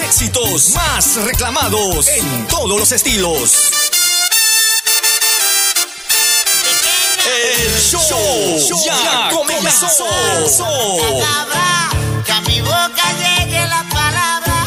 [0.00, 3.70] Éxitos más reclamados en todos los estilos.
[7.24, 9.86] El show, ya, comenzó.
[12.24, 14.66] Que a mi boca llegue la palabra.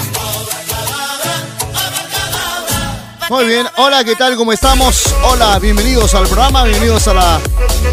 [3.29, 4.35] Muy bien, hola, ¿qué tal?
[4.35, 5.13] ¿Cómo estamos?
[5.23, 7.39] Hola, bienvenidos al programa, bienvenidos a la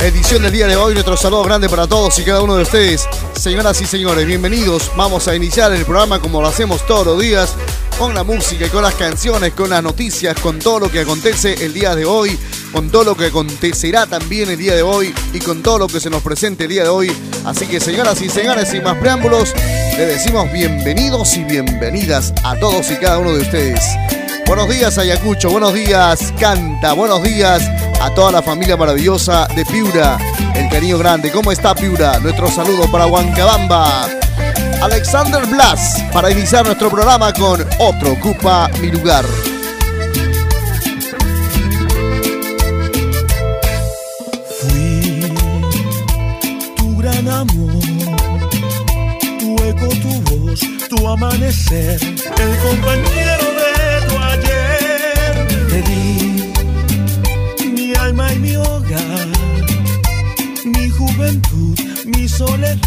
[0.01, 0.95] edición del día de hoy.
[0.95, 3.07] Nuestro saludo grande para todos y cada uno de ustedes.
[3.47, 4.91] Señoras y señores, bienvenidos.
[4.97, 7.55] Vamos a iniciar el programa como lo hacemos todos los días,
[7.97, 11.73] con la música, con las canciones, con las noticias, con todo lo que acontece el
[11.73, 12.37] día de hoy,
[12.73, 16.01] con todo lo que acontecerá también el día de hoy y con todo lo que
[16.01, 17.13] se nos presente el día de hoy.
[17.45, 19.55] Así que, señoras y señores, sin más preámbulos,
[19.97, 23.81] le decimos bienvenidos y bienvenidas a todos y cada uno de ustedes.
[24.47, 27.63] Buenos días Ayacucho, buenos días Canta, buenos días
[28.01, 30.19] a toda la familia maravillosa de Piura,
[30.77, 31.33] cariño grande.
[31.33, 32.19] ¿Cómo está Piura?
[32.19, 34.11] Nuestro saludo para Huancabamba.
[34.83, 39.25] Alexander Blas, para iniciar nuestro programa con Otro Ocupa Mi Lugar.
[44.61, 45.23] Fui
[46.77, 47.83] tu gran amor,
[49.39, 53.26] tu eco, tu voz, tu amanecer, el compañero
[62.57, 62.86] mi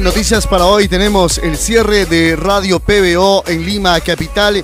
[0.00, 0.88] noticias para hoy.
[0.88, 4.62] Tenemos el cierre de Radio PBO en Lima, capital.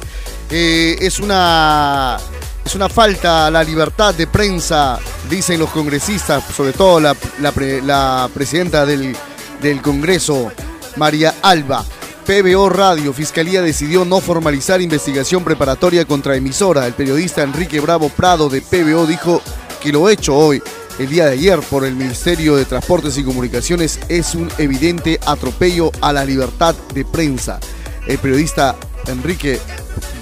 [0.51, 2.19] Eh, es una
[2.65, 4.99] es una falta a la libertad de prensa,
[5.29, 9.17] dicen los congresistas, sobre todo la, la presidenta del,
[9.61, 10.53] del Congreso,
[10.97, 11.85] María Alba.
[12.27, 16.87] PBO Radio, Fiscalía decidió no formalizar investigación preparatoria contra emisora.
[16.87, 19.43] El periodista Enrique Bravo Prado de PBO dijo
[19.83, 20.63] que lo hecho hoy,
[20.99, 25.91] el día de ayer, por el Ministerio de Transportes y Comunicaciones es un evidente atropello
[26.01, 27.61] a la libertad de prensa.
[28.07, 29.59] El periodista Enrique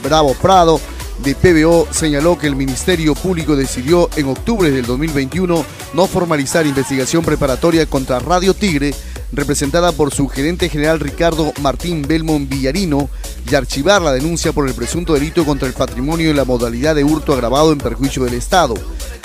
[0.02, 0.80] Bravo Prado
[1.22, 7.24] de PBO señaló que el Ministerio Público decidió en octubre del 2021 no formalizar investigación
[7.24, 8.94] preparatoria contra Radio Tigre,
[9.32, 13.10] representada por su gerente general Ricardo Martín Belmont Villarino,
[13.50, 17.04] y archivar la denuncia por el presunto delito contra el patrimonio en la modalidad de
[17.04, 18.74] hurto agravado en perjuicio del Estado.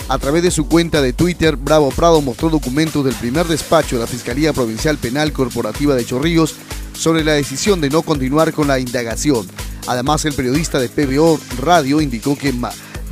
[0.07, 4.01] A través de su cuenta de Twitter, Bravo Prado mostró documentos del primer despacho de
[4.01, 6.55] la Fiscalía Provincial Penal Corporativa de Chorrillos
[6.93, 9.47] sobre la decisión de no continuar con la indagación.
[9.87, 12.53] Además, el periodista de PBO Radio indicó que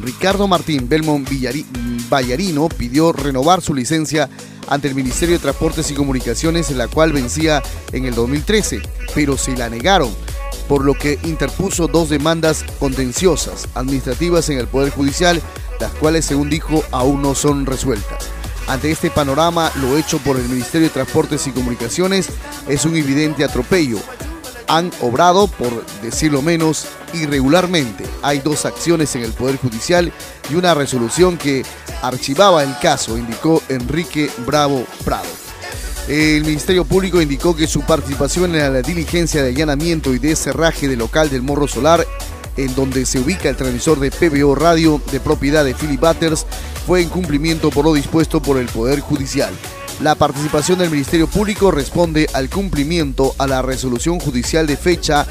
[0.03, 1.27] Ricardo Martín Belmont
[2.09, 4.29] Vallarino pidió renovar su licencia
[4.67, 8.81] ante el Ministerio de Transportes y Comunicaciones, la cual vencía en el 2013,
[9.15, 10.11] pero se la negaron,
[10.67, 15.41] por lo que interpuso dos demandas contenciosas administrativas en el Poder Judicial,
[15.83, 18.29] las cuales, según dijo, aún no son resueltas.
[18.67, 22.29] Ante este panorama, lo hecho por el Ministerio de Transportes y Comunicaciones
[22.69, 23.97] es un evidente atropello.
[24.69, 28.05] Han obrado, por decirlo menos, irregularmente.
[28.21, 30.13] Hay dos acciones en el Poder Judicial
[30.49, 31.65] y una resolución que
[32.01, 35.27] archivaba el caso, indicó Enrique Bravo Prado.
[36.07, 40.87] El Ministerio Público indicó que su participación en la diligencia de allanamiento y de cerraje
[40.87, 42.07] del local del Morro Solar
[42.57, 46.45] en donde se ubica el transmisor de PBO Radio de propiedad de Philip Butters,
[46.85, 49.53] fue en cumplimiento por lo dispuesto por el Poder Judicial.
[50.01, 55.25] La participación del Ministerio Público responde al cumplimiento a la resolución judicial de fecha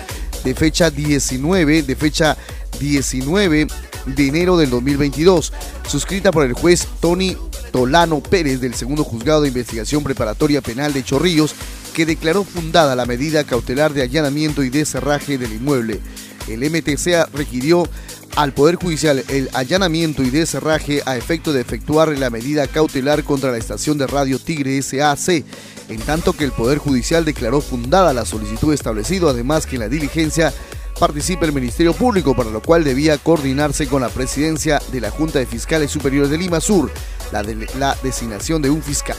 [0.45, 2.37] de fecha 19 de fecha
[2.81, 3.67] 19
[4.07, 5.53] de enero del 2022,
[5.87, 7.37] suscrita por el juez Tony
[7.71, 11.55] Tolano Pérez del segundo juzgado de investigación preparatoria penal de Chorrillos,
[11.95, 16.01] que declaró fundada la medida cautelar de allanamiento y de cerraje del inmueble
[16.49, 17.89] el MTCA requirió
[18.37, 23.53] al Poder Judicial el allanamiento y deserraje a efecto de efectuar la medida cautelar contra
[23.53, 25.45] la estación de radio Tigre SAC,
[25.89, 29.89] en tanto que el Poder Judicial declaró fundada la solicitud establecida, además que en la
[29.89, 30.53] diligencia
[30.99, 35.39] participa el Ministerio Público, para lo cual debía coordinarse con la presidencia de la Junta
[35.39, 36.91] de Fiscales Superiores de Lima Sur,
[37.33, 37.43] la,
[37.79, 39.17] la designación de un fiscal.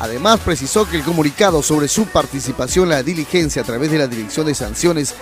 [0.00, 4.08] Además, precisó que el comunicado sobre su participación en la diligencia a través de la
[4.08, 5.14] Dirección de Sanciones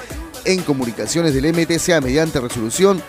[0.45, 3.03] en comunicaciones del MTCA mediante resolución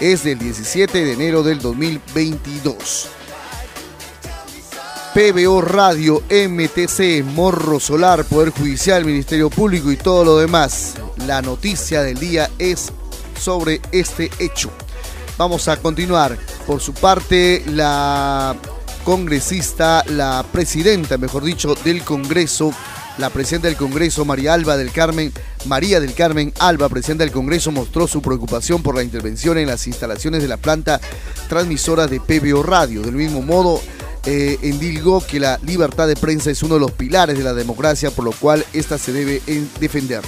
[0.00, 3.08] es del 17 de enero del 2022.
[5.14, 10.94] PBO Radio, MTC, Morro Solar, Poder Judicial, Ministerio Público y todo lo demás.
[11.26, 12.92] La noticia del día es
[13.40, 14.70] sobre este hecho.
[15.38, 16.36] Vamos a continuar.
[16.66, 18.56] Por su parte, la
[19.04, 22.72] congresista, la presidenta, mejor dicho, del Congreso,
[23.18, 25.32] la presidenta del Congreso, María Alba del Carmen,
[25.64, 29.86] María del Carmen Alba, presidenta del Congreso, mostró su preocupación por la intervención en las
[29.86, 31.00] instalaciones de la planta
[31.48, 33.02] transmisora de PBO Radio.
[33.02, 33.80] Del mismo modo,
[34.26, 38.10] eh, endilgó que la libertad de prensa es uno de los pilares de la democracia,
[38.10, 39.40] por lo cual esta se debe
[39.80, 40.22] defender.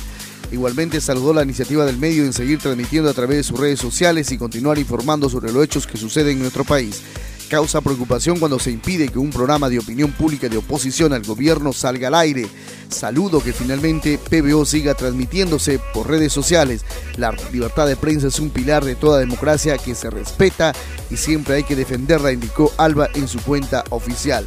[0.51, 4.33] Igualmente saludó la iniciativa del medio en seguir transmitiendo a través de sus redes sociales
[4.33, 7.03] y continuar informando sobre los hechos que suceden en nuestro país
[7.49, 11.73] causa preocupación cuando se impide que un programa de opinión pública de oposición al gobierno
[11.73, 12.47] salga al aire.
[12.89, 16.85] Saludo que finalmente PBO siga transmitiéndose por redes sociales.
[17.17, 20.73] La libertad de prensa es un pilar de toda democracia que se respeta
[21.11, 24.47] y siempre hay que defenderla, indicó Alba en su cuenta oficial.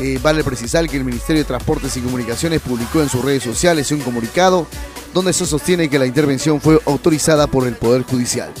[0.00, 3.92] Eh, vale precisar que el Ministerio de Transportes y Comunicaciones publicó en sus redes sociales
[3.92, 4.66] un comunicado
[5.12, 8.52] donde se sostiene que la intervención fue autorizada por el Poder Judicial.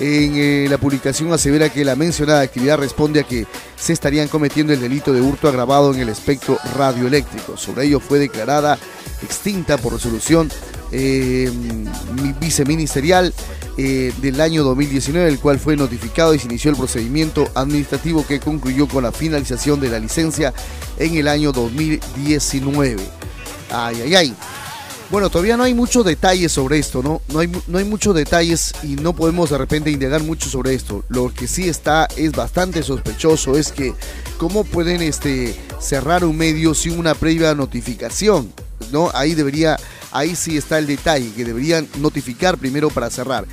[0.00, 3.46] En eh, la publicación asevera que la mencionada actividad responde a que
[3.76, 7.56] se estarían cometiendo el delito de hurto agravado en el espectro radioeléctrico.
[7.56, 8.76] Sobre ello fue declarada
[9.22, 10.50] extinta por resolución
[10.90, 11.50] eh,
[12.40, 13.32] viceministerial
[13.76, 18.40] eh, del año 2019, el cual fue notificado y se inició el procedimiento administrativo que
[18.40, 20.52] concluyó con la finalización de la licencia
[20.98, 23.02] en el año 2019.
[23.70, 24.36] Ay, ay, ay.
[25.10, 27.20] Bueno, todavía no hay muchos detalles sobre esto, ¿no?
[27.28, 31.04] No hay, no hay muchos detalles y no podemos de repente indagar mucho sobre esto.
[31.08, 33.92] Lo que sí está es bastante sospechoso es que
[34.38, 38.50] cómo pueden este, cerrar un medio sin una previa notificación,
[38.92, 39.10] ¿no?
[39.12, 39.78] Ahí debería,
[40.10, 43.46] ahí sí está el detalle, que deberían notificar primero para cerrar.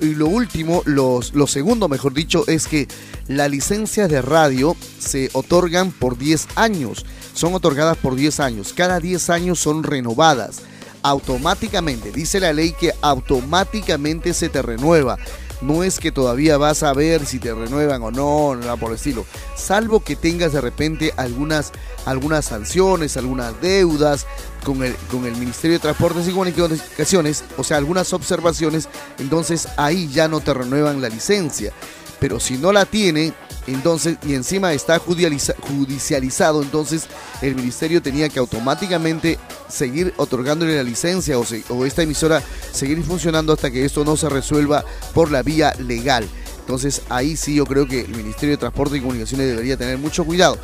[0.00, 2.88] Y, lo último, los, lo segundo, mejor dicho, es que
[3.28, 8.72] las licencias de radio se otorgan por 10 años son otorgadas por 10 años.
[8.74, 10.62] Cada 10 años son renovadas
[11.02, 12.12] automáticamente.
[12.12, 15.18] Dice la ley que automáticamente se te renueva.
[15.62, 18.96] No es que todavía vas a ver si te renuevan o no, nada por el
[18.96, 19.24] estilo.
[19.56, 21.72] Salvo que tengas de repente algunas,
[22.04, 24.26] algunas sanciones, algunas deudas
[24.64, 28.88] con el, con el Ministerio de Transportes y Comunicaciones, o sea, algunas observaciones,
[29.18, 31.72] entonces ahí ya no te renuevan la licencia.
[32.18, 33.32] Pero si no la tiene,
[33.72, 37.06] entonces, y encima está judicializado, entonces
[37.42, 42.42] el ministerio tenía que automáticamente seguir otorgándole la licencia o, esta emisora
[42.72, 46.28] seguir funcionando hasta que esto no se resuelva por la vía legal.
[46.60, 50.24] Entonces ahí sí yo creo que el Ministerio de Transporte y Comunicaciones debería tener mucho
[50.24, 50.58] cuidado.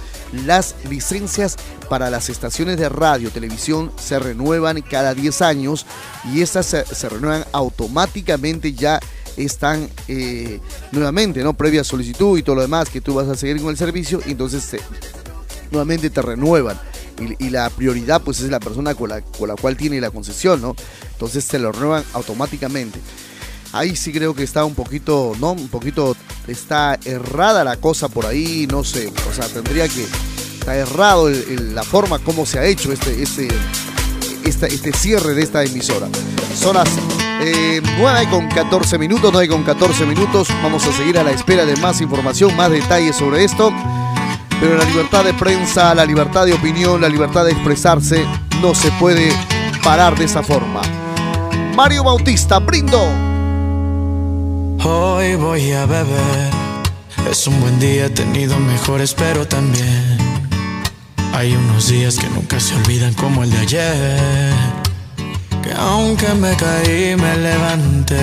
[0.44, 1.56] Las licencias
[1.88, 5.87] para las estaciones de radio, televisión se renuevan cada 10 años
[6.32, 8.99] y estas se renuevan automáticamente ya
[9.37, 10.61] están eh,
[10.93, 11.55] nuevamente, ¿no?
[11.55, 14.77] Previa solicitud y todo lo demás que tú vas a seguir con el servicio, entonces
[15.71, 16.79] nuevamente te renuevan.
[17.39, 20.61] Y, la prioridad pues es la persona con la, con la cual tiene la concesión,
[20.61, 20.75] ¿no?
[21.12, 22.99] Entonces te lo renuevan automáticamente.
[23.73, 25.53] Ahí sí creo que está un poquito, ¿no?
[25.53, 26.17] Un poquito,
[26.49, 29.12] está errada la cosa por ahí, no sé.
[29.31, 30.05] O sea, tendría que,
[30.59, 33.49] está errado la forma como se ha hecho este, este,
[34.44, 36.08] este cierre de esta emisora.
[36.54, 36.88] Son las
[37.40, 37.82] 9
[38.22, 40.49] eh, con 14 minutos, 9 con 14 minutos.
[40.62, 43.72] Vamos a seguir a la espera de más información, más detalles sobre esto.
[44.61, 48.25] Pero la libertad de prensa, la libertad de opinión, la libertad de expresarse
[48.61, 49.32] no se puede
[49.82, 50.82] parar de esa forma.
[51.75, 53.02] Mario Bautista, brindo.
[54.84, 56.50] Hoy voy a beber.
[57.30, 60.12] Es un buen día, he tenido mejores, pero también
[61.33, 64.83] hay unos días que nunca se olvidan como el de ayer
[65.62, 68.21] que aunque me caí me levanté.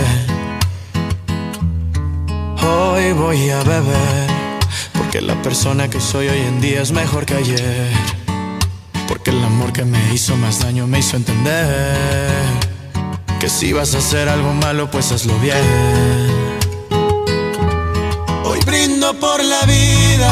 [2.61, 4.29] Hoy voy a beber,
[4.93, 7.89] porque la persona que soy hoy en día es mejor que ayer.
[9.07, 12.45] Porque el amor que me hizo más daño me hizo entender
[13.39, 15.55] que si vas a hacer algo malo, pues hazlo bien.
[18.43, 20.31] Hoy brindo por la vida,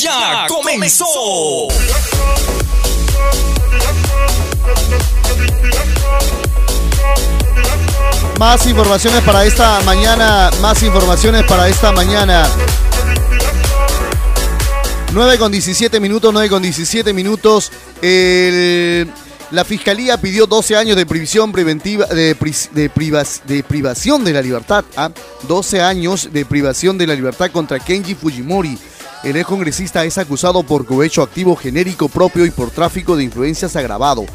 [0.00, 1.04] Ya comenzó.
[8.38, 12.48] Más informaciones para esta mañana, más informaciones para esta mañana.
[15.12, 17.70] 9 con 17 minutos, 9 con 17 minutos.
[18.00, 22.34] la fiscalía pidió 12 años de prisión preventiva, de,
[22.72, 24.84] de, privación de la libertad.
[25.46, 25.88] 12 ¿ah?
[25.88, 28.78] años de privación de la libertad contra Kenji Fujimori
[29.24, 33.76] El ex congresista es acusado por cohecho activo genérico propio y por tráfico de influencias
[33.76, 34.26] agravado.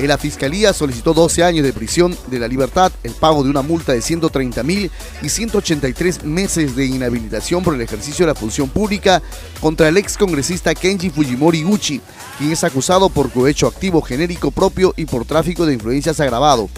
[0.00, 3.92] La fiscalía solicitó 12 años de prisión de la libertad, el pago de una multa
[3.92, 4.90] de 130 mil
[5.22, 9.22] y 183 meses de inhabilitación por el ejercicio de la función pública
[9.60, 12.00] contra el ex congresista Kenji Fujimori Gucci,
[12.36, 16.68] quien es acusado por cohecho activo genérico propio y por tráfico de influencias agravado.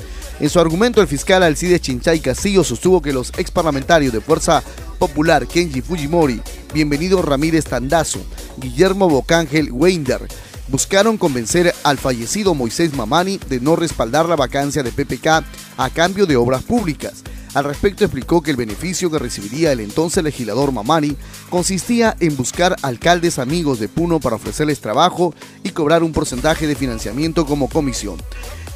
[0.41, 4.65] En su argumento, el fiscal Alcides Chinchay Castillo sostuvo que los ex parlamentarios de Fuerza
[4.99, 6.41] Popular Kenji Fujimori,
[6.73, 8.19] Bienvenido Ramírez Tandazo,
[8.57, 10.27] Guillermo Bocángel Weinder,
[10.69, 15.45] buscaron convencer al fallecido Moisés Mamani de no respaldar la vacancia de PPK
[15.77, 17.23] a cambio de obras públicas.
[17.55, 21.17] Al respecto explicó que el beneficio que recibiría el entonces legislador Mamani
[21.49, 26.75] consistía en buscar alcaldes amigos de Puno para ofrecerles trabajo y cobrar un porcentaje de
[26.75, 28.17] financiamiento como comisión.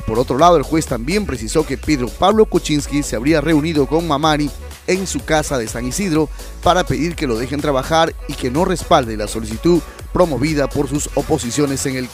[0.08, 4.08] Por otro lado, el juez también precisó que Pedro Pablo Kuczynski se habría reunido con
[4.08, 4.50] Mamani
[4.86, 6.30] en su casa de San Isidro
[6.62, 9.82] para pedir que lo dejen trabajar y que no respalde la solicitud
[10.14, 12.08] promovida por sus oposiciones en el,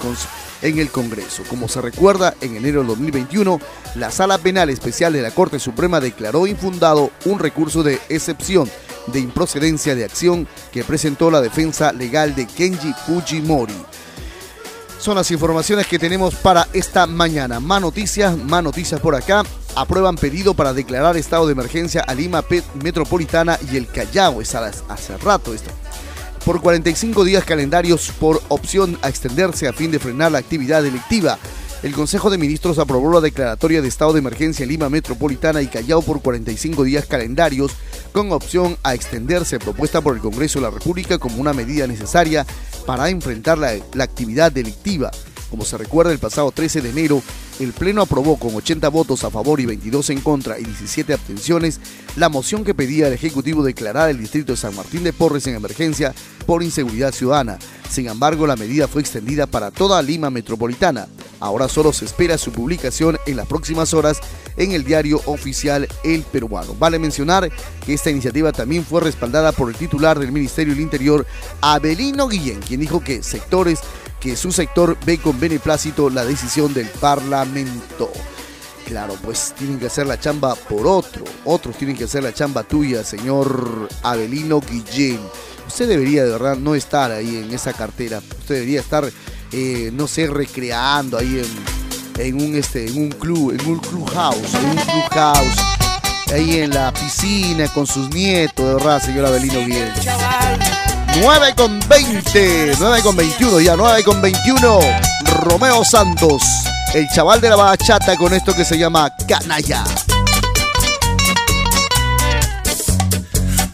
[0.63, 1.45] en el Congreso.
[1.49, 3.61] Como se recuerda, en enero de 2021,
[3.95, 8.69] la Sala Penal Especial de la Corte Suprema declaró infundado un recurso de excepción
[9.07, 13.75] de improcedencia de acción que presentó la defensa legal de Kenji Fujimori.
[15.05, 17.61] Son las informaciones que tenemos para esta mañana.
[17.61, 19.43] Más noticias, más noticias por acá.
[19.77, 22.43] Aprueban pedido para declarar estado de emergencia a Lima
[22.83, 24.41] Metropolitana y el Callao.
[24.41, 25.71] Es hace rato esto.
[26.47, 31.39] Por 45 días calendarios por opción a extenderse a fin de frenar la actividad delictiva.
[31.85, 35.67] El Consejo de Ministros aprobó la declaratoria de estado de emergencia en Lima Metropolitana y
[35.67, 37.73] Callao por 45 días calendarios
[38.11, 42.47] con opción a extenderse propuesta por el Congreso de la República como una medida necesaria
[42.87, 45.11] para enfrentar la, actividad delictiva.
[45.51, 47.23] Como se recuerda, el pasado 13 de enero,
[47.61, 51.81] el Pleno aprobó con 80 votos a favor y 22 en contra y 17 abstenciones
[52.17, 55.55] la moción que pedía al Ejecutivo declarar el distrito de San Martín de Porres en
[55.55, 56.15] emergencia
[56.47, 57.59] por inseguridad ciudadana.
[57.89, 61.07] Sin embargo, la medida fue extendida para toda Lima metropolitana.
[61.41, 64.19] Ahora solo se espera su publicación en las próximas horas
[64.57, 66.75] en el diario oficial El Peruano.
[66.79, 67.51] Vale mencionar
[67.85, 71.27] que esta iniciativa también fue respaldada por el titular del Ministerio del Interior,
[71.61, 73.81] Abelino Guillén, quien dijo que sectores
[74.25, 78.11] que su sector ve con beneplácito la decisión del Parlamento.
[78.87, 81.25] Claro, pues tienen que hacer la chamba por otro.
[81.45, 85.21] Otros tienen que hacer la chamba tuya, señor Abelino Guillén.
[85.69, 88.23] Usted debería de verdad no estar ahí en esa cartera.
[88.41, 89.13] Usted debería estar,
[89.53, 91.43] eh, no sé, recreando ahí
[92.17, 95.59] en, un, este, en un club, en un clubhouse, en un clubhouse.
[96.33, 99.93] Ahí en la piscina con sus nietos, de verdad, señor Abelino Guillén.
[101.21, 104.81] 9 con 20, 9 con 21 ya, 9 con 21.
[105.43, 106.43] Romeo Santos,
[106.93, 109.85] el chaval de la bachata con esto que se llama Canalla.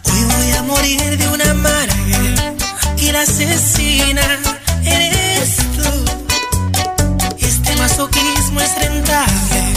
[0.04, 2.54] Hoy voy a morir de una amarga
[2.98, 4.38] y la asesina
[4.84, 6.04] eres tú.
[7.38, 9.74] Este masoquismo es rentable,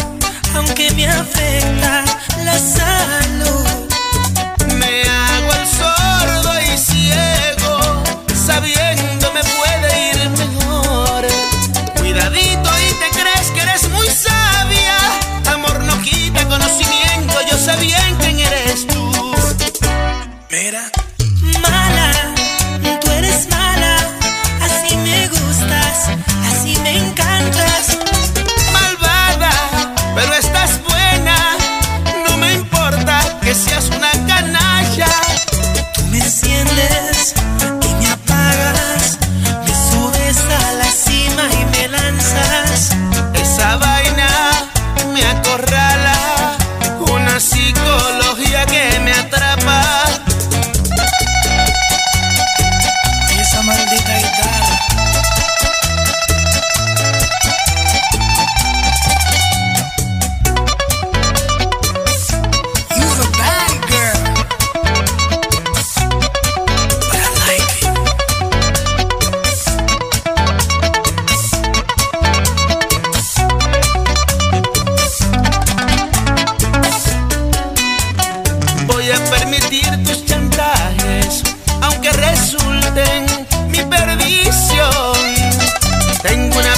[0.56, 2.04] aunque me afecta
[2.44, 3.93] la salud.
[20.54, 21.03] Mira.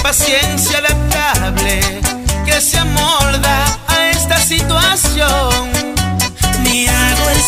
[0.06, 1.80] Paciencia adaptable
[2.46, 5.72] que se amolda a esta situación.
[6.62, 7.42] Me hago el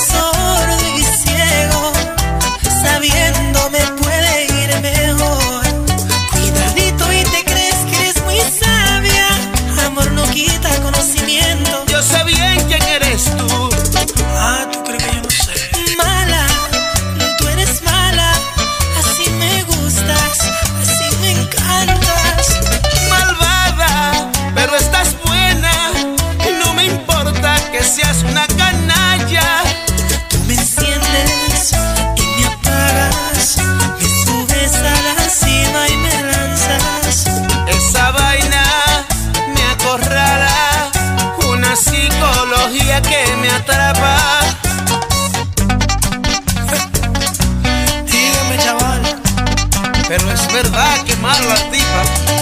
[43.47, 44.17] me atrapa.
[48.05, 49.01] Dígame, chaval,
[50.07, 52.36] pero es verdad que malo la tipa.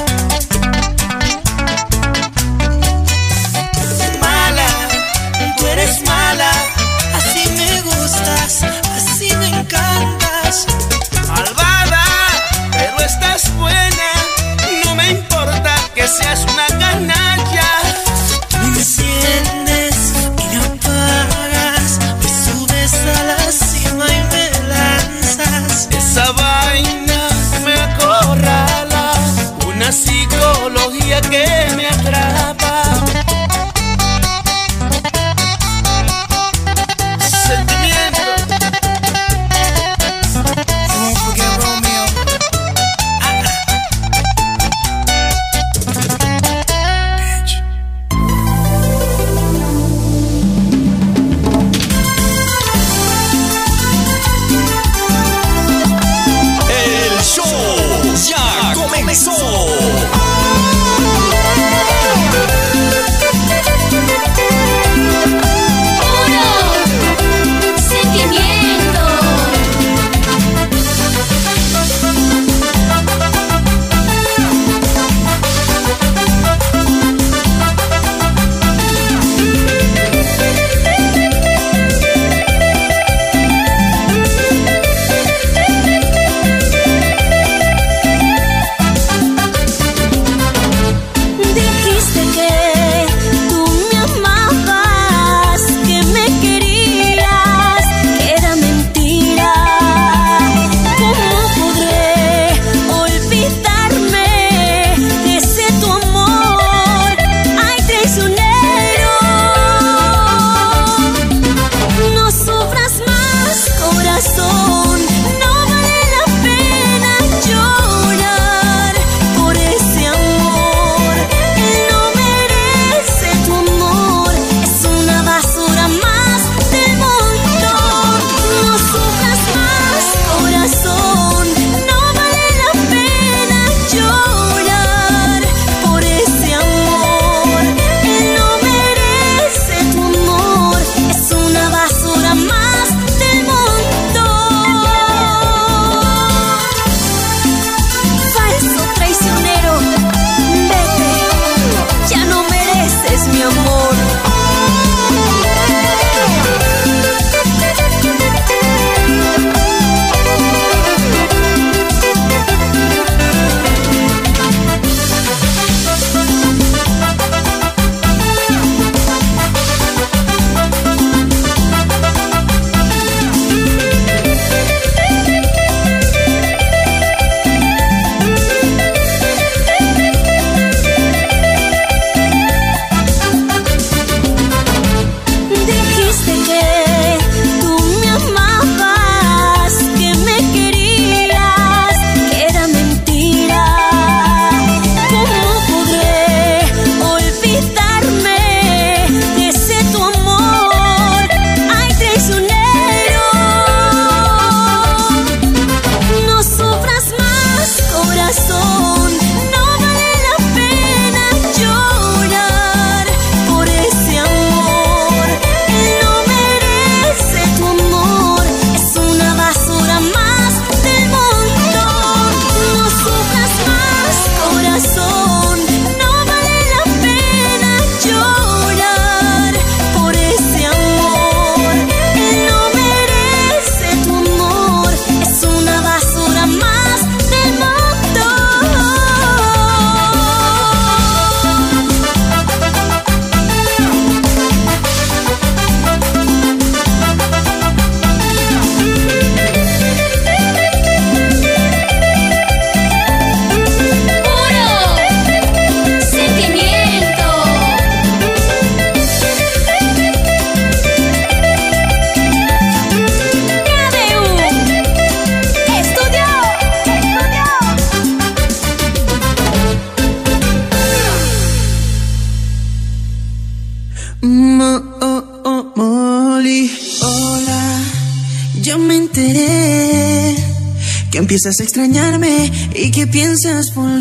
[281.45, 283.94] Empiezas a extrañarme y que piensas volver.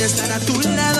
[0.00, 0.99] Quiero estar a tu lado.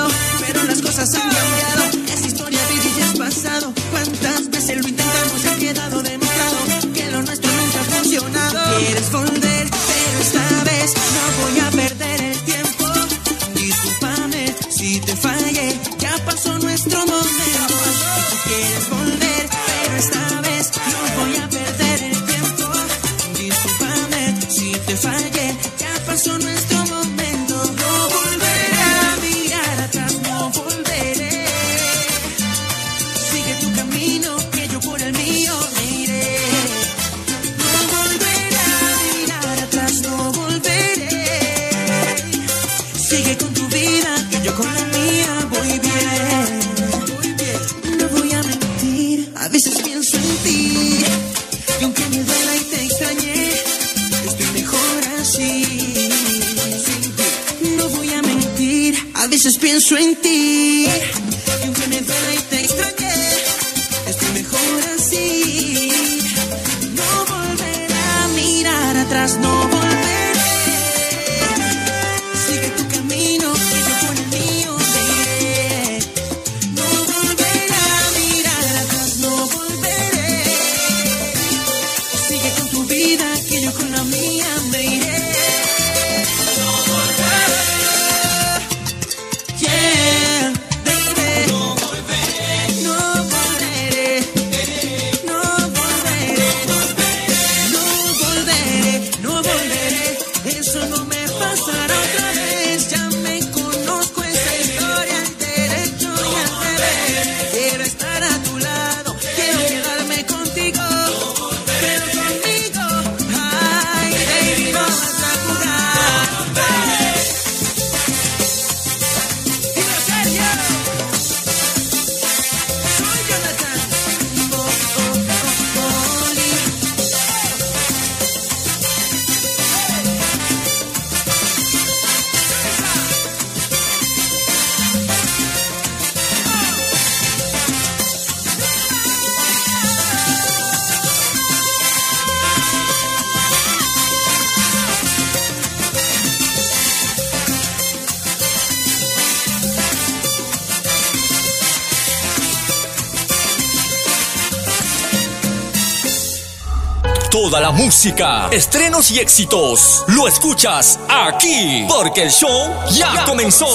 [158.50, 160.04] estrenos y éxitos.
[160.08, 163.66] Lo escuchas aquí, porque el show ya, comenzó.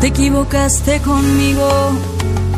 [0.00, 1.98] Te equivocaste conmigo,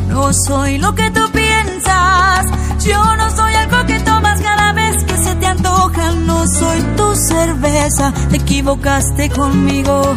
[0.09, 2.45] no soy lo que tú piensas.
[2.83, 7.15] Yo no soy algo que tomas cada vez que se te antoja, no soy tu
[7.15, 8.13] cerveza.
[8.29, 10.13] Te equivocaste conmigo,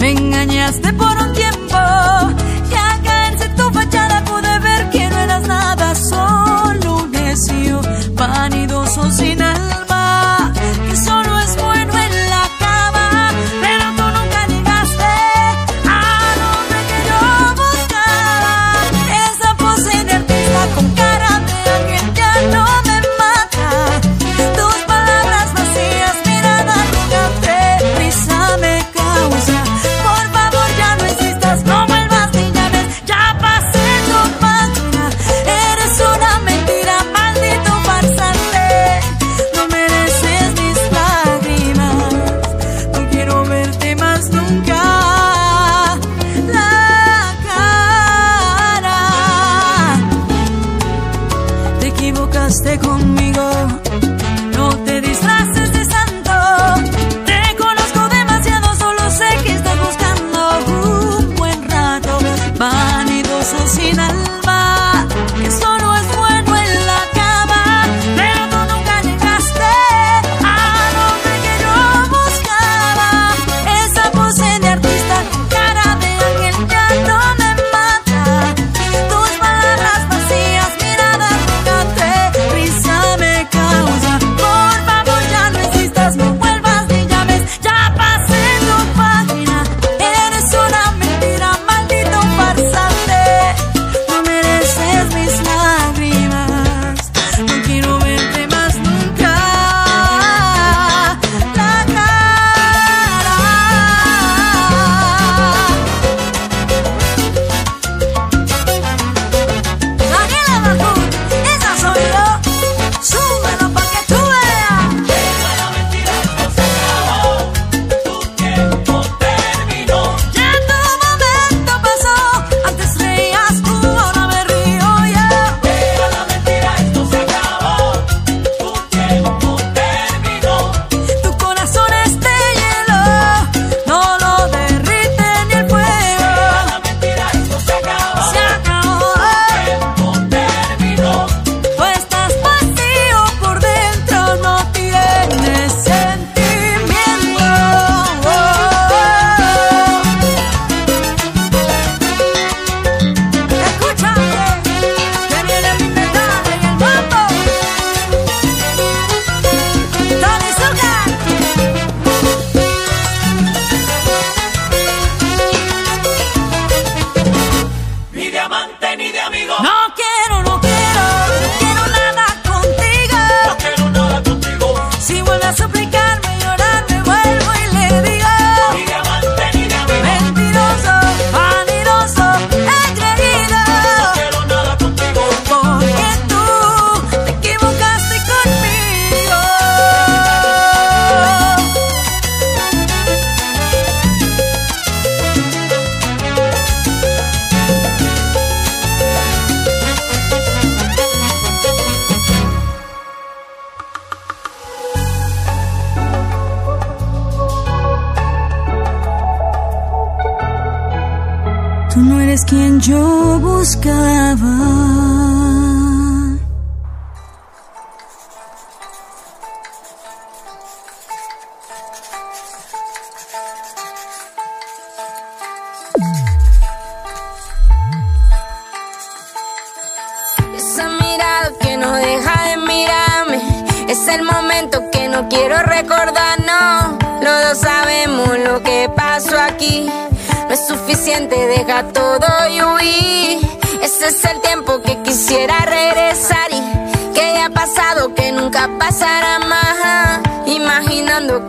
[0.00, 1.78] me engañaste por un tiempo.
[2.72, 5.94] Ya acá en tu fachada pude ver que no eras nada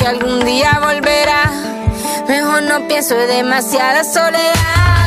[0.04, 1.50] que algún día volverá.
[2.28, 5.03] Mejor no pienso en demasiada soledad.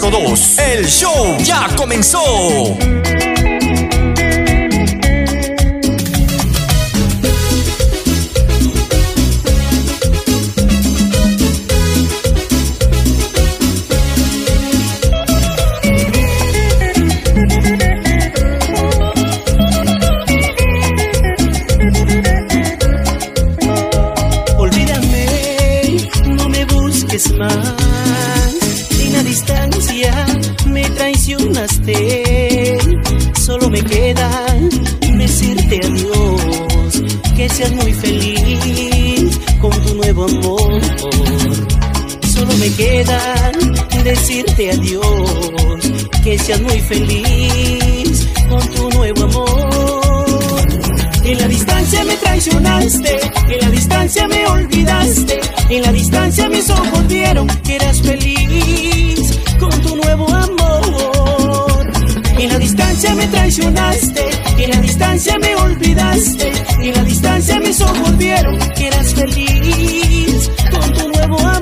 [0.00, 0.58] 902.
[0.58, 2.18] El show ya comenzó.
[63.22, 69.14] me traicionaste, que la distancia me olvidaste, que la distancia mis ojos vieron que eras
[69.14, 71.61] feliz con tu nuevo amor.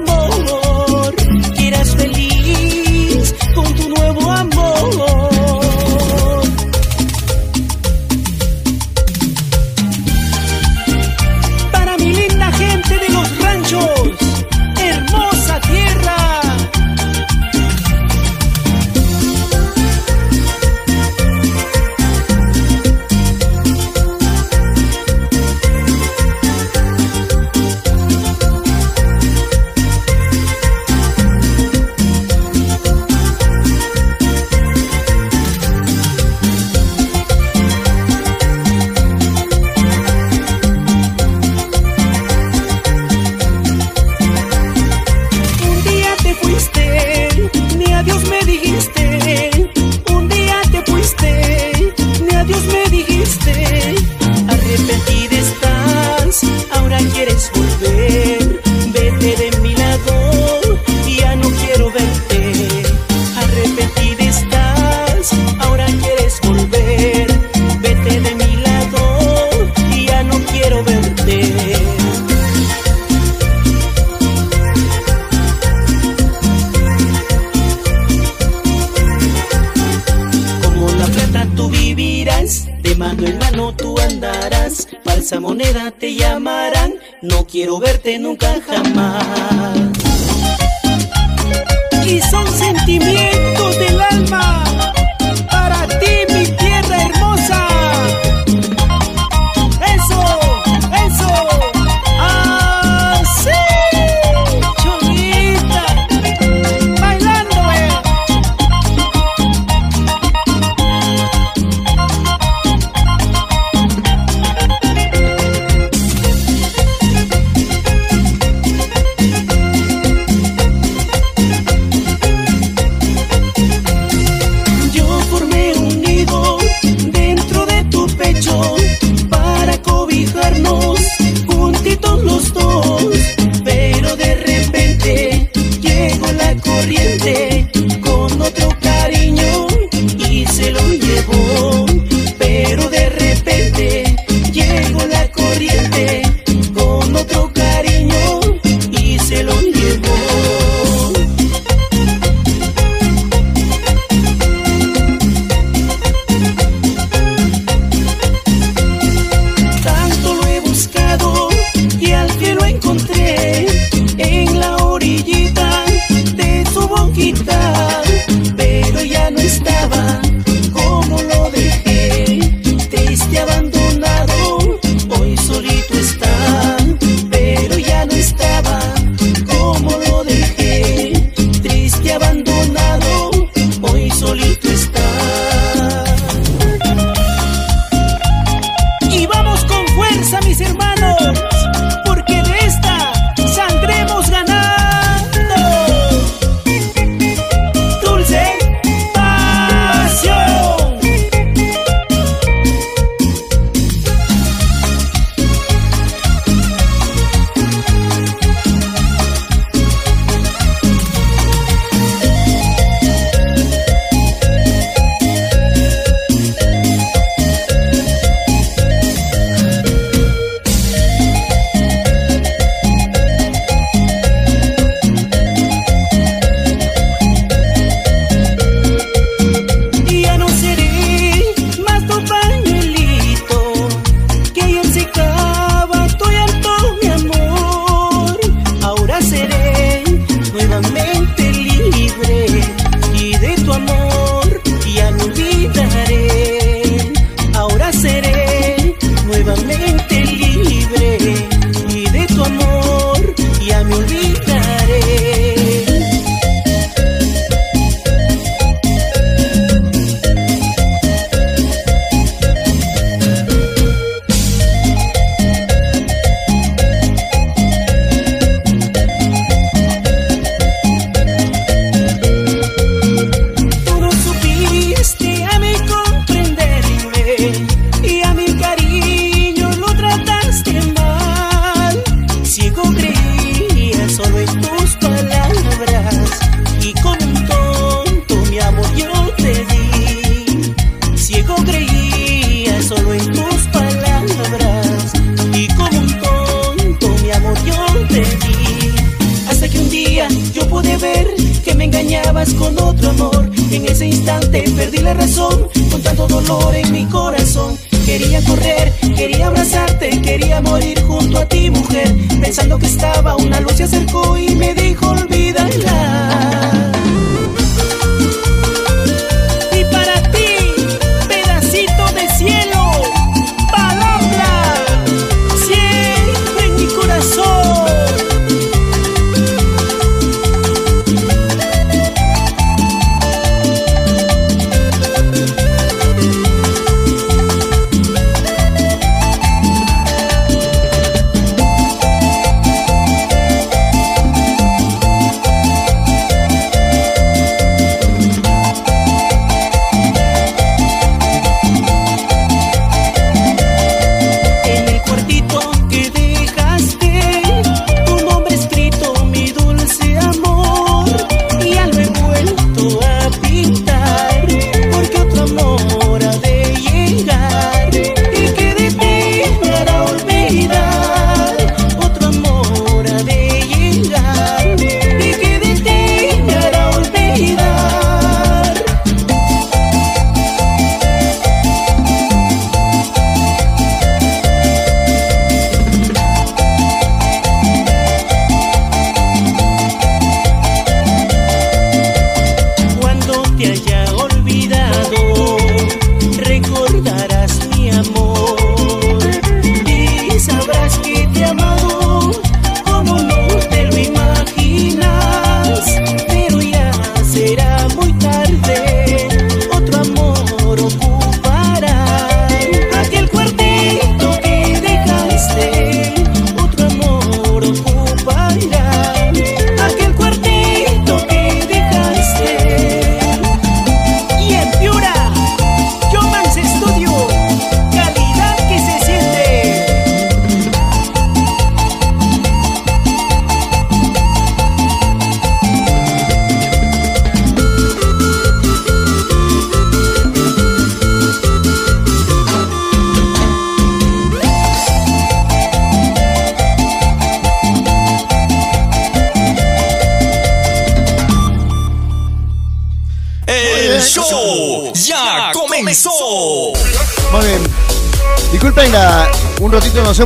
[87.50, 89.49] Quiero verte nunca jamás.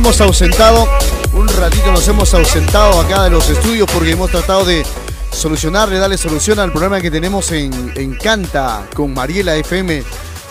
[0.05, 0.87] Hemos ausentado.
[1.33, 4.85] Un ratito nos hemos ausentado acá de los estudios porque hemos tratado de
[5.31, 10.03] solucionarle, darle solución al problema que tenemos en, en Canta con Mariela FM.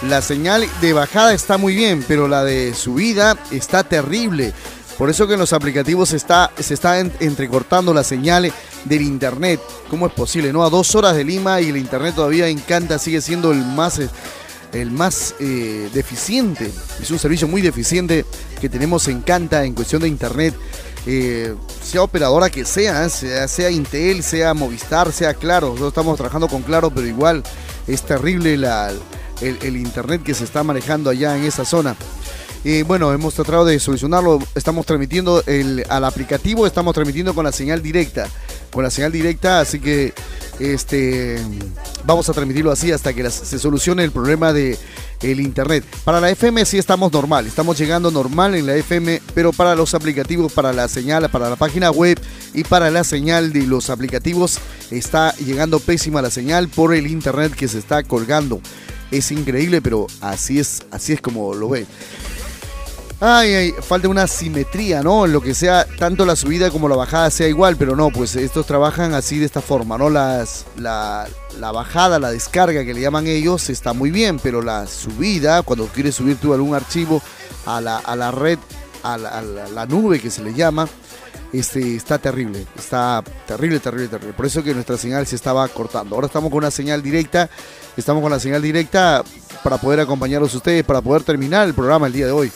[0.08, 4.52] La señal de bajada está muy bien, pero la de subida está terrible.
[4.98, 8.52] Por eso que en los aplicativos está, se está en- entrecortando la señal
[8.84, 9.60] del internet.
[9.88, 10.52] ¿Cómo es posible?
[10.52, 13.64] No, a dos horas de Lima y el internet todavía en Canta sigue siendo el
[13.64, 14.00] más
[14.72, 16.68] el más eh, deficiente.
[17.00, 18.24] Es un servicio muy deficiente
[18.64, 20.54] que tenemos en Canta en cuestión de internet.
[21.06, 25.66] Eh, sea operadora que sea, sea, Intel, sea Movistar, sea Claro.
[25.66, 27.42] Nosotros estamos trabajando con Claro, pero igual
[27.86, 28.90] es terrible la-
[29.42, 31.94] el, internet que se está manejando allá en esa zona.
[32.64, 34.38] Eh, bueno, hemos tratado de solucionarlo.
[34.54, 38.26] Estamos transmitiendo el, al aplicativo, estamos transmitiendo con la señal directa.
[38.72, 40.14] Con la señal directa, así que
[40.58, 41.38] este
[42.06, 44.78] vamos a transmitirlo así hasta que se solucione el problema de
[45.24, 45.84] el internet.
[46.04, 49.94] Para la FM sí estamos normal, estamos llegando normal en la FM, pero para los
[49.94, 52.20] aplicativos, para la señal, para la página web
[52.52, 54.58] y para la señal de los aplicativos
[54.90, 58.60] está llegando pésima la señal por el internet que se está colgando.
[59.10, 61.86] Es increíble, pero así es, así es como lo ve.
[63.20, 65.24] Ay, ay, falta una simetría, ¿no?
[65.24, 68.36] En lo que sea, tanto la subida como la bajada sea igual, pero no, pues
[68.36, 70.10] estos trabajan así de esta forma, ¿no?
[70.10, 71.26] Las, la,
[71.58, 75.86] la bajada, la descarga que le llaman ellos, está muy bien, pero la subida, cuando
[75.86, 77.22] quieres subir tú algún archivo
[77.64, 78.58] a la, a la red,
[79.02, 80.86] a la, a la- la nube que se le llama,
[81.52, 84.32] este, está terrible, está terrible, terrible, terrible.
[84.34, 86.14] Por eso que nuestra señal se estaba cortando.
[86.14, 87.48] Ahora estamos con una señal directa,
[87.96, 89.22] estamos con la señal directa
[89.62, 92.52] para poder acompañarlos ustedes, para poder terminar el programa el día de hoy.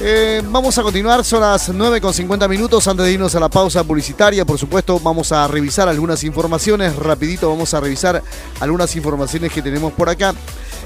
[0.00, 3.48] Eh, vamos a continuar, son las 9 con 50 minutos antes de irnos a la
[3.48, 4.44] pausa publicitaria.
[4.44, 6.96] Por supuesto, vamos a revisar algunas informaciones.
[6.96, 8.20] Rapidito vamos a revisar
[8.58, 10.34] algunas informaciones que tenemos por acá.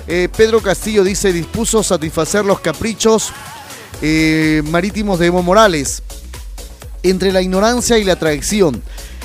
[0.06, 3.32] Eh, Pedro Castillo dice, dispuso satisfacer los caprichos
[4.02, 6.02] eh, marítimos de Evo Morales.
[7.08, 8.82] Entre la ignorancia y la traición.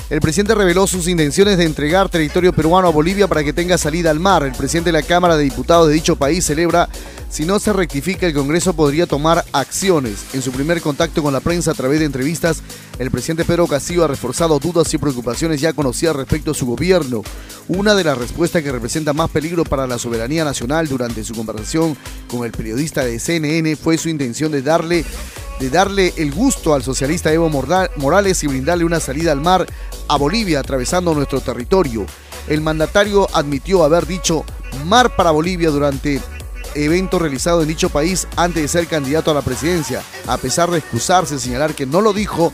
[0.08, 4.10] El presidente reveló sus intenciones de entregar territorio peruano a Bolivia para que tenga salida
[4.12, 4.44] al mar.
[4.44, 6.88] El presidente de la Cámara de Diputados de dicho país celebra,
[7.28, 10.26] si no se rectifica, el Congreso podría tomar acciones.
[10.32, 12.62] En su primer contacto con la prensa a través de entrevistas,
[13.00, 17.24] el presidente Pedro Castillo ha reforzado dudas y preocupaciones ya conocidas respecto a su gobierno.
[17.66, 21.96] Una de las respuestas que representa más peligro para la soberanía nacional durante su conversación
[22.28, 25.04] con el periodista de CNN fue su intención de darle
[25.58, 29.66] de darle el gusto al socialista Evo Morales y brindarle una salida al mar
[30.08, 32.06] a Bolivia atravesando nuestro territorio.
[32.48, 34.44] El mandatario admitió haber dicho
[34.84, 36.20] mar para Bolivia durante
[36.74, 40.02] evento realizado en dicho país antes de ser candidato a la presidencia.
[40.26, 42.52] A pesar de excusarse, señalar que no lo dijo,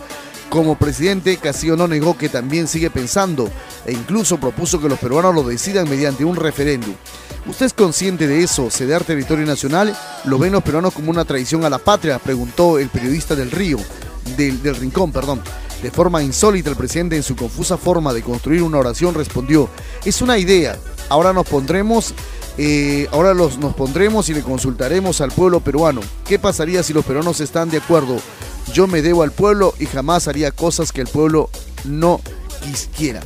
[0.48, 3.50] como presidente, Castillo no negó que también sigue pensando
[3.86, 6.94] e incluso propuso que los peruanos lo decidan mediante un referéndum.
[7.46, 9.96] ¿Usted es consciente de eso, ceder territorio nacional?
[10.24, 12.18] ¿Lo ven los peruanos como una traición a la patria?
[12.18, 13.78] Preguntó el periodista del Río,
[14.36, 15.40] del, del Rincón, perdón.
[15.82, 19.68] De forma insólita, el presidente en su confusa forma de construir una oración respondió,
[20.04, 20.76] es una idea,
[21.08, 22.14] ahora nos pondremos,
[22.56, 26.00] eh, ahora los, nos pondremos y le consultaremos al pueblo peruano.
[26.26, 28.16] ¿Qué pasaría si los peruanos están de acuerdo?
[28.72, 31.50] Yo me debo al pueblo y jamás haría cosas que el pueblo
[31.84, 32.20] no
[32.62, 33.20] quisiera.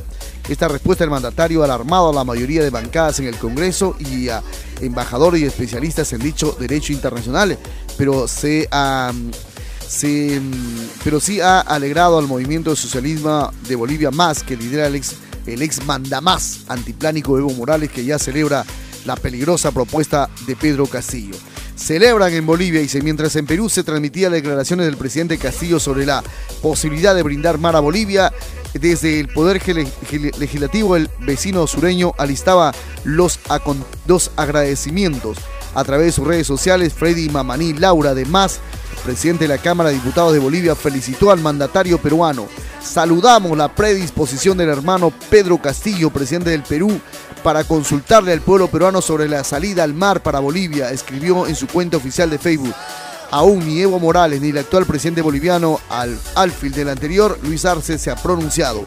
[0.49, 4.27] Esta respuesta del mandatario ha alarmado a la mayoría de bancadas en el Congreso y
[4.27, 4.43] a
[4.81, 7.57] embajadores y especialistas en dicho derecho internacional,
[7.97, 9.13] pero se ha
[9.87, 10.41] se,
[11.03, 15.15] pero sí ha alegrado al movimiento de socialismo de Bolivia más que lidera el ex,
[15.45, 18.65] el ex mandamás antiplánico Evo Morales que ya celebra
[19.05, 21.35] la peligrosa propuesta de Pedro Castillo.
[21.75, 26.23] celebran en Bolivia y mientras en Perú se transmitía declaraciones del presidente Castillo sobre la
[26.61, 28.31] posibilidad de brindar mar a Bolivia,
[28.73, 29.61] desde el Poder
[30.39, 32.73] Legislativo el vecino sureño alistaba
[33.03, 33.39] los,
[34.35, 35.37] agradecimientos
[35.75, 36.93] a través de sus redes sociales.
[36.93, 38.59] Freddy Mamaní Laura, además,
[39.03, 42.47] presidente de la Cámara de Diputados de Bolivia, felicitó al mandatario peruano.
[42.81, 46.99] Saludamos la predisposición del hermano Pedro Castillo, presidente del Perú,
[47.43, 51.67] para consultarle al pueblo peruano sobre la salida al mar para Bolivia, escribió en su
[51.67, 52.73] cuenta oficial de Facebook.
[53.31, 57.97] Aún ni Evo Morales ni el actual presidente boliviano al Alfil del anterior, Luis Arce,
[57.97, 58.85] se ha pronunciado.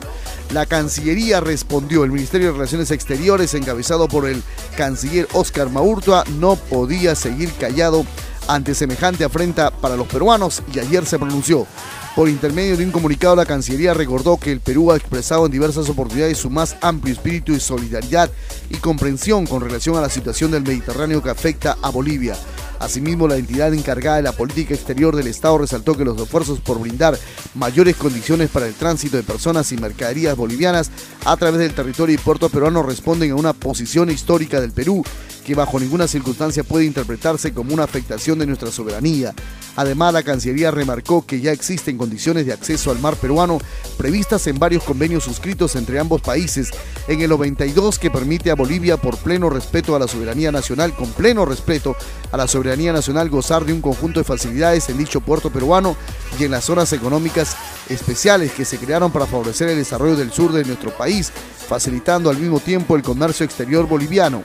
[0.52, 2.04] La Cancillería respondió.
[2.04, 4.42] El Ministerio de Relaciones Exteriores, encabezado por el
[4.76, 8.04] canciller Oscar Maurtua, no podía seguir callado
[8.48, 11.66] ante semejante afrenta para los peruanos y ayer se pronunció.
[12.14, 15.88] Por intermedio de un comunicado, la Cancillería recordó que el Perú ha expresado en diversas
[15.90, 18.30] oportunidades su más amplio espíritu de solidaridad
[18.70, 22.34] y comprensión con relación a la situación del Mediterráneo que afecta a Bolivia.
[22.78, 26.78] Asimismo, la entidad encargada de la política exterior del Estado resaltó que los esfuerzos por
[26.78, 27.18] brindar
[27.54, 30.90] mayores condiciones para el tránsito de personas y mercaderías bolivianas
[31.24, 35.04] a través del territorio y puerto peruano responden a una posición histórica del Perú
[35.46, 39.32] que bajo ninguna circunstancia puede interpretarse como una afectación de nuestra soberanía.
[39.76, 43.58] Además, la Cancillería remarcó que ya existen condiciones de acceso al mar peruano
[43.96, 46.70] previstas en varios convenios suscritos entre ambos países
[47.06, 51.10] en el 92 que permite a Bolivia por pleno respeto a la soberanía nacional, con
[51.12, 51.94] pleno respeto
[52.32, 55.96] a la soberanía nacional, gozar de un conjunto de facilidades en dicho puerto peruano
[56.38, 57.56] y en las zonas económicas
[57.88, 61.30] especiales que se crearon para favorecer el desarrollo del sur de nuestro país,
[61.68, 64.42] facilitando al mismo tiempo el comercio exterior boliviano.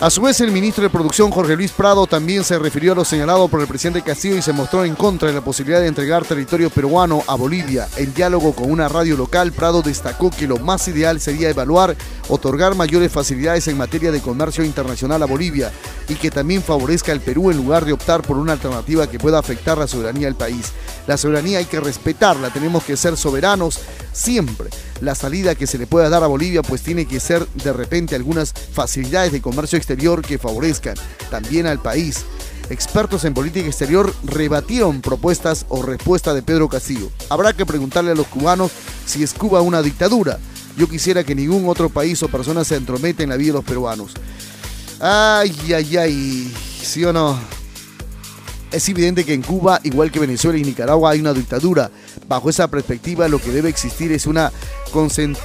[0.00, 3.04] A su vez, el ministro de Producción, Jorge Luis Prado, también se refirió a lo
[3.04, 6.24] señalado por el presidente Castillo y se mostró en contra de la posibilidad de entregar
[6.24, 7.88] territorio peruano a Bolivia.
[7.96, 11.96] En diálogo con una radio local, Prado destacó que lo más ideal sería evaluar,
[12.28, 15.72] otorgar mayores facilidades en materia de comercio internacional a Bolivia
[16.08, 19.40] y que también favorezca al Perú en lugar de optar por una alternativa que pueda
[19.40, 20.70] afectar la soberanía del país.
[21.08, 23.80] La soberanía hay que respetarla, tenemos que ser soberanos
[24.12, 24.70] siempre.
[25.00, 28.14] La salida que se le pueda dar a Bolivia pues tiene que ser de repente
[28.14, 30.94] algunas facilidades de comercio exterior que favorezcan
[31.30, 32.24] también al país.
[32.70, 37.10] Expertos en política exterior rebatieron propuestas o respuesta de Pedro Castillo.
[37.30, 38.70] Habrá que preguntarle a los cubanos
[39.06, 40.38] si es Cuba una dictadura.
[40.76, 43.64] Yo quisiera que ningún otro país o persona se entrometa en la vida de los
[43.64, 44.12] peruanos.
[45.00, 47.38] Ay, ay, ay, ¿sí o no?
[48.70, 51.90] Es evidente que en Cuba, igual que Venezuela y Nicaragua, hay una dictadura.
[52.28, 54.52] Bajo esa perspectiva, lo que debe existir es una
[54.92, 55.38] concen-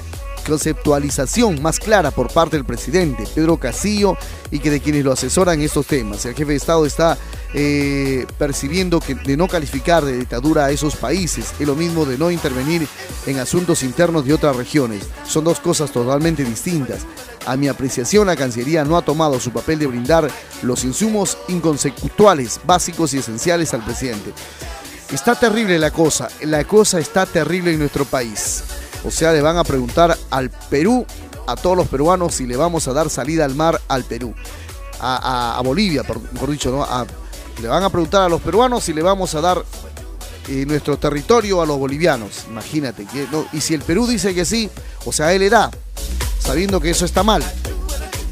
[0.44, 4.18] conceptualización más clara por parte del presidente Pedro Castillo
[4.52, 6.26] y que de quienes lo asesoran estos temas.
[6.26, 7.18] El jefe de Estado está
[7.54, 12.18] eh, percibiendo que de no calificar de dictadura a esos países es lo mismo de
[12.18, 12.88] no intervenir
[13.26, 15.04] en asuntos internos de otras regiones.
[15.28, 17.02] Son dos cosas totalmente distintas.
[17.46, 20.30] A mi apreciación, la Cancillería no ha tomado su papel de brindar
[20.62, 24.32] los insumos inconsecutuales, básicos y esenciales al presidente.
[25.12, 28.64] Está terrible la cosa, la cosa está terrible en nuestro país.
[29.04, 31.06] O sea, le van a preguntar al Perú,
[31.48, 34.34] a todos los peruanos, si le vamos a dar salida al mar al Perú,
[35.00, 36.88] a, Bolivia, por, mejor dicho, ¿no?
[37.62, 39.64] Le van a preguntar a los peruanos si le vamos a dar
[40.48, 42.46] eh, nuestro territorio a los bolivianos.
[42.50, 43.06] Imagínate.
[43.06, 44.70] Que, y si el Perú dice que sí,
[45.06, 45.70] o sea, él le da,
[46.40, 47.44] sabiendo que eso está mal.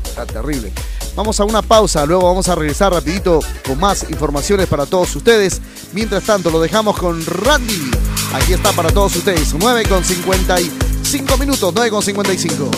[0.06, 0.72] Está terrible.
[1.16, 5.62] Vamos a una pausa, luego vamos a regresar rapidito con más informaciones para todos ustedes.
[5.94, 7.92] Mientras tanto, lo dejamos con Randy.
[8.34, 12.72] Aquí está para todos ustedes, 9 con 55 minutos, 9 con 55.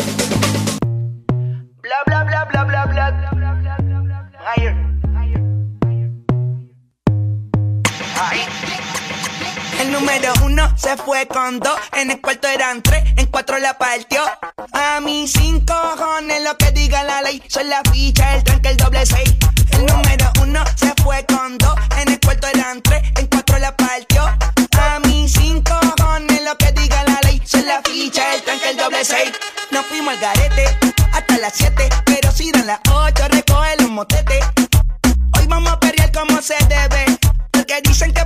[1.82, 3.04] Bla bla bla bla bla bla.
[4.56, 4.76] Higher.
[8.20, 8.40] Ay.
[8.40, 8.63] El
[9.94, 14.22] número uno se fue con dos, en el cuarto eran tres, en cuatro la partió.
[14.74, 18.78] A mis cinco cojones lo que diga la ley, son la ficha, el tranque, el
[18.78, 19.36] doble seis.
[19.72, 23.78] El número uno se fue con dos, en el cuarto eran tres, en cuatro la
[23.78, 24.24] partió.
[24.24, 28.78] A mis cinco cojones lo que diga la ley, son la ficha, el tranque, el
[28.78, 29.32] doble seis.
[29.70, 30.66] Nos fuimos al garete
[31.14, 34.44] hasta las siete, pero si dan las ocho recoge los motetes.
[35.38, 37.06] Hoy vamos a perrear como se debe.
[37.52, 38.26] Porque dicen que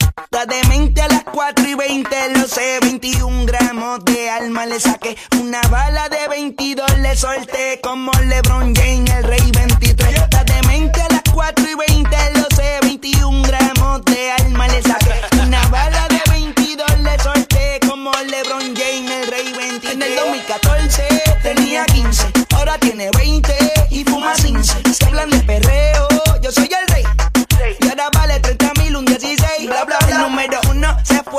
[0.33, 5.17] La demente a las 4 y 20, lo sé, 21 gramos de alma le saqué.
[5.37, 10.21] Una bala de 22 le solté como LeBron James, el rey 23.
[10.31, 15.11] La demente a las 4 y 20, lo sé, 21 gramos de alma le saqué.
[15.43, 19.93] Una bala de 22 le solté como LeBron James, el rey 23.
[19.95, 21.03] En el 2014
[21.43, 23.60] tenía 15, ahora tiene 20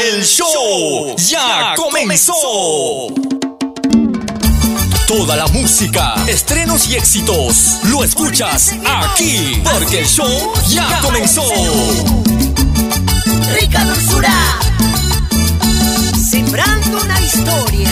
[0.00, 2.32] El show ya comenzó.
[5.08, 11.42] Toda la música, estrenos y éxitos lo escuchas aquí, porque el show ya comenzó.
[13.60, 14.60] Rica dulzura,
[16.30, 17.90] sembrando una historia.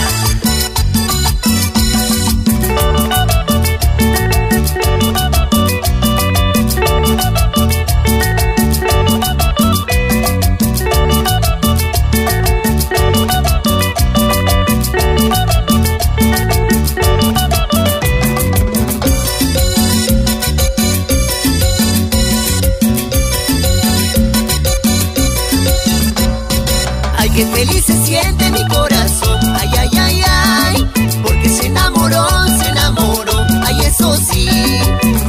[27.36, 29.38] Qué feliz se siente mi corazón.
[29.54, 30.90] Ay, ay, ay, ay.
[31.22, 32.26] Porque se enamoró,
[32.58, 33.44] se enamoró.
[33.66, 34.48] Ay, eso sí.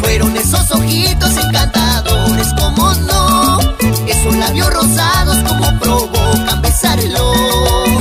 [0.01, 3.60] Fueron esos ojitos encantadores, como no.
[4.08, 7.97] Esos labios rosados, como provocan besarlos.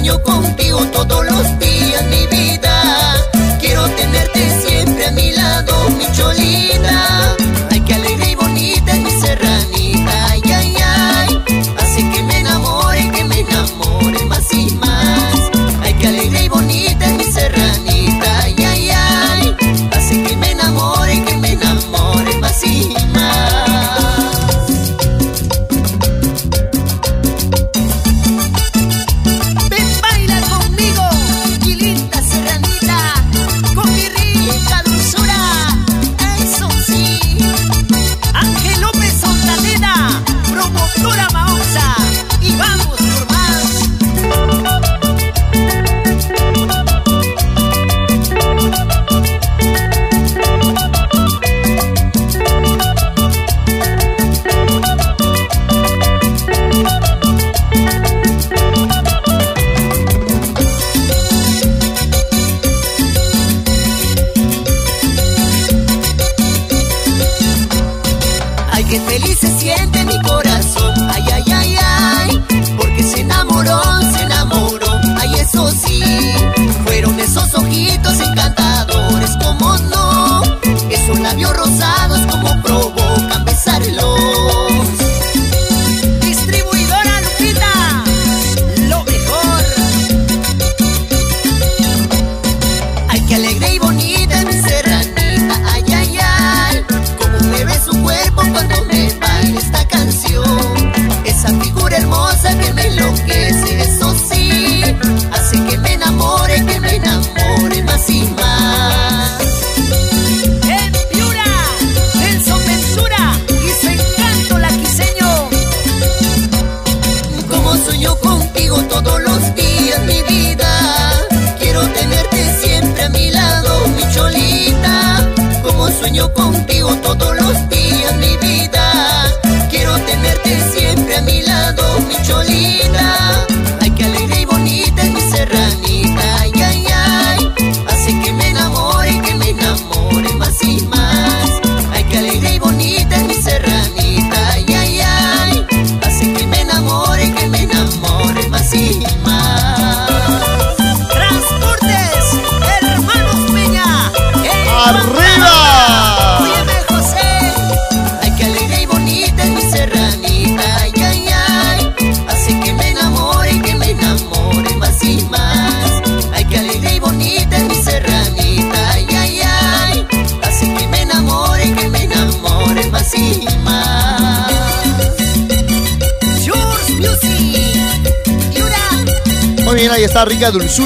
[0.00, 1.49] Sueño contigo todos los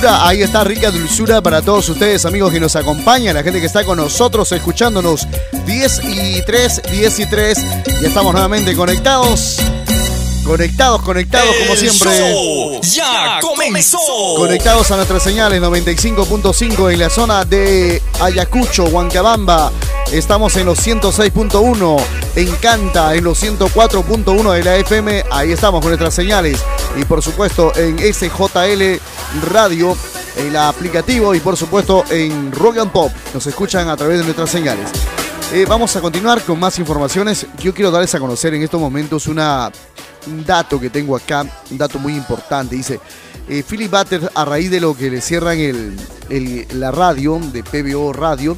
[0.04, 3.66] Dulzura, ahí está Rica Dulzura para todos ustedes amigos que nos acompañan, la gente que
[3.66, 5.26] está con nosotros escuchándonos
[5.64, 7.58] 10 y 3, 10 y 3,
[8.02, 9.60] ya estamos nuevamente conectados,
[10.44, 12.10] conectados, conectados como siempre.
[12.82, 13.98] ya comenzó.
[14.36, 19.72] Conectados a nuestras señales 95.5 en la zona de Ayacucho, Huancabamba.
[20.12, 21.96] Estamos en los 106.1
[22.36, 25.24] en Canta, en los 104.1 de la FM.
[25.30, 26.60] Ahí estamos con nuestras señales.
[26.96, 29.00] Y por supuesto en SJL
[29.42, 29.96] Radio,
[30.36, 33.12] el aplicativo y por supuesto en Rock and Pop.
[33.32, 34.90] Nos escuchan a través de nuestras señales.
[35.52, 37.46] Eh, vamos a continuar con más informaciones.
[37.58, 39.70] Yo quiero darles a conocer en estos momentos una,
[40.26, 42.76] un dato que tengo acá, un dato muy importante.
[42.76, 43.00] Dice,
[43.48, 48.12] eh, Philip Butter, a raíz de lo que le cierran el, la radio, de PBO
[48.12, 48.56] Radio,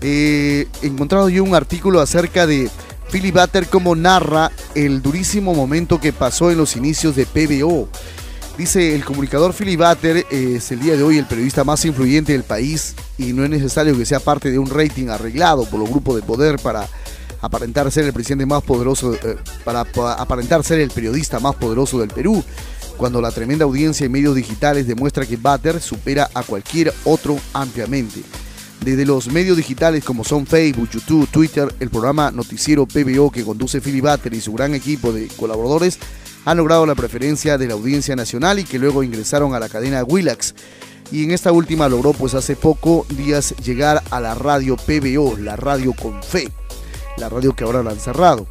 [0.00, 2.70] eh, encontrado yo un artículo acerca de
[3.10, 7.88] Philip Butter, cómo narra el durísimo momento que pasó en los inicios de PBO.
[8.58, 12.32] Dice el comunicador Philip Butter eh, es el día de hoy el periodista más influyente
[12.32, 15.90] del país y no es necesario que sea parte de un rating arreglado por los
[15.90, 16.88] grupos de poder para
[17.42, 21.98] aparentar ser el presidente más poderoso, eh, para, pa- aparentar ser el periodista más poderoso
[21.98, 22.42] del Perú,
[22.96, 28.22] cuando la tremenda audiencia en medios digitales demuestra que Butter supera a cualquier otro ampliamente.
[28.80, 33.82] Desde los medios digitales como son Facebook, YouTube, Twitter, el programa noticiero PBO que conduce
[33.82, 35.98] Philip Butter y su gran equipo de colaboradores
[36.46, 40.04] han logrado la preferencia de la audiencia nacional y que luego ingresaron a la cadena
[40.04, 40.54] Willax.
[41.10, 45.56] Y en esta última logró pues hace poco días llegar a la radio PBO, la
[45.56, 46.48] radio con fe,
[47.18, 48.46] la radio que ahora la han cerrado.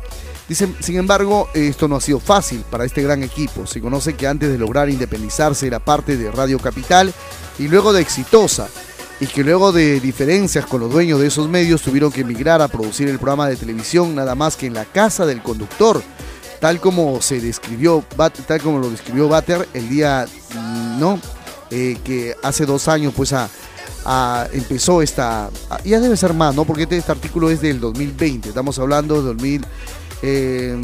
[0.49, 3.65] Dicen, sin embargo, esto no ha sido fácil para este gran equipo.
[3.65, 7.13] Se conoce que antes de lograr independizarse era parte de Radio Capital
[7.57, 8.67] y luego de Exitosa,
[9.21, 12.67] y que luego de diferencias con los dueños de esos medios tuvieron que emigrar a
[12.67, 16.03] producir el programa de televisión nada más que en la casa del conductor,
[16.65, 18.03] tal como se describió,
[18.47, 21.19] tal como lo describió Bater el día, mm, ¿no?
[21.69, 23.35] Eh, que hace dos años pues
[24.51, 25.51] empezó esta,
[25.83, 26.65] ya debe ser más, ¿no?
[26.65, 29.65] Porque este, este artículo es del 2020, estamos hablando de 2000,
[30.23, 30.81] eh,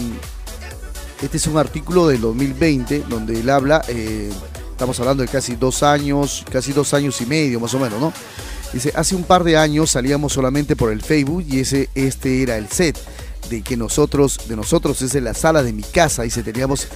[1.19, 4.29] este es un artículo del 2020 donde él habla, eh,
[4.69, 8.13] estamos hablando de casi dos años, casi dos años y medio más o menos, ¿no?
[8.71, 12.55] Dice, hace un par de años salíamos solamente por el Facebook y ese, este era
[12.59, 12.99] el set
[13.51, 16.87] de que nosotros, de nosotros es en la sala de mi casa, dice, teníamos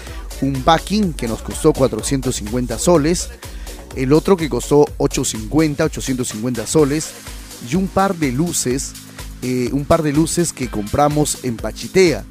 [0.41, 3.29] un backing que nos costó 450 soles,
[3.95, 7.09] el otro que costó 850, 850 soles
[7.69, 8.93] y un par de luces,
[9.41, 12.23] eh, un par de luces que compramos en Pachitea,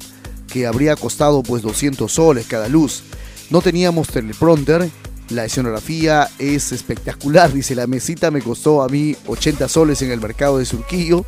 [0.51, 3.03] que habría costado pues 200 soles cada luz.
[3.51, 4.89] No teníamos teleprompter,
[5.29, 10.19] la escenografía es espectacular, dice, la mesita me costó a mí 80 soles en el
[10.19, 11.25] mercado de Surquillo,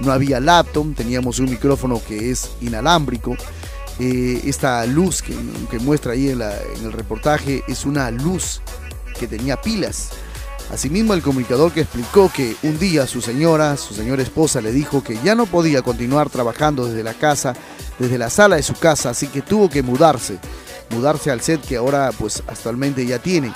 [0.00, 3.36] no había laptop, teníamos un micrófono que es inalámbrico.
[3.98, 5.34] Eh, esta luz que,
[5.70, 8.60] que muestra ahí en, en el reportaje es una luz
[9.18, 10.10] que tenía pilas.
[10.72, 15.02] Asimismo, el comunicador que explicó que un día su señora, su señora esposa, le dijo
[15.02, 17.54] que ya no podía continuar trabajando desde la casa,
[17.98, 20.38] desde la sala de su casa, así que tuvo que mudarse,
[20.90, 23.52] mudarse al set que ahora pues actualmente ya tiene.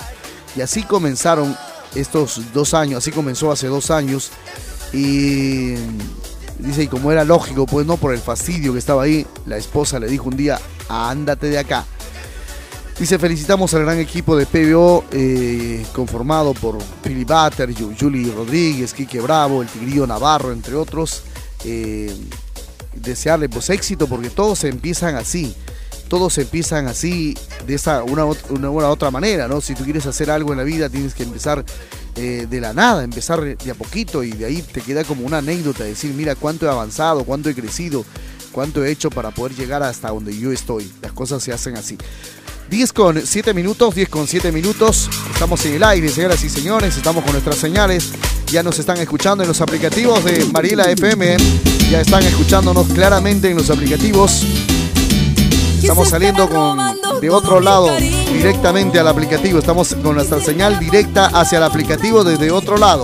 [0.55, 1.55] Y así comenzaron
[1.93, 4.31] estos dos años, así comenzó hace dos años
[4.91, 5.75] y
[6.63, 9.99] dice, y como era lógico, pues no por el fastidio que estaba ahí, la esposa
[9.99, 10.59] le dijo un día,
[10.89, 11.85] ándate de acá.
[12.99, 19.19] Dice, felicitamos al gran equipo de PBO eh, conformado por Philip Butter, Julie Rodríguez, Quique
[19.19, 21.23] Bravo, el Tigrillo Navarro, entre otros.
[21.65, 22.15] Eh,
[22.95, 25.55] desearle pues éxito porque todos empiezan así
[26.07, 27.35] todos empiezan así,
[27.65, 29.61] de esa una, una, otra manera, ¿no?
[29.61, 31.63] Si tú quieres hacer algo en la vida, tienes que empezar
[32.15, 35.39] eh, de la nada, empezar de a poquito y de ahí te queda como una
[35.39, 38.05] anécdota, decir, mira cuánto he avanzado, cuánto he crecido,
[38.51, 40.91] cuánto he hecho para poder llegar hasta donde yo estoy.
[41.01, 41.97] Las cosas se hacen así.
[42.69, 45.09] 10 con 7 minutos, 10 con 7 minutos.
[45.31, 46.95] Estamos en el aire, señoras y señores.
[46.97, 48.11] Estamos con nuestras señales.
[48.47, 51.37] Ya nos están escuchando en los aplicativos de Mariela FM.
[51.91, 54.43] Ya están escuchándonos claramente en los aplicativos.
[55.83, 56.79] Estamos saliendo con,
[57.19, 57.89] de otro lado
[58.31, 59.59] directamente al aplicativo.
[59.59, 63.03] Estamos con nuestra señal directa hacia el aplicativo desde otro lado.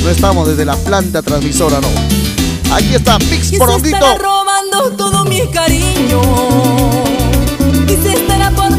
[0.00, 1.88] No estamos desde la planta transmisora, no.
[2.72, 4.16] Aquí está Mix Porondito.
[4.18, 6.22] robando todo mi cariño.
[7.88, 8.73] Y se estará por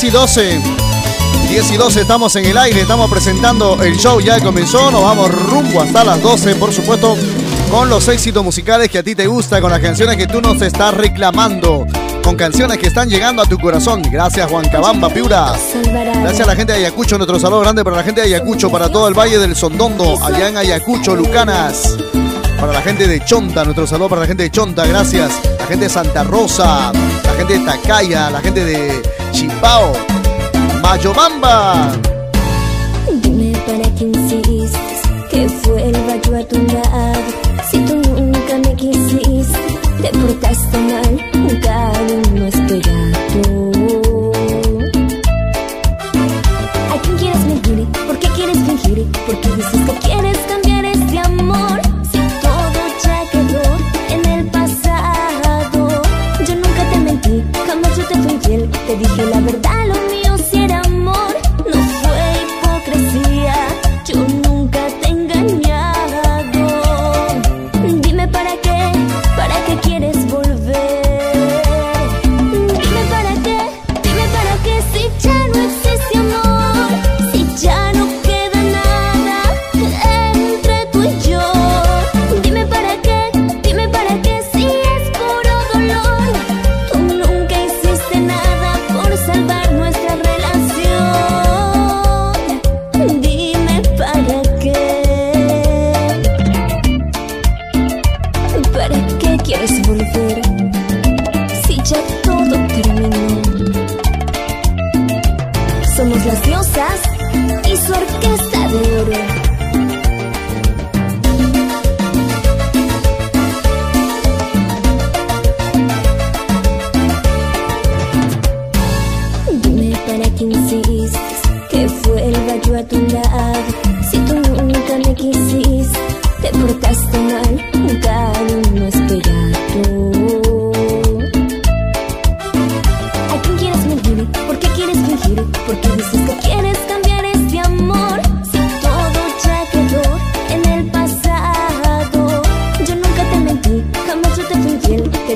[0.00, 0.60] 10 y 12.
[1.50, 5.30] 10 y 12 estamos en el aire, estamos presentando el show, ya comenzó, nos vamos
[5.30, 7.18] rumbo hasta las 12, por supuesto,
[7.70, 10.62] con los éxitos musicales que a ti te gusta, con las canciones que tú nos
[10.62, 11.86] estás reclamando,
[12.24, 14.00] con canciones que están llegando a tu corazón.
[14.10, 15.52] Gracias Juan Cabamba, Piura.
[15.84, 18.88] Gracias a la gente de Ayacucho, nuestro saludo grande para la gente de Ayacucho, para
[18.88, 21.98] todo el Valle del Sondondo, allá en Ayacucho, Lucanas.
[22.58, 25.30] Para la gente de Chonta, nuestro saludo para la gente de Chonta, gracias.
[25.58, 29.19] La gente de Santa Rosa, la gente de Tacaya, la gente de
[29.60, 29.92] Chipao,
[30.82, 32.09] Mayobamba.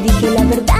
[0.04, 0.73] Dije la verdad,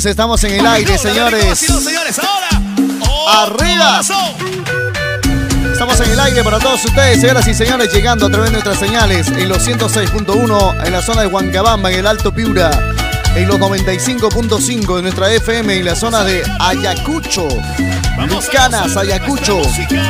[0.00, 1.66] 15, estamos en el aire, señores.
[3.28, 4.00] Arriba.
[5.72, 8.78] Estamos en el aire para todos ustedes, señoras y señores, llegando a través de nuestras
[8.78, 12.70] señales en los 106.1 en la zona de Huancabamba, en el Alto Piura,
[13.34, 17.46] en los 95.5 de nuestra FM en la zona de Ayacucho,
[18.26, 19.60] Lucanas, Ayacucho,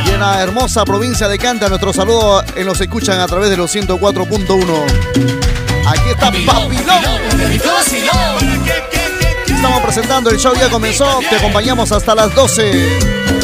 [0.07, 1.69] y en la hermosa provincia de Canta.
[1.69, 5.51] Nuestro saludo en los escuchan a través de los 104.1.
[5.85, 6.71] Aquí está Papilón.
[9.61, 11.21] Estamos presentando el show, ya comenzó.
[11.29, 13.40] Te acompañamos hasta las 12.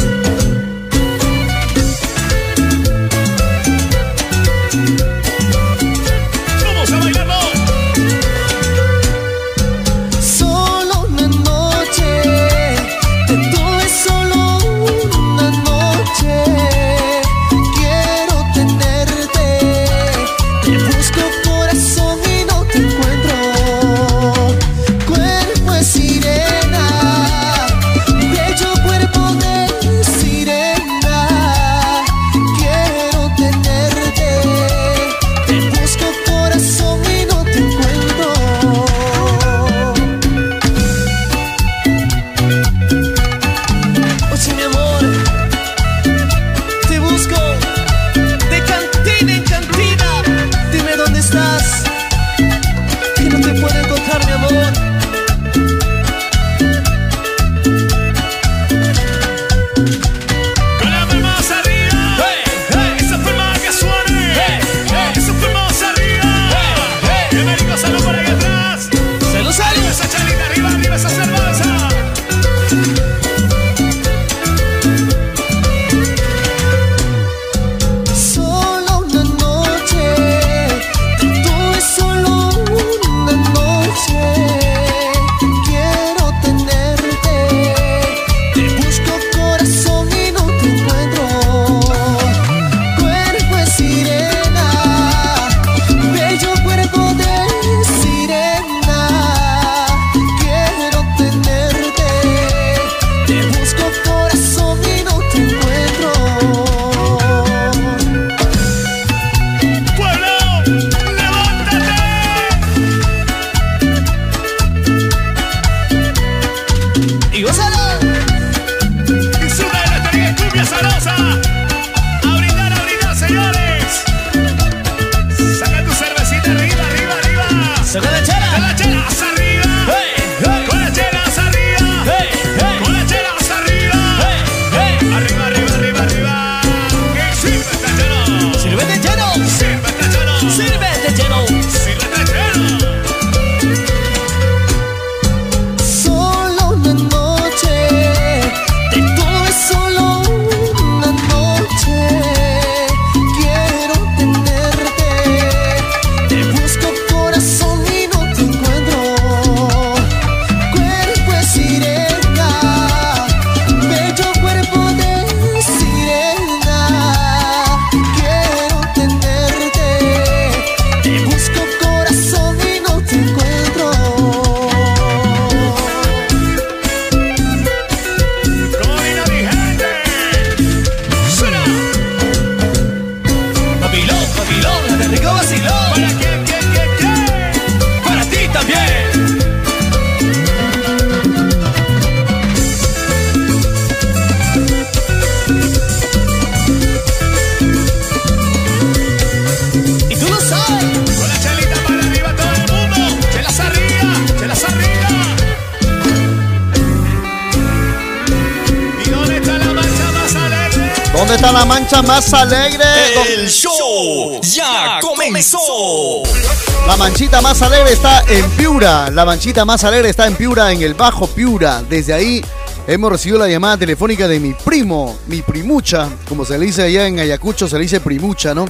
[218.80, 221.82] La manchita más alegre está en Piura, en el Bajo Piura.
[221.82, 222.44] Desde ahí
[222.86, 227.06] hemos recibido la llamada telefónica de mi primo, mi primucha, como se le dice allá
[227.06, 228.66] en Ayacucho, se le dice primucha, ¿no?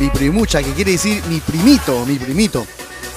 [0.00, 2.66] Mi primucha, que quiere decir mi primito, mi primito.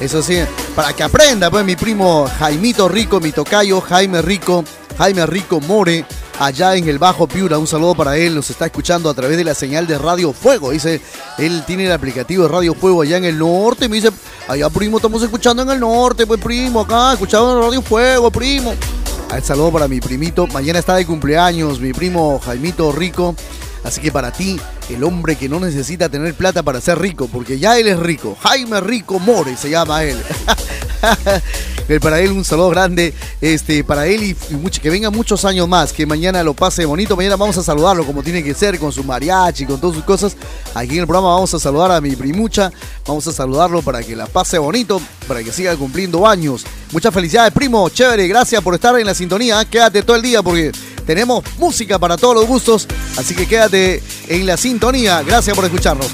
[0.02, 0.40] Eso sí,
[0.76, 4.66] para que aprenda, pues mi primo Jaimito Rico, mi tocayo Jaime Rico,
[4.98, 6.06] Jaime Rico More,
[6.40, 7.58] allá en el Bajo Piura.
[7.58, 10.72] Un saludo para él, nos está escuchando a través de la señal de Radio Fuego.
[10.72, 11.02] Dice,
[11.38, 13.88] él tiene el aplicativo de Radio Fuego allá en el norte.
[13.88, 14.12] Me dice,
[14.48, 18.74] allá primo, estamos escuchando en el norte, pues primo, acá, escuchando en Radio Fuego, primo.
[19.44, 20.48] Saludo para mi primito.
[20.48, 23.36] Mañana está de cumpleaños, mi primo Jaimito Rico.
[23.84, 24.60] Así que para ti,
[24.90, 28.36] el hombre que no necesita tener plata para ser rico, porque ya él es rico.
[28.42, 30.18] Jaime Rico More se llama él.
[32.02, 35.68] Para él un saludo grande, este, para él y, y mucho- que venga muchos años
[35.68, 37.16] más, que mañana lo pase bonito.
[37.16, 40.36] Mañana vamos a saludarlo como tiene que ser, con su mariachi, con todas sus cosas.
[40.74, 42.72] Aquí en el programa vamos a saludar a mi primucha,
[43.06, 46.66] vamos a saludarlo para que la pase bonito, para que siga cumpliendo años.
[46.92, 49.64] Muchas felicidades, primo, chévere, gracias por estar en la sintonía.
[49.66, 50.72] Quédate todo el día porque
[51.06, 52.88] tenemos música para todos los gustos,
[53.18, 55.22] así que quédate en la sintonía.
[55.22, 56.08] Gracias por escucharnos.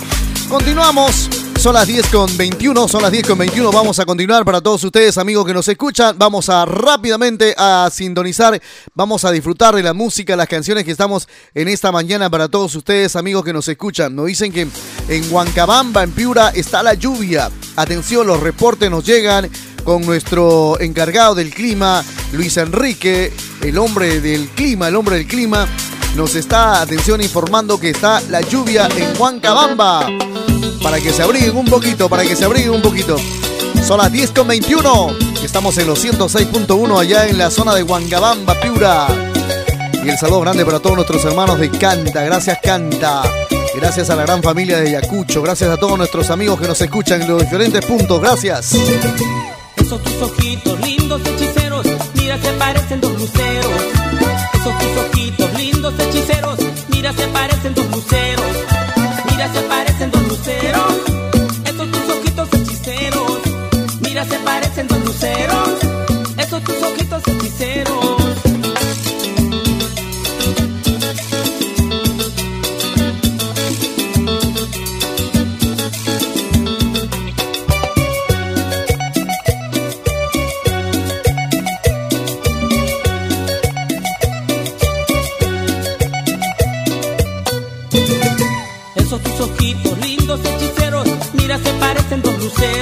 [0.49, 1.29] Continuamos.
[1.61, 3.71] Son las 10 con 21, son las 10 con 21.
[3.71, 6.17] Vamos a continuar para todos ustedes, amigos que nos escuchan.
[6.17, 8.59] Vamos a rápidamente a sintonizar,
[8.95, 12.73] vamos a disfrutar de la música, las canciones que estamos en esta mañana para todos
[12.73, 14.15] ustedes, amigos que nos escuchan.
[14.15, 14.67] Nos dicen que
[15.07, 17.51] en Huancabamba, en Piura, está la lluvia.
[17.75, 19.47] Atención, los reportes nos llegan
[19.83, 23.31] con nuestro encargado del clima, Luis Enrique,
[23.61, 25.67] el hombre del clima, el hombre del clima.
[26.15, 30.07] Nos está, atención, informando que está la lluvia en Huancabamba.
[30.81, 33.15] Para que se abriguen un poquito, para que se abriguen un poquito.
[33.85, 35.15] Son las 10 con 21.
[35.43, 39.07] Estamos en los 106.1 allá en la zona de Huancabamba, Piura.
[40.03, 42.23] Y el saludo grande para todos nuestros hermanos de Canta.
[42.23, 43.23] Gracias, Canta.
[43.75, 45.41] Gracias a la gran familia de Yacucho.
[45.41, 48.19] Gracias a todos nuestros amigos que nos escuchan en los diferentes puntos.
[48.19, 48.75] Gracias.
[49.81, 53.81] Esos tus ojitos lindos hechiceros, mira se parecen dos luceros.
[54.53, 56.59] Esos tus ojitos lindos hechiceros,
[56.89, 58.45] mira se parecen dos luceros.
[59.29, 60.93] Mira se parecen dos luceros.
[61.65, 63.39] Esos tus ojitos hechiceros,
[64.01, 65.69] mira se parecen dos luceros.
[66.37, 67.10] Esos tus ojitos
[92.53, 92.80] parecen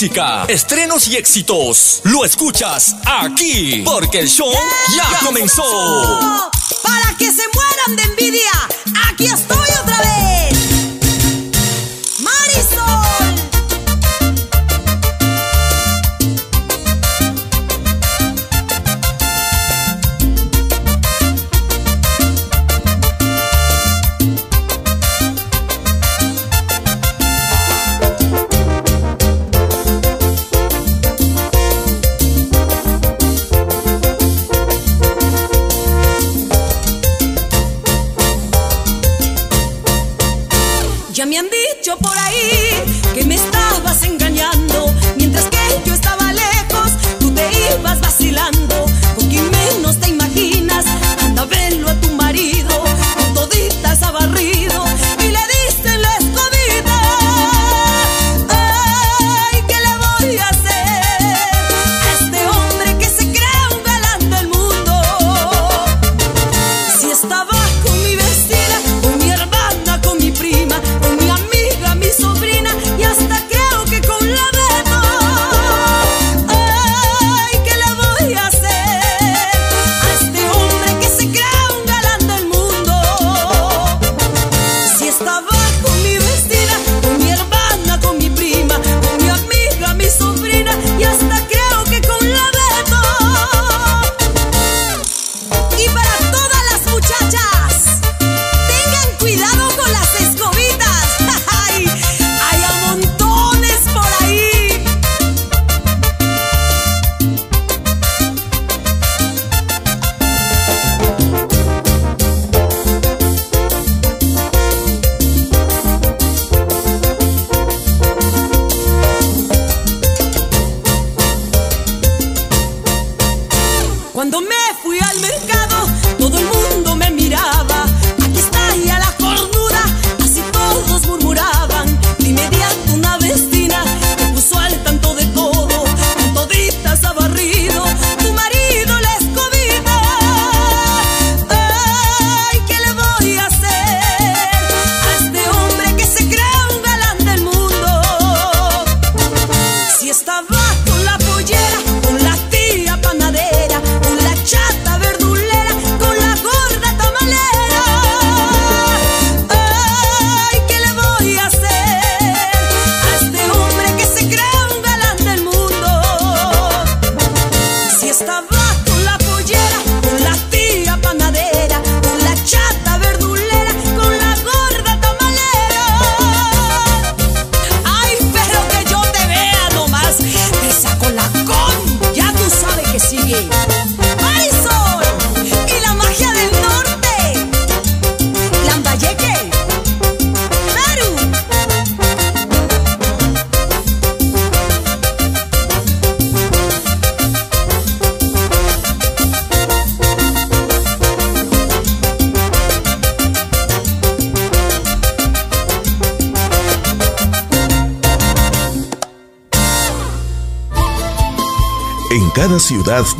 [0.00, 2.00] música, estrenos y éxitos.
[2.04, 4.50] Lo escuchas aquí, porque el show
[4.96, 5.62] ya, comenzó.
[5.62, 6.50] comenzó.
[6.82, 8.50] Para que se mueran de envidia,
[9.10, 9.69] aquí estoy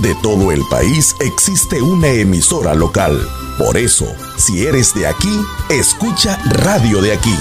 [0.00, 3.20] de todo el país existe una emisora local.
[3.58, 4.06] Por eso,
[4.36, 7.36] si eres de aquí, escucha Radio de aquí.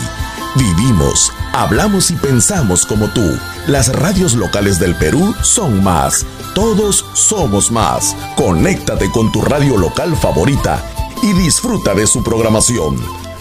[0.56, 3.26] Vivimos, hablamos y pensamos como tú.
[3.68, 6.26] Las radios locales del Perú son más.
[6.54, 8.16] Todos somos más.
[8.36, 10.84] Conéctate con tu radio local favorita
[11.22, 12.98] y disfruta de su programación.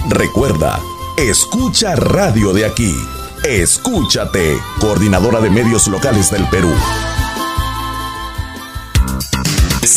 [0.08, 0.80] Recuerda,
[1.16, 2.94] escucha Radio de aquí.
[3.44, 6.72] Escúchate, Coordinadora de Medios Locales del Perú.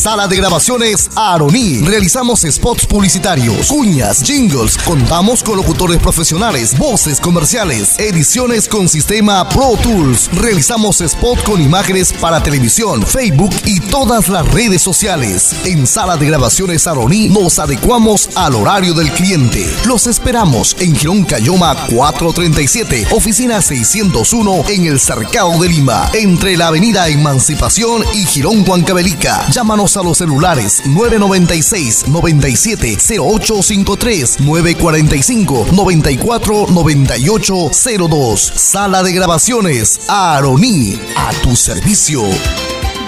[0.01, 1.81] Sala de grabaciones Aroní.
[1.81, 4.75] Realizamos spots publicitarios, cuñas, jingles.
[4.79, 10.31] Contamos con locutores profesionales, voces comerciales, ediciones con sistema Pro Tools.
[10.33, 15.53] Realizamos spot con imágenes para televisión, Facebook y todas las redes sociales.
[15.65, 19.71] En Sala de grabaciones Aroní nos adecuamos al horario del cliente.
[19.85, 26.69] Los esperamos en Girón Cayoma 437, oficina 601 en el Cercado de Lima, entre la
[26.69, 29.47] avenida Emancipación y Girón Huancavelica.
[29.51, 37.71] Llámanos a los celulares 996 97 0853 945 94 98
[38.09, 38.41] 02.
[38.41, 42.23] Sala de grabaciones Aroní, a tu servicio.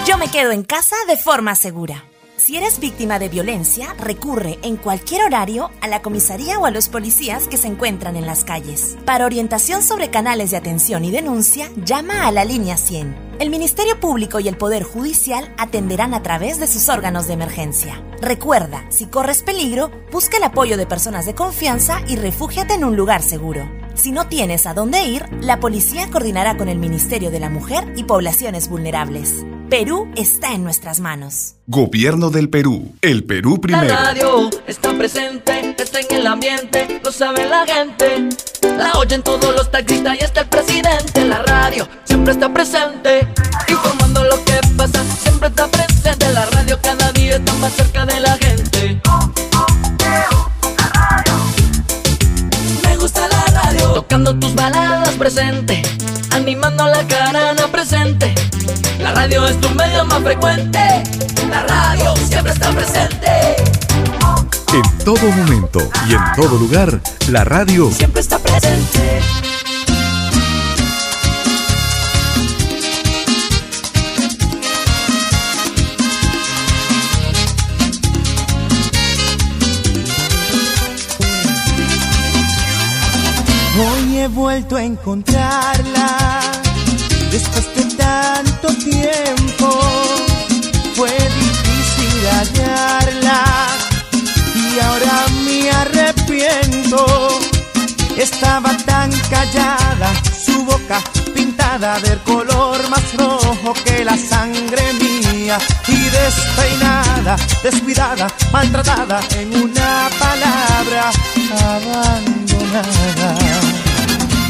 [0.06, 2.04] Yo me quedo en casa de forma segura.
[2.36, 6.88] Si eres víctima de violencia, recurre en cualquier horario a la comisaría o a los
[6.88, 8.98] policías que se encuentran en las calles.
[9.06, 13.23] Para orientación sobre canales de atención y denuncia, llama a la línea 100.
[13.40, 18.00] El Ministerio Público y el Poder Judicial atenderán a través de sus órganos de emergencia.
[18.20, 22.96] Recuerda, si corres peligro, busca el apoyo de personas de confianza y refúgiate en un
[22.96, 23.68] lugar seguro.
[23.94, 27.92] Si no tienes a dónde ir, la policía coordinará con el Ministerio de la Mujer
[27.96, 29.44] y Poblaciones Vulnerables.
[29.68, 31.56] Perú está en nuestras manos.
[31.66, 32.92] Gobierno del Perú.
[33.02, 33.94] El Perú La primero.
[33.94, 38.28] radio está presente, está en el ambiente, lo sabe la gente.
[38.76, 41.24] La oyen todos los taxistas y está el presidente.
[41.24, 43.28] La radio siempre está presente,
[43.68, 46.32] informando lo que pasa, siempre está presente.
[46.32, 49.00] La radio cada día está más cerca de la gente.
[52.82, 55.82] Me gusta la radio, tocando tus baladas presente,
[56.32, 58.34] animando la carana presente.
[58.98, 61.02] La radio es tu medio más frecuente.
[61.50, 63.83] La radio siempre está presente.
[64.74, 65.78] En todo momento
[66.08, 69.20] y en todo lugar, la radio Siempre está presente.
[83.78, 86.40] Hoy he vuelto a encontrarla
[87.30, 87.63] después
[98.54, 100.12] Estaba tan callada,
[100.46, 101.02] su boca
[101.34, 105.58] pintada del color más rojo que la sangre mía
[105.88, 111.10] y despeinada, descuidada, maltratada en una palabra
[111.66, 113.34] abandonada.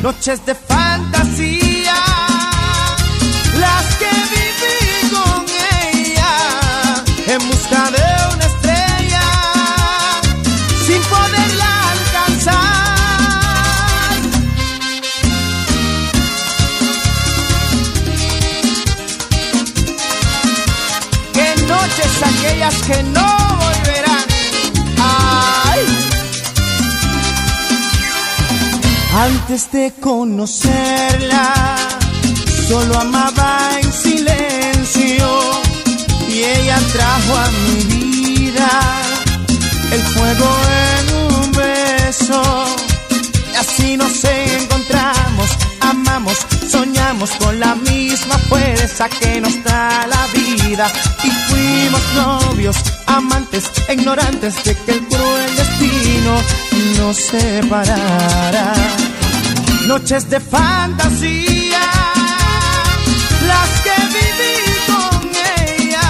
[0.02, 1.94] Noches de fantasía,
[3.58, 5.46] las que viví con
[5.80, 6.32] ella
[7.26, 9.22] en busca de una estrella
[10.86, 11.33] sin poderla
[22.24, 23.28] aquellas que no
[23.62, 24.26] volverán.
[24.98, 25.82] Ay.
[29.28, 31.76] Antes de conocerla,
[32.68, 35.28] solo amaba en silencio
[36.28, 38.70] y ella trajo a mi vida
[39.92, 40.48] el fuego
[40.90, 42.42] en un beso.
[43.52, 44.73] Y así nos encontramos,
[45.84, 46.38] amamos,
[46.68, 50.86] soñamos con la misma fuerza que nos da la vida.
[51.22, 56.34] Y fuimos novios, amantes, ignorantes de que el cruel destino
[56.98, 58.72] nos separara.
[59.86, 61.86] Noches de fantasía,
[63.50, 64.56] las que viví
[64.88, 65.30] con
[65.68, 66.08] ella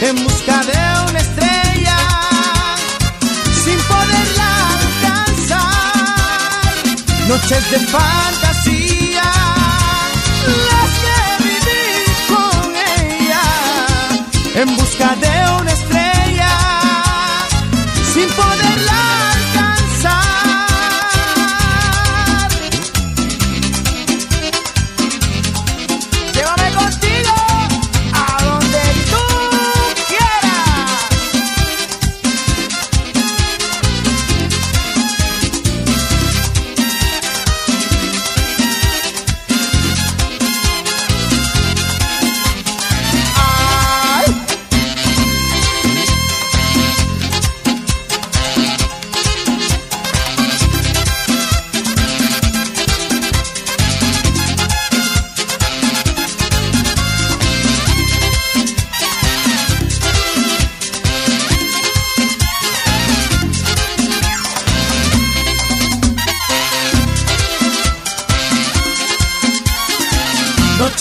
[0.00, 0.78] en busca de
[1.08, 1.98] una estrella
[3.64, 4.50] sin poderla
[4.82, 5.68] alcanzar.
[7.28, 8.43] Noches de fantasía,
[14.54, 16.48] en busca de una estrella.
[18.12, 18.83] Sin poderla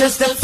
[0.04, 0.43] noches de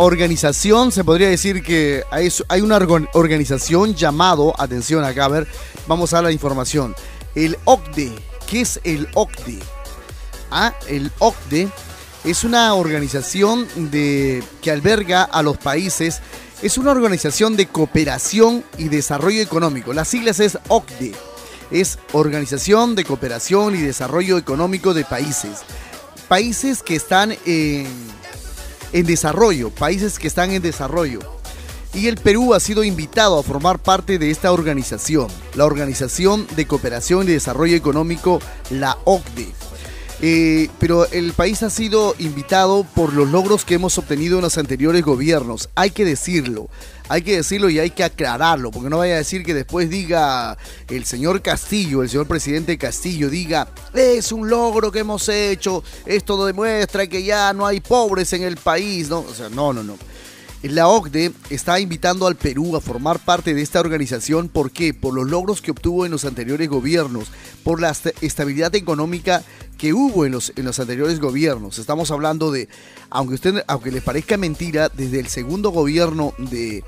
[0.00, 2.78] organización, se podría decir que hay, una
[3.12, 5.46] organización llamado, atención acá, a ver,
[5.86, 6.94] vamos a la información.
[7.34, 8.12] El OCDE,
[8.48, 9.58] ¿qué es el OCDE?
[10.50, 11.68] Ah, el OCDE
[12.24, 16.20] es una organización de, que alberga a los países,
[16.62, 19.92] es una organización de cooperación y desarrollo económico.
[19.92, 21.12] Las siglas es OCDE,
[21.70, 25.58] es Organización de Cooperación y Desarrollo Económico de Países.
[26.26, 28.09] Países que están en
[28.92, 31.20] en desarrollo, países que están en desarrollo.
[31.92, 36.66] Y el Perú ha sido invitado a formar parte de esta organización, la Organización de
[36.66, 38.40] Cooperación y Desarrollo Económico,
[38.70, 39.59] la OCDE.
[40.22, 44.58] Eh, pero el país ha sido invitado por los logros que hemos obtenido en los
[44.58, 45.70] anteriores gobiernos.
[45.74, 46.68] Hay que decirlo.
[47.08, 50.56] Hay que decirlo y hay que aclararlo, porque no vaya a decir que después diga
[50.88, 56.46] el señor Castillo, el señor presidente Castillo, diga, es un logro que hemos hecho, esto
[56.46, 59.20] demuestra que ya no hay pobres en el país, ¿no?
[59.20, 59.96] O sea, no, no, no.
[60.62, 64.48] La OCDE está invitando al Perú a formar parte de esta organización.
[64.48, 64.92] ¿Por qué?
[64.92, 67.28] Por los logros que obtuvo en los anteriores gobiernos,
[67.64, 69.42] por la est- estabilidad económica
[69.80, 71.78] que hubo en los, en los anteriores gobiernos.
[71.78, 72.68] Estamos hablando de,
[73.08, 76.84] aunque usted, aunque le parezca mentira, desde el segundo gobierno de,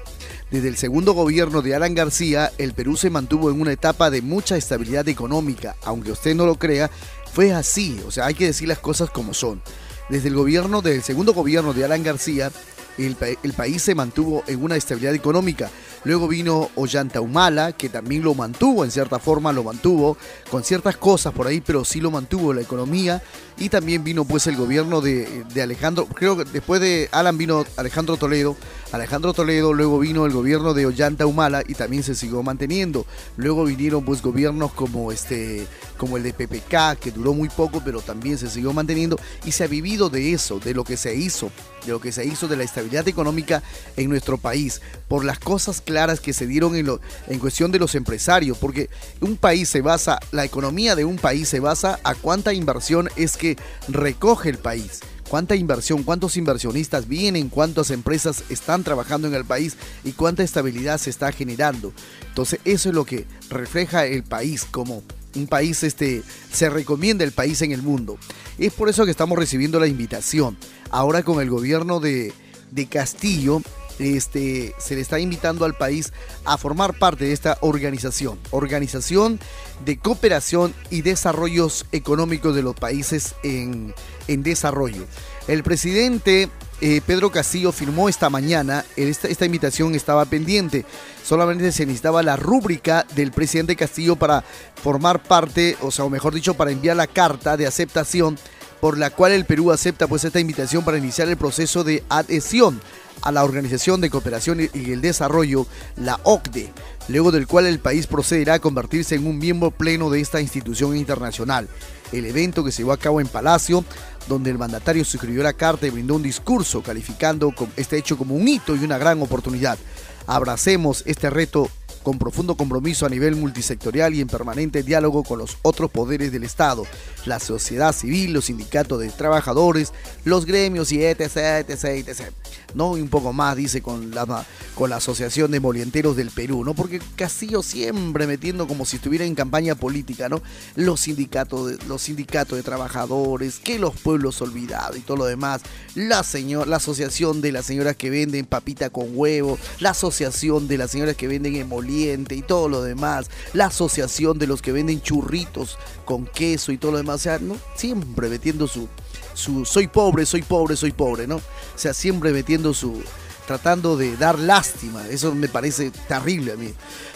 [0.50, 4.20] desde el segundo gobierno de Alan García, el Perú se mantuvo en una etapa de
[4.20, 5.74] mucha estabilidad económica.
[5.84, 6.90] Aunque usted no lo crea,
[7.32, 7.98] fue así.
[8.06, 9.62] O sea, hay que decir las cosas como son.
[10.10, 12.52] Desde el gobierno, del segundo gobierno de Alan García,
[12.98, 15.70] el, pa- el país se mantuvo en una estabilidad económica.
[16.04, 20.16] Luego vino Ollanta Humala, que también lo mantuvo, en cierta forma lo mantuvo,
[20.50, 23.22] con ciertas cosas por ahí, pero sí lo mantuvo la economía.
[23.58, 27.64] Y también vino pues el gobierno de, de Alejandro, creo que después de Alan vino
[27.76, 28.56] Alejandro Toledo,
[28.90, 33.06] Alejandro Toledo, luego vino el gobierno de Ollanta Humala y también se siguió manteniendo.
[33.36, 35.66] Luego vinieron pues gobiernos como este,
[36.02, 39.62] como el de PPK, que duró muy poco, pero también se siguió manteniendo y se
[39.62, 41.52] ha vivido de eso, de lo que se hizo,
[41.86, 43.62] de lo que se hizo de la estabilidad económica
[43.96, 47.78] en nuestro país, por las cosas claras que se dieron en, lo, en cuestión de
[47.78, 52.16] los empresarios, porque un país se basa, la economía de un país se basa a
[52.16, 53.56] cuánta inversión es que
[53.86, 55.02] recoge el país.
[55.28, 60.98] Cuánta inversión, cuántos inversionistas vienen, cuántas empresas están trabajando en el país y cuánta estabilidad
[60.98, 61.92] se está generando.
[62.26, 65.02] Entonces, eso es lo que refleja el país como
[65.36, 66.22] un país este
[66.52, 68.18] se recomienda el país en el mundo.
[68.58, 70.56] Es por eso que estamos recibiendo la invitación.
[70.90, 72.32] Ahora con el gobierno de,
[72.70, 73.62] de Castillo,
[73.98, 76.12] este, se le está invitando al país
[76.44, 79.38] a formar parte de esta organización, organización
[79.84, 83.94] de cooperación y desarrollos económicos de los países en,
[84.28, 85.04] en desarrollo.
[85.48, 86.48] El presidente
[86.80, 90.84] eh, Pedro Castillo firmó esta mañana, esta, esta invitación estaba pendiente,
[91.24, 94.42] solamente se necesitaba la rúbrica del presidente Castillo para
[94.82, 98.36] formar parte, o sea, o mejor dicho, para enviar la carta de aceptación
[98.82, 102.80] por la cual el Perú acepta pues esta invitación para iniciar el proceso de adhesión
[103.22, 106.72] a la Organización de Cooperación y el Desarrollo, la OCDE,
[107.06, 110.96] luego del cual el país procederá a convertirse en un miembro pleno de esta institución
[110.96, 111.68] internacional.
[112.10, 113.84] El evento que se llevó a cabo en Palacio,
[114.26, 118.48] donde el mandatario suscribió la carta y brindó un discurso calificando este hecho como un
[118.48, 119.78] hito y una gran oportunidad.
[120.26, 121.70] Abracemos este reto
[122.02, 126.44] con profundo compromiso a nivel multisectorial y en permanente diálogo con los otros poderes del
[126.44, 126.84] Estado,
[127.24, 129.92] la sociedad civil, los sindicatos de trabajadores,
[130.24, 132.32] los gremios y etc, etc, etc.
[132.74, 132.96] ¿No?
[132.96, 136.74] Y un poco más, dice, con la, con la Asociación de Molienteros del Perú, ¿no?
[136.74, 140.42] Porque Castillo siempre metiendo como si estuviera en campaña política, ¿no?
[140.76, 145.62] Los sindicatos de, los sindicatos de trabajadores, que los pueblos olvidados y todo lo demás,
[145.94, 146.24] la,
[146.66, 151.16] la Asociación de las señoras que venden papita con huevo, la Asociación de las señoras
[151.16, 156.26] que venden emoliente y todo lo demás, la Asociación de los que venden churritos con
[156.26, 157.56] queso y todo lo demás, o sea, ¿no?
[157.76, 158.88] Siempre metiendo su,
[159.34, 161.36] su soy pobre, soy pobre, soy pobre, ¿no?
[161.36, 161.42] O
[161.76, 163.02] sea, siempre metiendo su
[163.46, 166.72] tratando de dar lástima, eso me parece terrible a mí.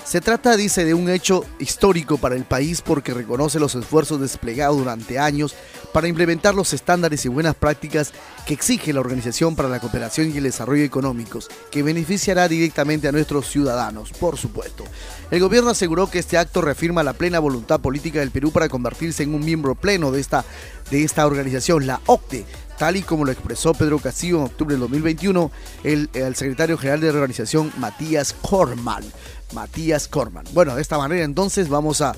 [0.06, 4.78] Se trata, dice, de un hecho histórico para el país porque reconoce los esfuerzos desplegados
[4.78, 5.56] durante años
[5.92, 8.12] para implementar los estándares y buenas prácticas
[8.46, 13.12] que exige la Organización para la Cooperación y el Desarrollo Económicos, que beneficiará directamente a
[13.12, 14.84] nuestros ciudadanos, por supuesto.
[15.32, 19.24] El gobierno aseguró que este acto reafirma la plena voluntad política del Perú para convertirse
[19.24, 20.44] en un miembro pleno de esta,
[20.92, 22.46] de esta organización, la OCDE,
[22.78, 25.50] tal y como lo expresó Pedro Castillo en octubre del 2021,
[25.82, 29.02] el, el secretario general de la organización, Matías Corman.
[29.52, 30.44] Matías Corman.
[30.52, 32.14] Bueno, de esta manera entonces vamos a...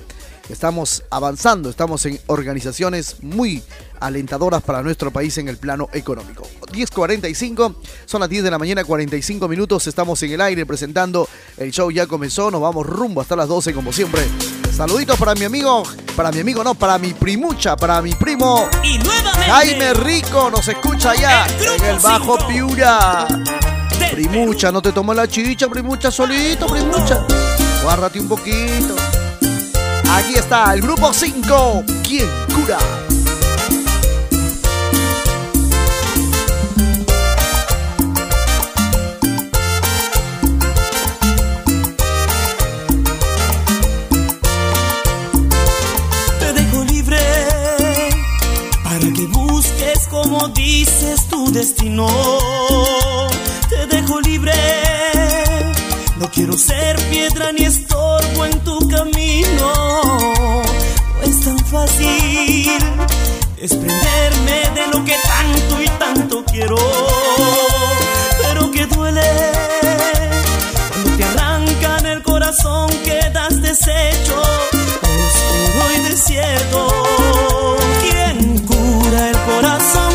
[0.49, 3.63] Estamos avanzando, estamos en organizaciones muy
[4.01, 6.49] alentadoras para nuestro país en el plano económico.
[6.73, 7.75] 10.45,
[8.07, 11.29] son las 10 de la mañana, 45 minutos, estamos en el aire presentando
[11.59, 14.23] el show ya comenzó, nos vamos rumbo hasta las 12 como siempre.
[14.75, 15.83] Saluditos para mi amigo,
[16.17, 19.51] para mi amigo no, para mi primucha, para mi primo Y nuevamente.
[19.51, 21.47] Jaime Rico, nos escucha allá
[21.77, 23.27] en el Bajo Piura.
[24.13, 27.25] Primucha, no te tomo la chicha, primucha solito, primucha.
[27.83, 28.97] Guárrate un poquito.
[30.11, 31.85] Aquí está el grupo 5.
[32.03, 32.79] ¿Quién cura?
[46.41, 47.19] Te dejo libre
[48.83, 52.09] para que busques como dices tu destino.
[54.17, 54.53] Libre,
[56.19, 59.73] no quiero ser piedra ni estorbo en tu camino.
[61.15, 62.79] No es tan fácil
[63.61, 66.77] desprenderme de lo que tanto y tanto quiero,
[68.43, 69.23] pero que duele
[70.89, 74.41] cuando te arrancan el corazón quedas deshecho,
[75.03, 77.77] oscuro y desierto.
[78.01, 80.08] ¿Quién cura el corazón?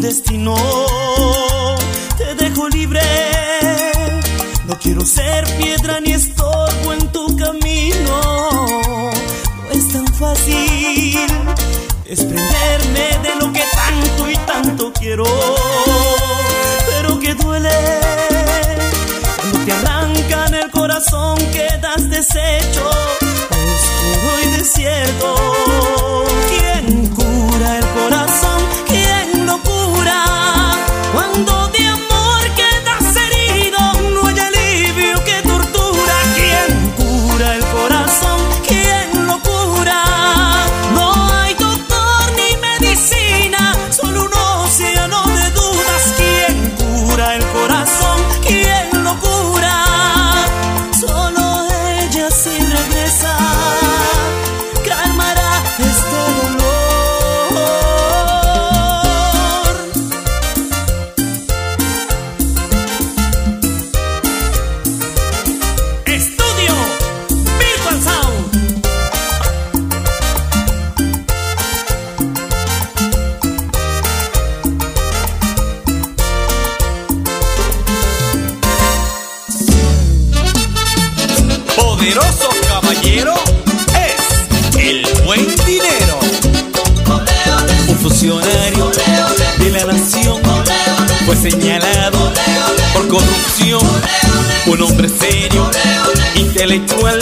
[0.00, 0.56] Destino.
[2.16, 3.02] Te dejo libre,
[4.66, 8.20] no quiero ser piedra ni estorbo en tu camino.
[8.50, 11.26] No es tan fácil
[12.04, 15.24] desprenderme de lo que tanto y tanto quiero,
[16.88, 17.70] pero que duele
[19.36, 25.34] cuando te arrancan el corazón quedas deshecho oscuro y desierto.
[26.48, 28.59] ¿Quién cura el corazón?
[31.44, 31.99] Cuando de amor
[96.60, 97.18] intelectual,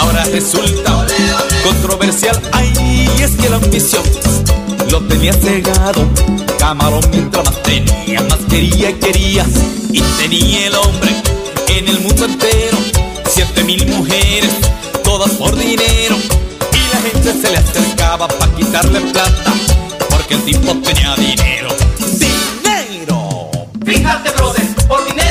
[0.00, 1.06] ahora resulta
[1.62, 2.40] controversial.
[2.50, 4.02] Ay, es que la ambición
[4.90, 6.04] lo tenía cegado.
[6.58, 9.46] Camarón mientras más tenía, más quería y quería.
[9.92, 11.10] Y tenía el hombre
[11.68, 12.78] en el mundo entero.
[13.30, 14.50] Siete mil mujeres,
[15.04, 16.16] todas por dinero.
[16.72, 19.54] Y la gente se le acercaba para quitarle plata.
[20.10, 21.68] Porque el tipo tenía dinero.
[22.00, 23.50] ¡Dinero!
[23.84, 25.27] Fíjate, brother, por dinero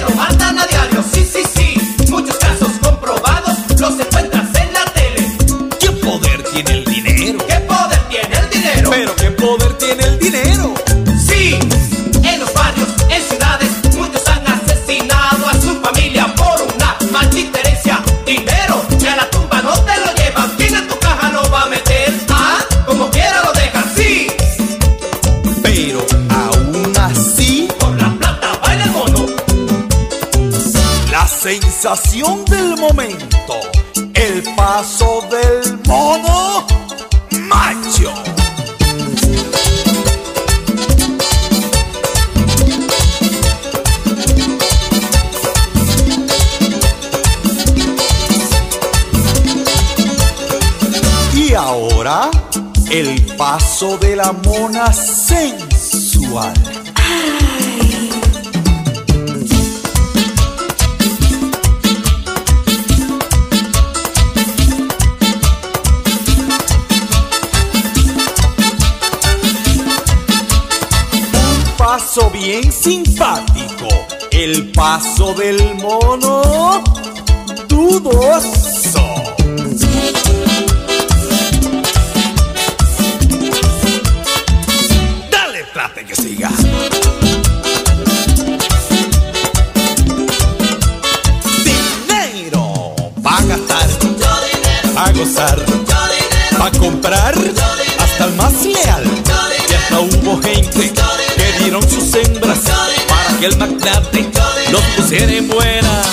[31.87, 33.53] del momento.
[34.13, 36.67] El paso del mono
[37.47, 38.13] macho.
[51.33, 52.29] Y ahora,
[52.91, 56.76] el paso de la mona sensual.
[72.17, 73.87] Paso bien simpático.
[74.31, 76.83] El paso del mono
[77.67, 79.05] dudoso.
[85.31, 86.49] Dale, trate que siga.
[91.63, 93.89] Dinero va a gastar,
[94.95, 95.65] a gozar,
[97.99, 99.03] hasta el más leal.
[99.69, 100.93] Y hasta hubo gente
[101.59, 102.59] dieron sus hembras
[103.07, 104.29] para que el magnate
[104.71, 106.01] los pusiera en buena.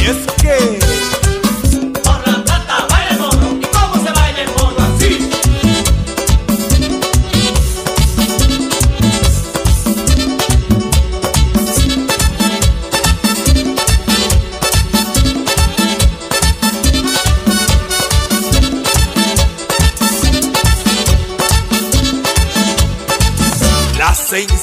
[0.00, 0.83] Y es que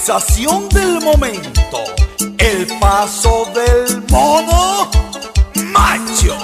[0.03, 1.77] sensación del momento,
[2.39, 4.89] el paso del mono
[5.65, 6.35] macho.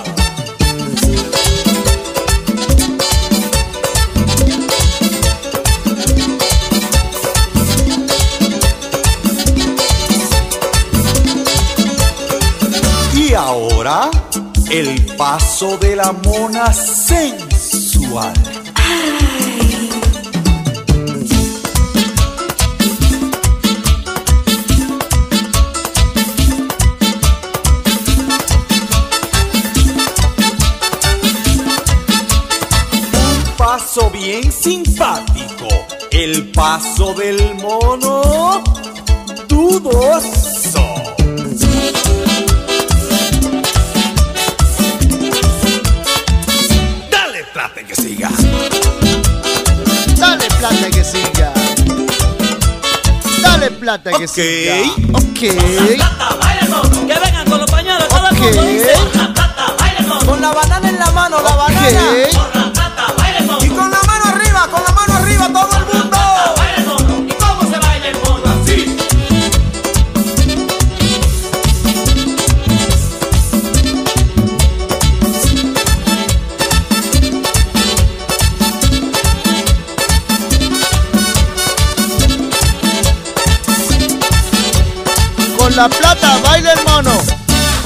[13.15, 14.11] Y ahora,
[14.69, 17.46] el paso de la mona sensual.
[36.67, 38.61] Paso del mono
[39.47, 40.83] dudoso.
[47.09, 48.29] Dale plata que siga.
[50.17, 51.53] Dale plata que siga.
[53.41, 54.75] Dale plata que siga.
[55.13, 55.39] Ok.
[55.39, 58.41] Que vengan con los pañuelos, todo el Ok.
[58.41, 58.93] mundo dice.
[60.25, 62.46] Con la banana en la mano, la banana.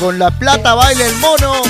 [0.02, 1.62] Con la plata baila el mono.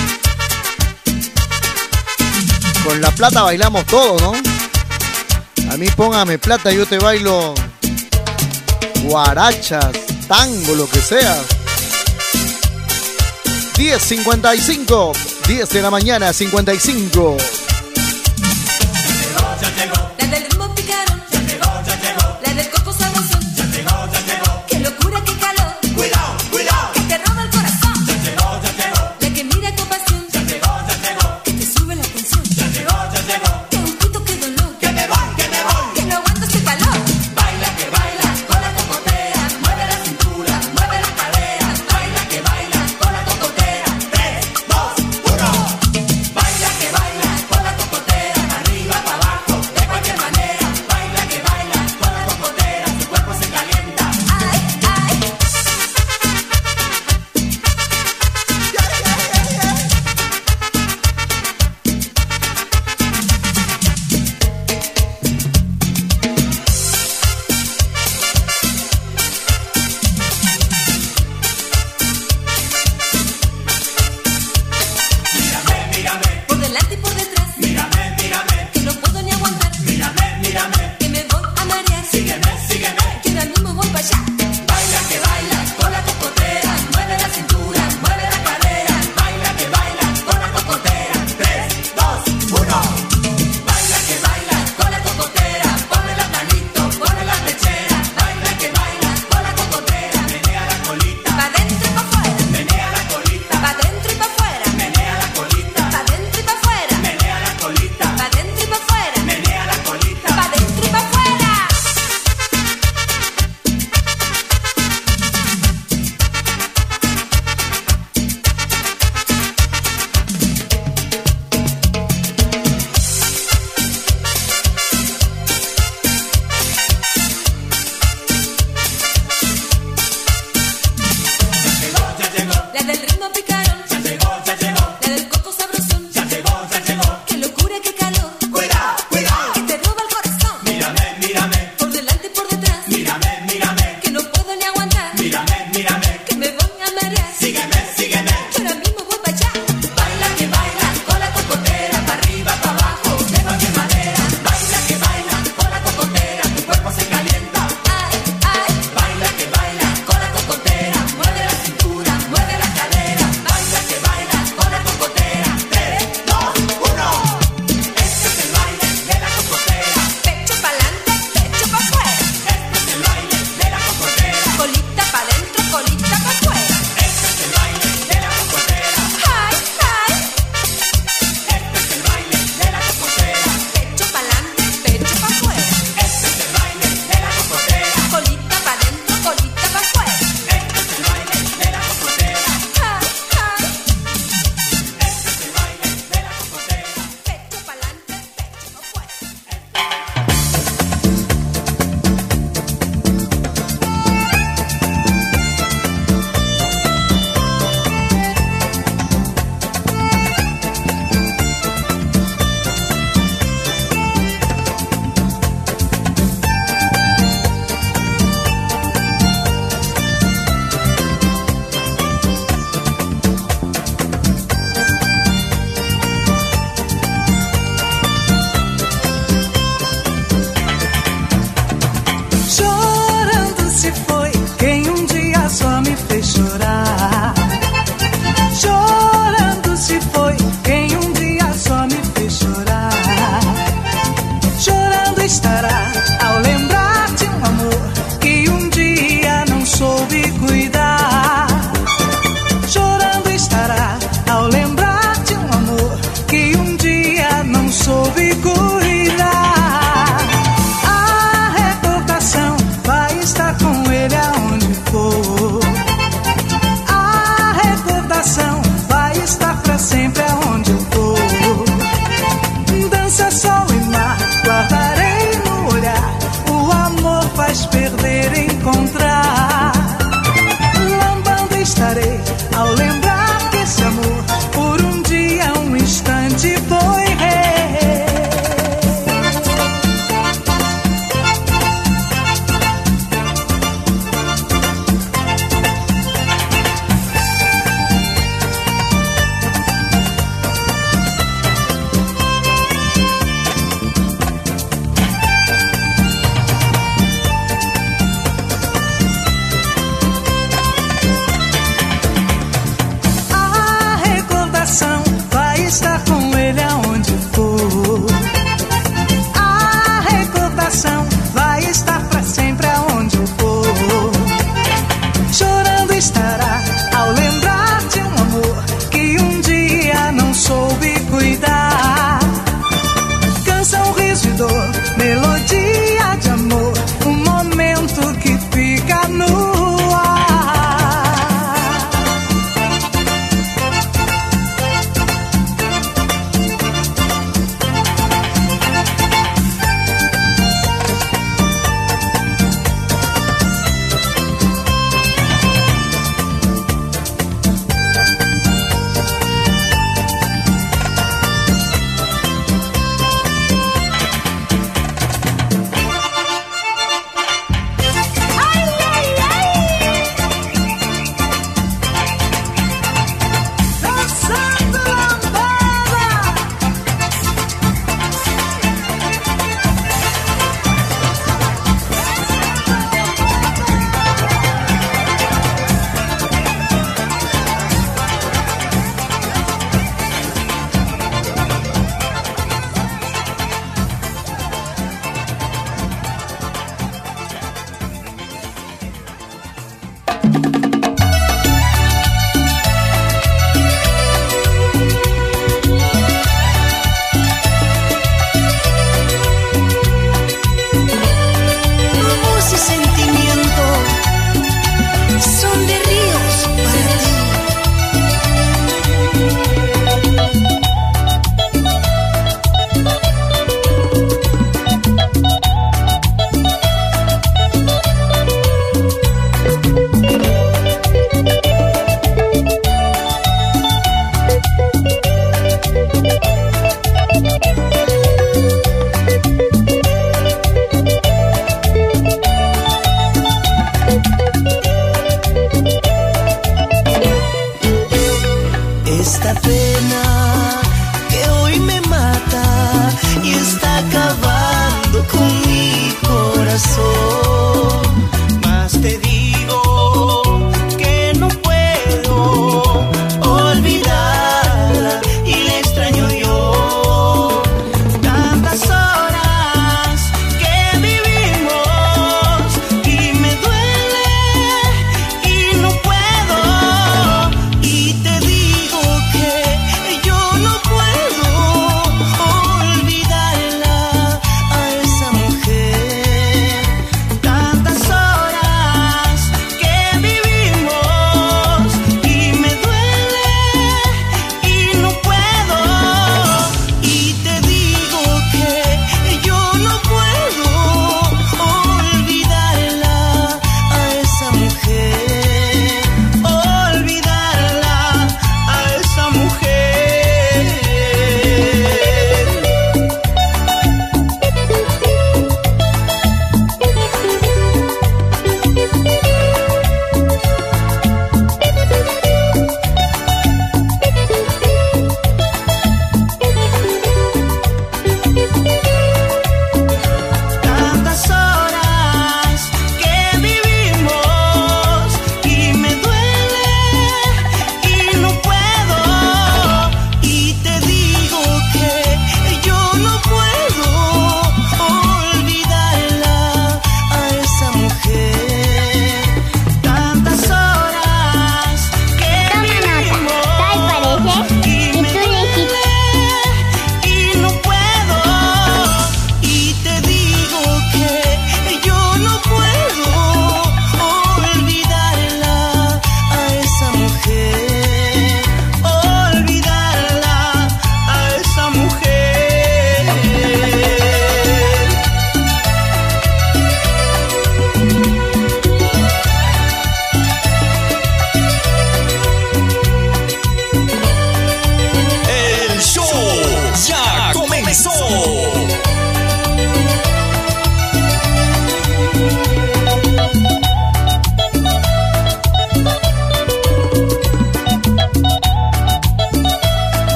[2.81, 4.31] Con la plata bailamos todo, ¿no?
[5.69, 7.53] A mí póngame plata, yo te bailo
[9.03, 9.91] guarachas,
[10.29, 11.35] tango, lo que sea.
[13.73, 15.13] 10.55,
[15.47, 17.35] 10 de la mañana, 55.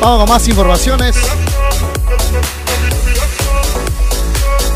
[0.00, 1.16] Vamos con más informaciones.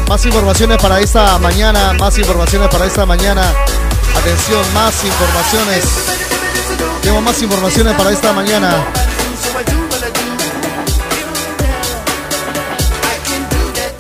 [0.08, 3.42] Más informaciones para esta mañana, más informaciones para esta mañana.
[4.16, 5.84] Atención, más informaciones.
[7.02, 8.84] Tengo más informaciones para esta mañana.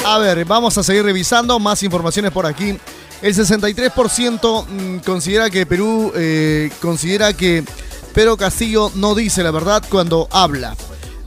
[0.04, 2.78] A ver, vamos a seguir revisando más informaciones por aquí.
[3.22, 7.64] El 63% mm, considera que Perú eh, considera que
[8.12, 10.74] Pedro Castillo no dice la verdad cuando habla.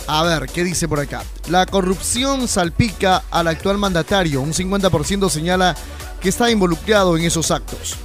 [0.07, 1.23] A ver, ¿qué dice por acá?
[1.49, 4.41] La corrupción salpica al actual mandatario.
[4.41, 5.75] Un 50% señala
[6.21, 7.95] que está involucrado en esos actos.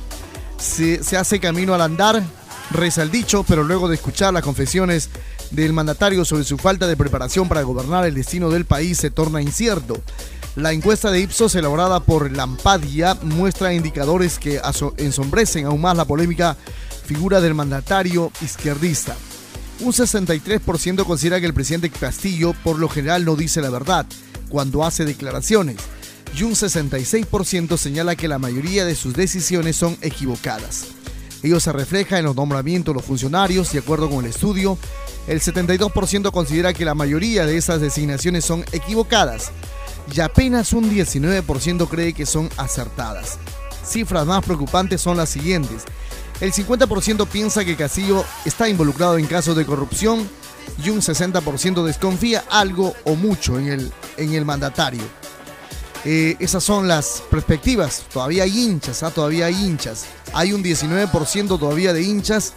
[0.59, 2.23] Se, se hace camino al andar,
[2.71, 5.11] reza el dicho, pero luego de escuchar las confesiones
[5.51, 9.43] del mandatario sobre su falta de preparación para gobernar el destino del país se torna
[9.43, 10.01] incierto.
[10.57, 14.61] La encuesta de Ipsos elaborada por Lampadia muestra indicadores que
[14.97, 16.57] ensombrecen aún más la polémica
[17.05, 19.17] figura del mandatario izquierdista.
[19.81, 24.07] Un 63% considera que el presidente Castillo por lo general no dice la verdad
[24.51, 25.77] cuando hace declaraciones
[26.37, 30.89] y un 66% señala que la mayoría de sus decisiones son equivocadas.
[31.43, 34.77] Ello se refleja en los nombramientos de los funcionarios, de acuerdo con el estudio.
[35.27, 39.51] El 72% considera que la mayoría de esas designaciones son equivocadas
[40.15, 43.39] y apenas un 19% cree que son acertadas.
[43.85, 45.85] Cifras más preocupantes son las siguientes.
[46.41, 50.27] El 50% piensa que Castillo está involucrado en casos de corrupción
[50.83, 55.03] y un 60% desconfía algo o mucho en el, en el mandatario.
[56.07, 58.05] Eh, esas son las perspectivas.
[58.11, 59.11] Todavía hay hinchas, ¿ah?
[59.11, 60.07] todavía hay hinchas.
[60.33, 62.55] Hay un 19% todavía de hinchas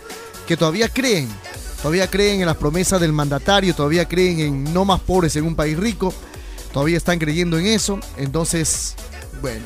[0.47, 1.27] que todavía creen,
[1.81, 5.55] todavía creen en las promesas del mandatario, todavía creen en no más pobres en un
[5.55, 6.13] país rico,
[6.71, 7.99] todavía están creyendo en eso.
[8.15, 8.95] Entonces,
[9.41, 9.65] bueno,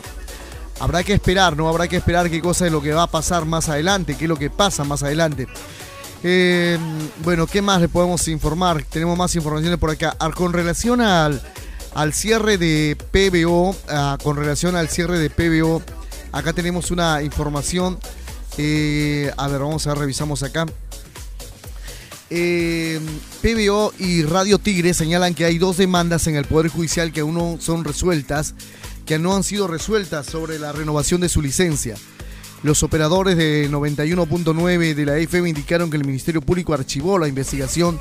[0.80, 1.68] habrá que esperar, ¿no?
[1.70, 4.30] Habrá que esperar qué cosa es lo que va a pasar más adelante, qué es
[4.30, 5.48] lo que pasa más adelante.
[6.24, 6.78] Eh,
[7.24, 8.84] bueno, ¿qué más le podemos informar?
[8.84, 10.16] Tenemos más informaciones por acá.
[10.20, 11.42] Ah, Con relación al,
[11.94, 15.82] al cierre de PBO, ah, con relación al cierre de PBO,
[16.32, 18.00] acá tenemos una información.
[18.58, 20.66] eh, a ver, vamos a ver, revisamos acá.
[22.30, 23.00] Eh,
[23.42, 27.36] PBO y Radio Tigre señalan que hay dos demandas en el Poder Judicial que aún
[27.36, 28.54] no son resueltas,
[29.08, 31.96] que no han sido resueltas sobre la renovación de su licencia.
[32.62, 38.00] Los operadores de 91.9 de la FM indicaron que el Ministerio Público archivó la investigación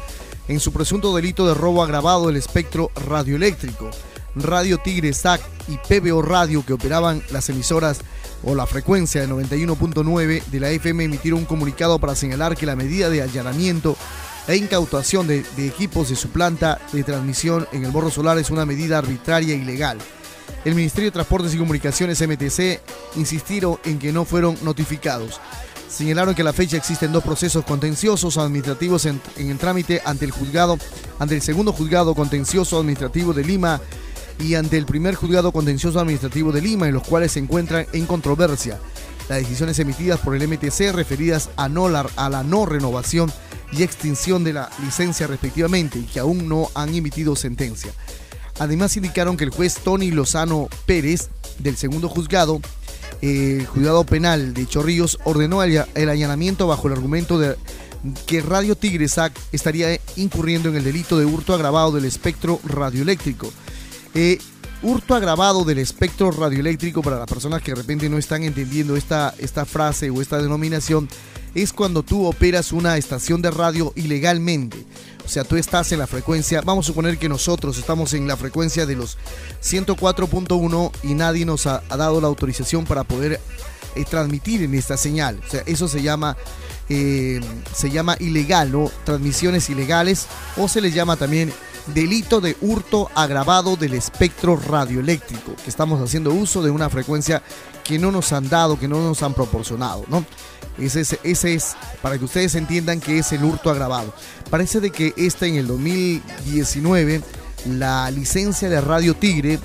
[0.49, 3.91] en su presunto delito de robo agravado del espectro radioeléctrico.
[4.35, 8.01] Radio Tigre SAC y PBO Radio, que operaban las emisoras
[8.43, 12.77] o la frecuencia de 91.9 de la FM, emitieron un comunicado para señalar que la
[12.77, 13.97] medida de allanamiento
[14.49, 18.67] e incautación de, equipos de su planta de transmisión en el Morro Solar es una
[18.67, 19.99] medida arbitraria e ilegal.
[20.65, 22.81] El Ministerio de Transportes y Comunicaciones MTC
[23.17, 25.41] insistieron en que no fueron notificados.
[25.89, 30.33] Señalaron que a la fecha existen dos procesos contenciosos administrativos en, el trámite ante el
[30.33, 30.79] juzgado,
[31.19, 33.81] ante el segundo juzgado contencioso administrativo de Lima
[34.41, 38.07] y ante el primer juzgado contencioso administrativo de Lima, en los cuales se encuentran en
[38.07, 38.79] controversia
[39.29, 43.33] las decisiones emitidas por el MTC referidas a, no a la no renovación
[43.73, 47.93] y extinción de la licencia respectivamente y que aún no han emitido sentencia.
[48.59, 51.29] Además indicaron que el juez Tony Lozano Pérez
[51.59, 52.61] del segundo juzgado,
[53.23, 57.57] eh, juzgado penal de Chorrillos, ordenó el, el allanamiento bajo el argumento de
[58.27, 63.53] que Radio Tigre SAC estaría incurriendo en el delito de hurto agravado del espectro radioeléctrico.
[64.15, 64.39] Eh,
[64.83, 69.35] hurto agravado del espectro radioeléctrico, para las personas que de repente no están entendiendo esta,
[69.39, 71.09] esta frase o esta denominación,
[71.55, 74.85] es cuando tú operas una estación de radio ilegalmente.
[75.27, 78.37] O sea, tú estás en la frecuencia, vamos a suponer que nosotros estamos en la
[78.37, 79.19] frecuencia de los
[79.61, 83.41] 104.1 y nadie nos ha, dado la autorización para poder
[83.97, 85.41] eh, transmitir en esta señal.
[85.45, 86.37] O sea, eso se llama,
[86.89, 87.41] eh,
[87.75, 88.89] se llama ilegal, ¿no?
[89.05, 91.53] Transmisiones ilegales o se les llama también
[91.89, 97.43] delito de hurto agravado del espectro radioeléctrico, que estamos haciendo uso de una frecuencia
[97.83, 100.25] que no nos han dado, que no nos han proporcionado, ¿no?
[100.79, 104.13] Ese es, para que ustedes entiendan que es el hurto agravado.
[104.51, 107.23] Parece de que esta en el 2019,
[107.71, 109.59] la licencia de Radio Tigre,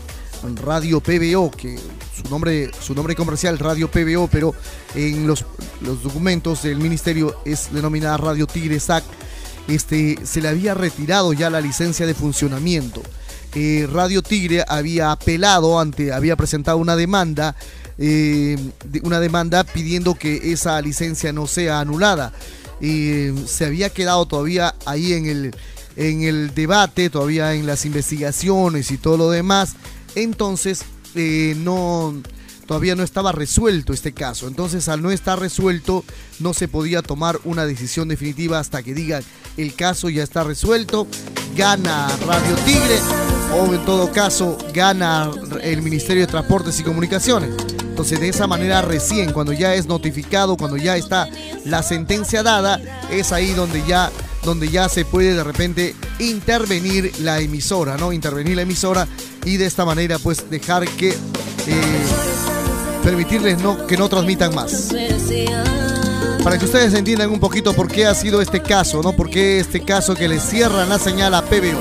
[0.63, 1.77] Radio PBO, que
[2.15, 4.55] su nombre, su nombre comercial Radio PBO, pero
[4.95, 5.45] en los,
[5.81, 9.03] los documentos del ministerio es denominada Radio Tigre SAC,
[9.67, 13.01] este, se le había retirado ya la licencia de funcionamiento.
[13.53, 17.55] Eh, Radio Tigre había apelado ante, había presentado una demanda
[17.97, 18.57] eh,
[19.03, 22.33] una demanda pidiendo que esa licencia no sea anulada.
[22.81, 25.55] Eh, se había quedado todavía ahí en el,
[25.95, 29.75] en el debate, todavía en las investigaciones y todo lo demás.
[30.15, 30.83] Entonces,
[31.15, 32.21] eh, no,
[32.65, 34.47] todavía no estaba resuelto este caso.
[34.47, 36.03] Entonces, al no estar resuelto,
[36.39, 39.23] no se podía tomar una decisión definitiva hasta que digan
[39.57, 41.07] el caso ya está resuelto,
[41.55, 42.99] gana Radio Tigre
[43.53, 45.29] o en todo caso gana
[45.61, 47.51] el Ministerio de Transportes y Comunicaciones.
[47.81, 51.27] Entonces de esa manera recién, cuando ya es notificado, cuando ya está
[51.65, 52.79] la sentencia dada,
[53.11, 54.11] es ahí donde ya,
[54.43, 58.13] donde ya se puede de repente intervenir la emisora, ¿no?
[58.13, 59.07] Intervenir la emisora
[59.45, 61.09] y de esta manera pues dejar que...
[61.09, 62.31] Eh,
[63.03, 63.57] permitirles
[63.87, 64.89] que no transmitan más.
[66.43, 69.13] Para que ustedes entiendan un poquito por qué ha sido este caso, ¿no?
[69.13, 71.79] Por qué este caso que le cierran la señal a PBO.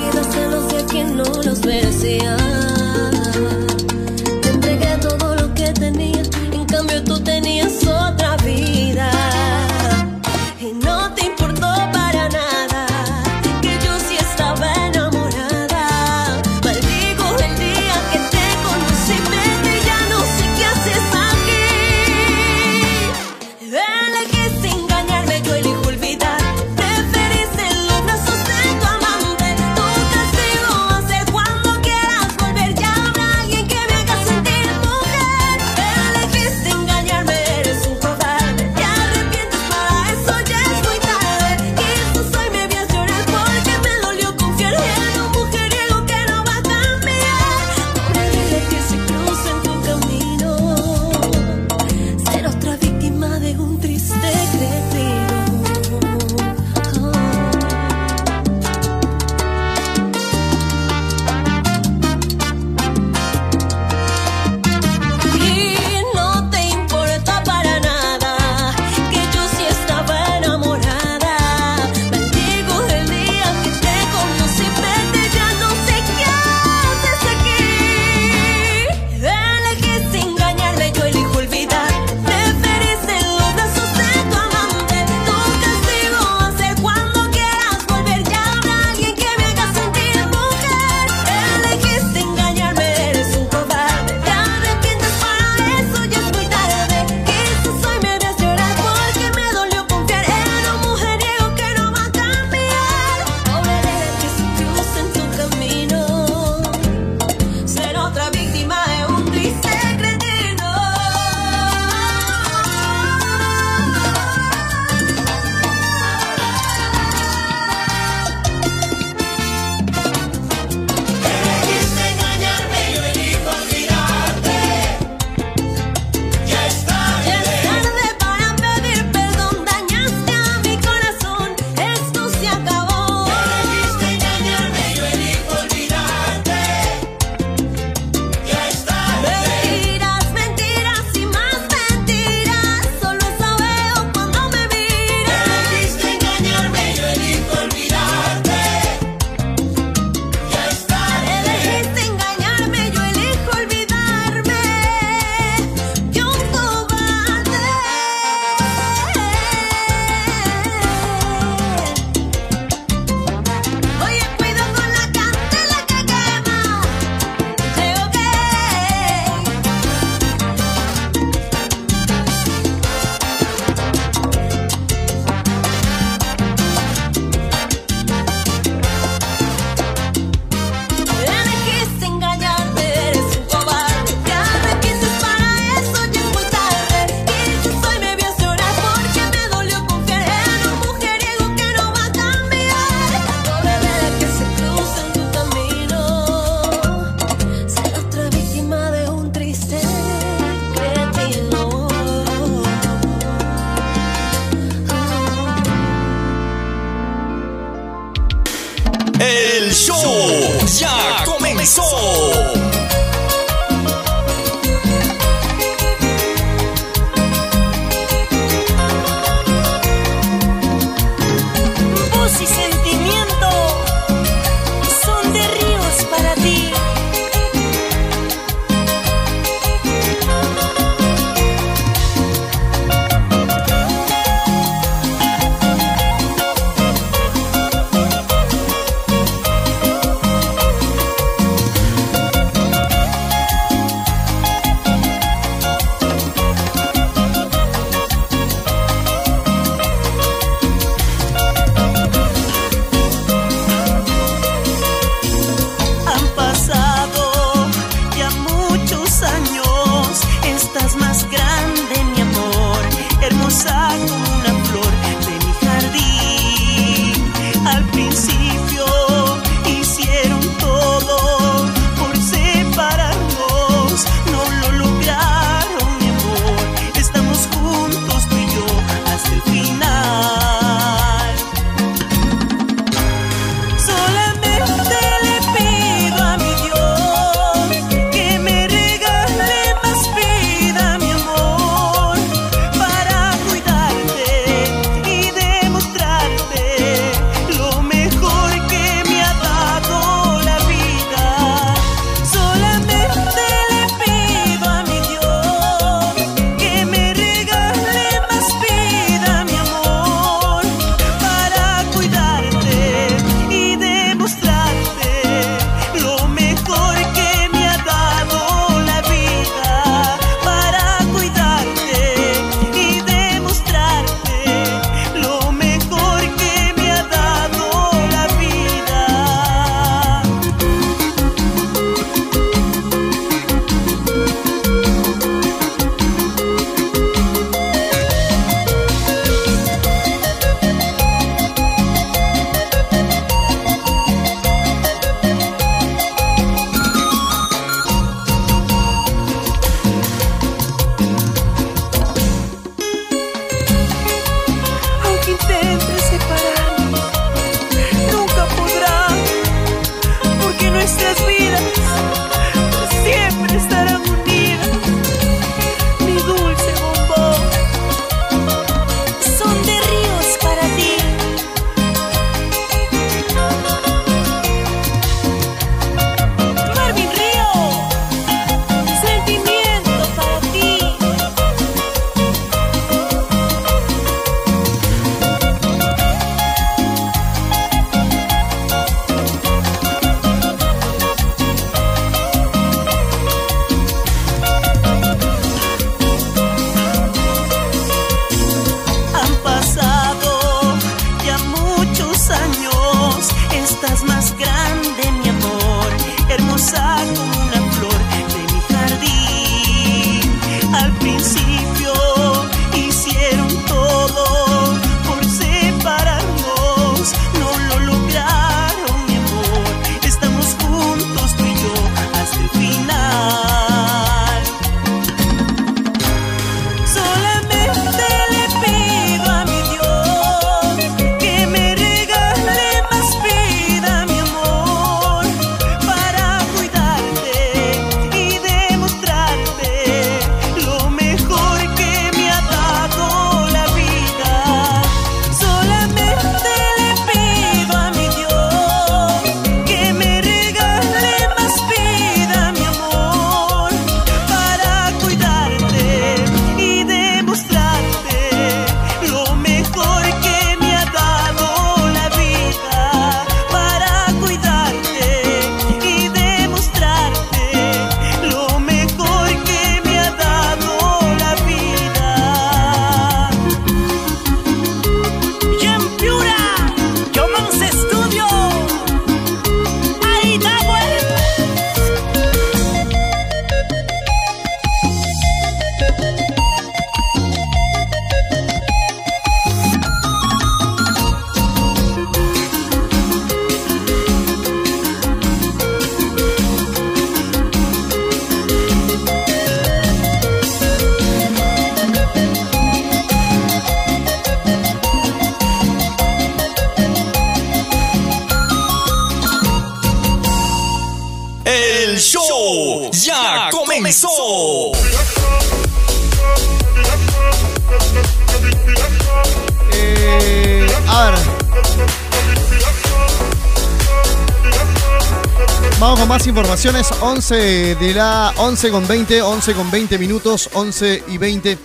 [527.31, 531.59] 11 de la 11 con 20, 11 con 20 minutos, 11 y 20.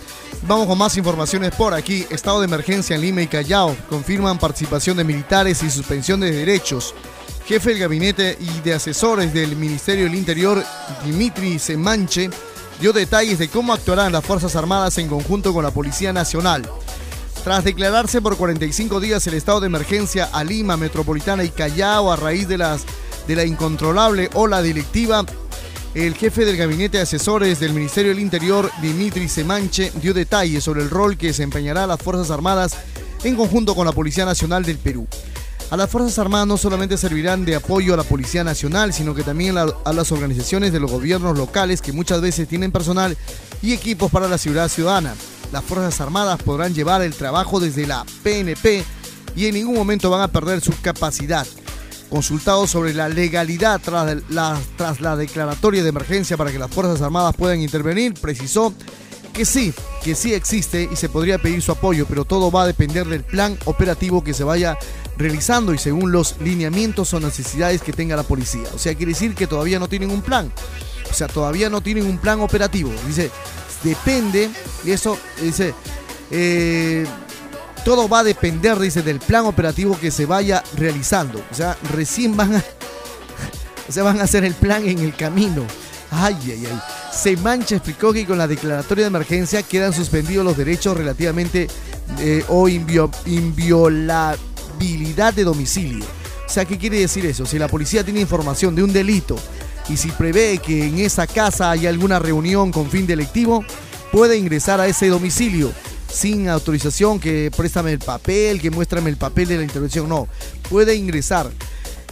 [0.46, 2.06] Vamos con más informaciones por aquí.
[2.08, 3.76] Estado de emergencia en Lima y Callao.
[3.90, 6.94] Confirman participación de militares y suspensión de derechos.
[7.46, 10.64] Jefe del gabinete y de asesores del Ministerio del Interior,
[11.04, 12.30] Dimitri Semanche,
[12.80, 16.62] dio detalles de cómo actuarán las Fuerzas Armadas en conjunto con la Policía Nacional.
[17.42, 22.14] Tras declararse por 45 días el estado de emergencia a Lima, Metropolitana y Callao a
[22.14, 22.84] raíz de, las,
[23.26, 25.26] de la incontrolable ola delictiva,
[26.04, 30.82] el jefe del gabinete de asesores del Ministerio del Interior, Dimitri Semanche, dio detalles sobre
[30.82, 32.76] el rol que desempeñará las Fuerzas Armadas
[33.24, 35.06] en conjunto con la Policía Nacional del Perú.
[35.70, 39.22] A las Fuerzas Armadas no solamente servirán de apoyo a la Policía Nacional, sino que
[39.22, 43.16] también a, las organizaciones de los gobiernos locales que muchas veces tienen personal
[43.62, 45.14] y equipos para la seguridad ciudadana.
[45.50, 48.84] Las Fuerzas Armadas podrán llevar el trabajo desde la PNP
[49.34, 51.46] y en ningún momento van a perder su capacidad.
[52.10, 57.02] Consultado sobre la legalidad tras la, tras la declaratoria de emergencia para que las Fuerzas
[57.02, 58.72] Armadas puedan intervenir, precisó
[59.36, 62.66] que sí, que sí existe y se podría pedir su apoyo, pero todo va a
[62.66, 64.78] depender del plan operativo que se vaya
[65.18, 68.66] realizando y según los lineamientos o necesidades que tenga la policía.
[68.74, 70.50] O sea, quiere decir que todavía no tienen un plan.
[71.10, 72.90] O sea, todavía no tienen un plan operativo.
[73.06, 73.30] Dice,
[73.82, 74.48] depende,
[74.84, 75.74] y eso, dice,
[76.30, 77.06] eh,
[77.86, 81.40] todo va a depender, dice, del plan operativo que se vaya realizando.
[81.52, 82.64] O sea, recién van a,
[84.02, 85.62] van a hacer el plan en el camino.
[86.10, 86.80] Ay, ay, ay.
[87.12, 91.68] Semancha explicó que con la declaratoria de emergencia quedan suspendidos los derechos relativamente
[92.18, 96.04] eh, o invio- inviolabilidad de domicilio.
[96.44, 97.46] O sea, ¿qué quiere decir eso?
[97.46, 99.36] Si la policía tiene información de un delito
[99.88, 103.64] y si prevé que en esa casa hay alguna reunión con fin delictivo,
[104.10, 105.70] puede ingresar a ese domicilio
[106.16, 110.08] sin autorización, que préstame el papel, que muéstrame el papel de la intervención.
[110.08, 110.28] No,
[110.70, 111.50] puede ingresar.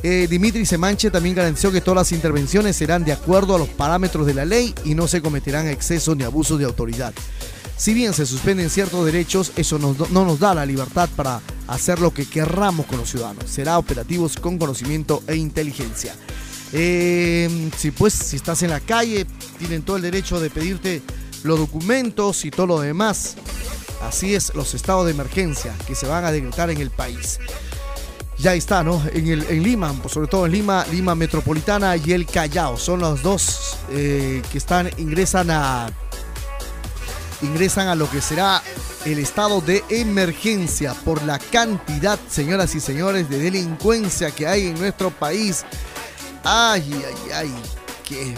[0.02, 4.26] Eh, Dimitri Semanche también garantizó que todas las intervenciones serán de acuerdo a los parámetros
[4.26, 7.14] de la ley y no se cometerán excesos ni abusos de autoridad.
[7.78, 12.12] Si bien se suspenden ciertos derechos, eso no nos da la libertad para hacer lo
[12.12, 13.50] que querramos con los ciudadanos.
[13.50, 16.14] Será operativos con conocimiento e inteligencia.
[16.72, 19.26] Eh, si pues si estás en la calle,
[19.58, 21.02] tienen todo el derecho de pedirte
[21.42, 23.36] los documentos y todo lo demás.
[24.02, 27.38] Así es, los estados de emergencia que se van a decretar en el país.
[28.38, 29.02] Ya está, ¿no?
[29.12, 32.76] En, el, en Lima, pues, sobre todo en Lima, Lima Metropolitana y el Callao.
[32.76, 35.90] Son los dos eh, que están, ingresan a.
[37.42, 38.62] Ingresan a lo que será
[39.04, 44.78] el estado de emergencia por la cantidad, señoras y señores, de delincuencia que hay en
[44.78, 45.64] nuestro país.
[46.42, 47.54] Ay, ay, ay,
[48.08, 48.34] qué,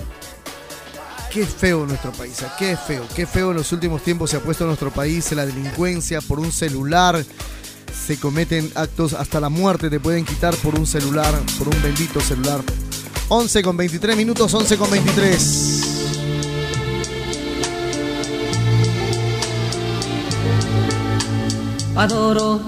[1.37, 4.41] qué feo nuestro país, ah, qué feo, qué feo en los últimos tiempos se ha
[4.41, 7.23] puesto nuestro país la delincuencia por un celular.
[8.07, 12.23] Se cometen actos hasta la muerte, te pueden quitar por un celular, por un bendito
[12.23, 12.63] celular.
[13.29, 15.83] 11 con 23 minutos, 11 con 23.
[21.97, 22.63] Adoro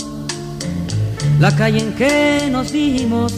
[1.40, 3.32] la calle en que nos dimos,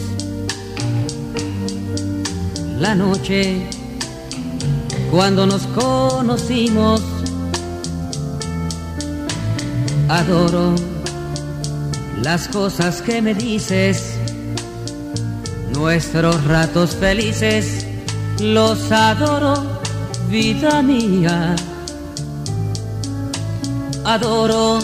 [2.81, 3.80] la noche
[5.11, 7.01] cuando nos conocimos.
[10.07, 10.73] Adoro
[12.21, 14.15] las cosas que me dices,
[15.73, 17.85] nuestros ratos felices,
[18.39, 19.79] los adoro,
[20.29, 21.55] vida mía.
[24.05, 24.79] Adoro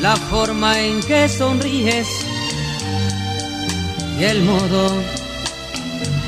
[0.00, 2.08] la forma en que sonríes
[4.18, 5.17] y el modo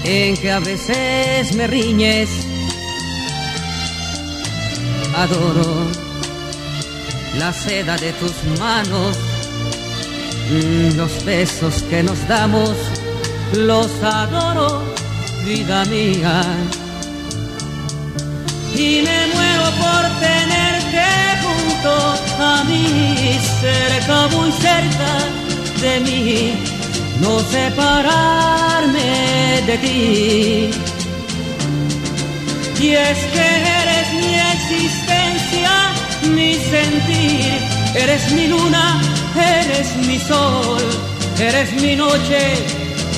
[0.04, 2.28] en que a veces me riñes.
[5.16, 5.86] Adoro
[7.38, 9.16] la seda de tus manos,
[10.50, 12.74] mm, los besos que nos damos,
[13.54, 14.82] los adoro,
[15.44, 16.42] vida mía.
[18.74, 21.06] Y me muero por tenerte
[21.44, 21.92] junto
[22.42, 25.12] a mí, cerca, muy cerca
[25.80, 26.79] de mí,
[27.20, 29.10] no separarme
[29.66, 30.70] de ti.
[32.80, 33.46] Y es que
[33.82, 35.72] eres mi existencia,
[36.34, 37.52] mi sentir,
[37.94, 39.00] eres mi luna,
[39.36, 40.82] eres mi sol,
[41.38, 42.40] eres mi noche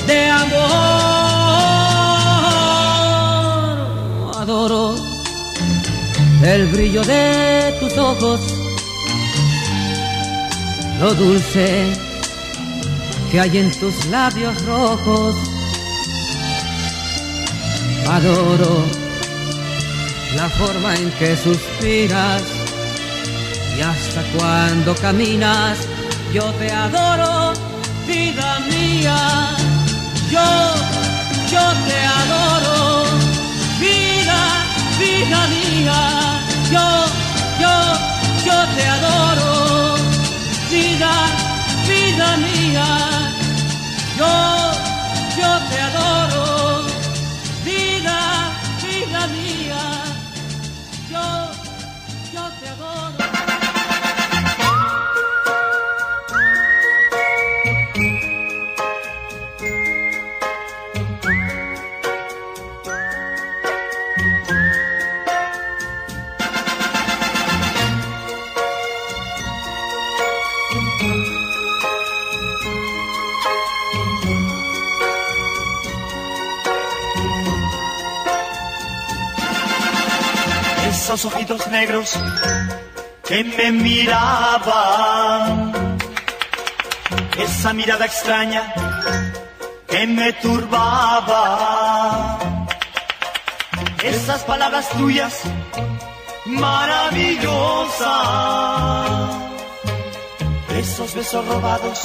[0.07, 0.73] de amor.
[4.41, 4.95] Adoro
[6.43, 8.41] el brillo de tus ojos,
[10.99, 12.12] lo dulce
[13.33, 15.35] que hay en tus labios rojos.
[18.07, 18.85] Adoro
[20.35, 22.43] la forma en que suspiras
[23.75, 25.79] y hasta cuando caminas,
[26.31, 27.53] yo te adoro,
[28.05, 29.17] vida mía.
[30.29, 30.49] Yo,
[31.53, 33.03] yo te adoro,
[33.79, 34.41] vida,
[34.99, 35.99] vida mía.
[36.71, 36.87] Yo,
[37.63, 37.75] yo,
[38.45, 39.95] yo te adoro,
[40.69, 41.13] vida,
[41.87, 43.22] vida mía.
[44.23, 44.72] Yo,
[81.73, 82.17] negros
[83.27, 85.73] que me miraban,
[87.35, 88.71] esa mirada extraña
[89.87, 92.37] que me turbaba,
[94.03, 95.41] esas palabras tuyas
[96.45, 98.11] maravillosas,
[100.77, 102.03] esos besos robados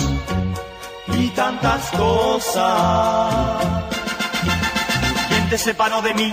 [1.09, 3.67] y tantas cosas.
[5.29, 6.33] ¿Quién te separó de mí?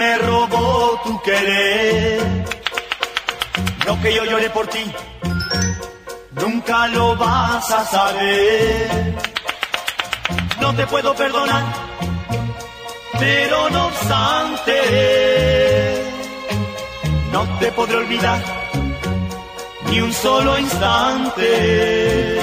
[0.00, 2.20] ¿Quién me robó tu querer?
[3.84, 4.90] Lo que yo lloré por ti,
[6.30, 9.14] nunca lo vas a saber.
[10.58, 11.64] No te puedo perdonar,
[13.18, 14.78] pero no obstante,
[17.30, 18.40] no te podré olvidar
[19.90, 22.40] ni un solo instante.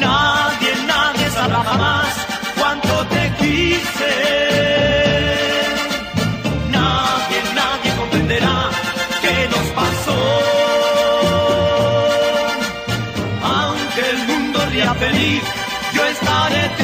[0.00, 2.01] Nadie, nadie sabrá jamás
[15.02, 15.42] mundo ría feliz,
[15.94, 16.81] yo estaré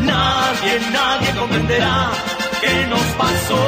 [0.00, 2.10] Nadie, nadie comprenderá
[2.60, 3.62] qué nos pasó.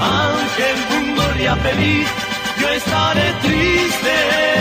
[0.00, 2.08] Aunque el mundo ría feliz,
[2.60, 4.51] yo estaré triste.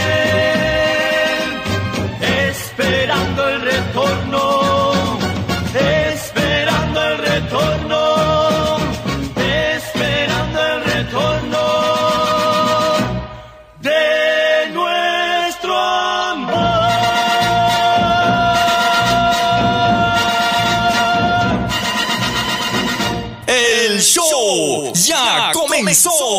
[25.93, 26.30] Soul.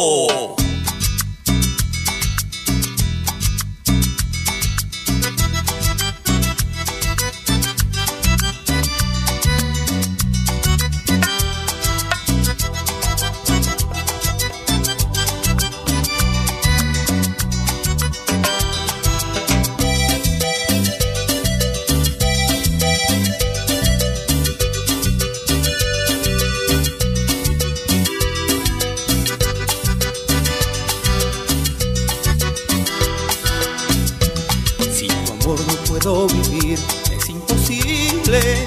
[36.21, 36.79] vivir,
[37.11, 38.67] es imposible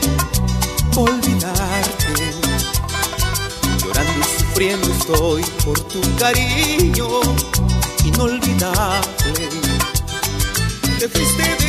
[0.96, 2.34] olvidarte.
[3.84, 7.08] Llorando y sufriendo estoy por tu cariño
[8.04, 9.50] inolvidable.
[11.00, 11.65] Te fuiste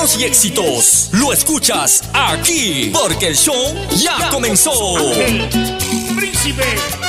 [0.00, 4.72] buenos y éxitos lo escuchas aquí, porque el show ya comenzó.
[6.16, 6.99] Príncipe.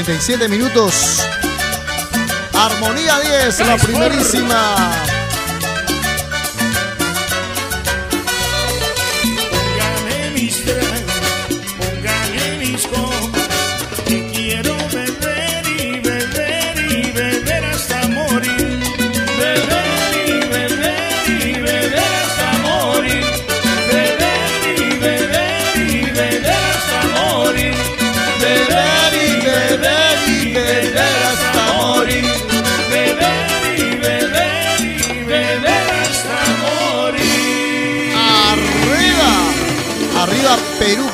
[0.00, 1.26] 11 con 37 minutos.
[2.54, 4.69] Armonía 10, la primerísima.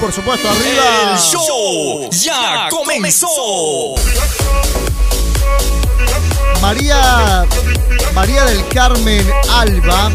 [0.06, 1.14] Por supuesto, arriba.
[1.14, 3.26] El show ya comenzó.
[6.62, 7.44] María
[8.14, 10.12] María del Carmen Alba.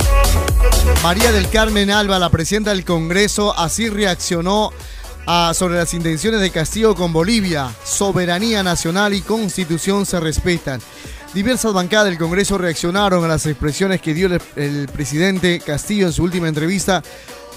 [1.03, 4.72] María del Carmen Alba, la presidenta del Congreso, así reaccionó
[5.28, 7.70] a- sobre las intenciones de Castillo con Bolivia.
[7.84, 10.82] Soberanía nacional y constitución se respetan.
[11.34, 16.14] Diversas bancadas del Congreso reaccionaron a las expresiones que dio el, el presidente Castillo en
[16.14, 17.02] su última entrevista,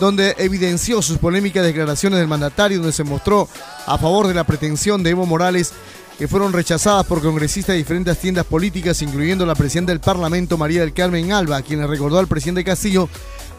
[0.01, 3.49] donde evidenció sus polémicas declaraciones del mandatario, donde se mostró
[3.87, 5.73] a favor de la pretensión de Evo Morales
[6.19, 10.81] que fueron rechazadas por congresistas de diferentes tiendas políticas, incluyendo la presidenta del Parlamento, María
[10.81, 13.09] del Carmen Alba, quien le recordó al presidente Castillo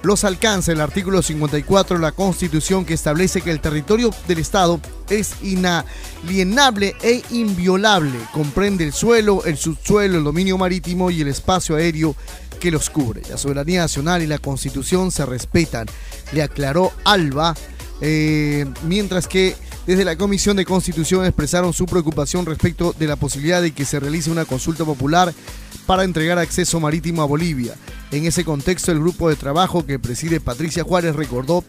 [0.04, 4.80] los alcances del artículo 54 de la Constitución que establece que el territorio del Estado
[5.10, 8.18] es inalienable e inviolable.
[8.32, 12.16] Comprende el suelo, el subsuelo, el dominio marítimo y el espacio aéreo
[12.66, 13.22] que los cubre.
[13.30, 15.85] La soberanía nacional y la Constitución se respetan,
[16.32, 17.53] le aclaró Alba,
[18.02, 23.61] eh, mientras que desde la Comisión de Constitución expresaron su preocupación respecto de la posibilidad
[23.61, 25.32] de que se realice una consulta popular
[25.85, 27.76] para entregar acceso marítimo a Bolivia.
[28.10, 31.64] En ese contexto, el grupo de trabajo que preside Patricia Juárez recordó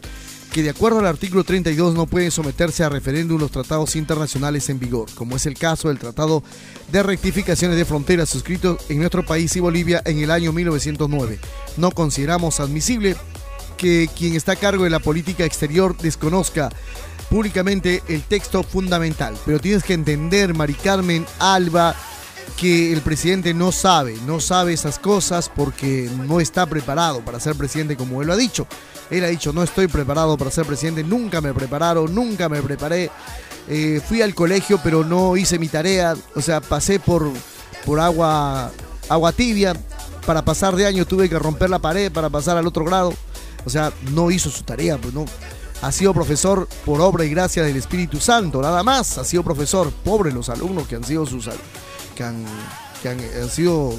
[0.51, 4.79] que de acuerdo al artículo 32 no pueden someterse a referéndum los tratados internacionales en
[4.79, 6.43] vigor, como es el caso del Tratado
[6.91, 11.39] de Rectificaciones de Fronteras suscrito en nuestro país y Bolivia en el año 1909.
[11.77, 13.15] No consideramos admisible
[13.77, 16.69] que quien está a cargo de la política exterior desconozca
[17.29, 19.35] públicamente el texto fundamental.
[19.45, 21.95] Pero tienes que entender, Mari Carmen Alba,
[22.55, 27.55] que el presidente no sabe, no sabe esas cosas porque no está preparado para ser
[27.55, 28.67] presidente como él lo ha dicho.
[29.09, 33.09] Él ha dicho, no estoy preparado para ser presidente, nunca me prepararon, nunca me preparé.
[33.69, 37.29] Eh, fui al colegio pero no hice mi tarea, o sea, pasé por,
[37.85, 38.71] por agua,
[39.09, 39.75] agua tibia.
[40.25, 43.13] Para pasar de año tuve que romper la pared para pasar al otro grado.
[43.65, 45.25] O sea, no hizo su tarea, pues no.
[45.81, 49.17] Ha sido profesor por obra y gracia del Espíritu Santo, nada más.
[49.17, 49.91] Ha sido profesor.
[49.91, 51.47] Pobres los alumnos que han sido sus
[52.17, 52.43] que han,
[53.03, 53.93] que han, sido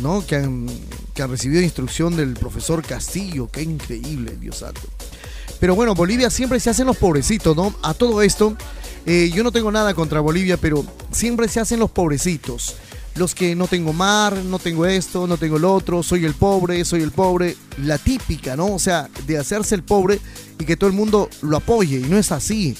[0.00, 0.24] ¿no?
[0.24, 0.68] Que han,
[1.14, 3.48] que han recibido instrucción del profesor Castillo.
[3.50, 4.82] Qué increíble, Dios santo.
[5.58, 7.74] Pero bueno, Bolivia siempre se hacen los pobrecitos, ¿no?
[7.82, 8.56] A todo esto,
[9.04, 12.76] eh, yo no tengo nada contra Bolivia, pero siempre se hacen los pobrecitos.
[13.16, 16.84] Los que no tengo mar, no tengo esto, no tengo lo otro, soy el pobre,
[16.84, 17.56] soy el pobre.
[17.78, 18.72] La típica, ¿no?
[18.72, 20.20] O sea, de hacerse el pobre
[20.58, 21.98] y que todo el mundo lo apoye.
[21.98, 22.76] Y no es así.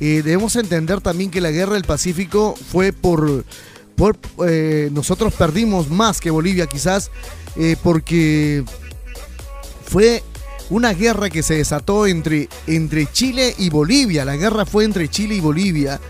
[0.00, 3.44] Eh, debemos entender también que la guerra del Pacífico fue por
[4.44, 7.10] eh, nosotros perdimos más que Bolivia quizás
[7.56, 8.64] eh, porque
[9.86, 10.22] fue
[10.70, 14.24] una guerra que se desató entre, entre Chile y Bolivia.
[14.24, 16.00] La guerra fue entre Chile y Bolivia.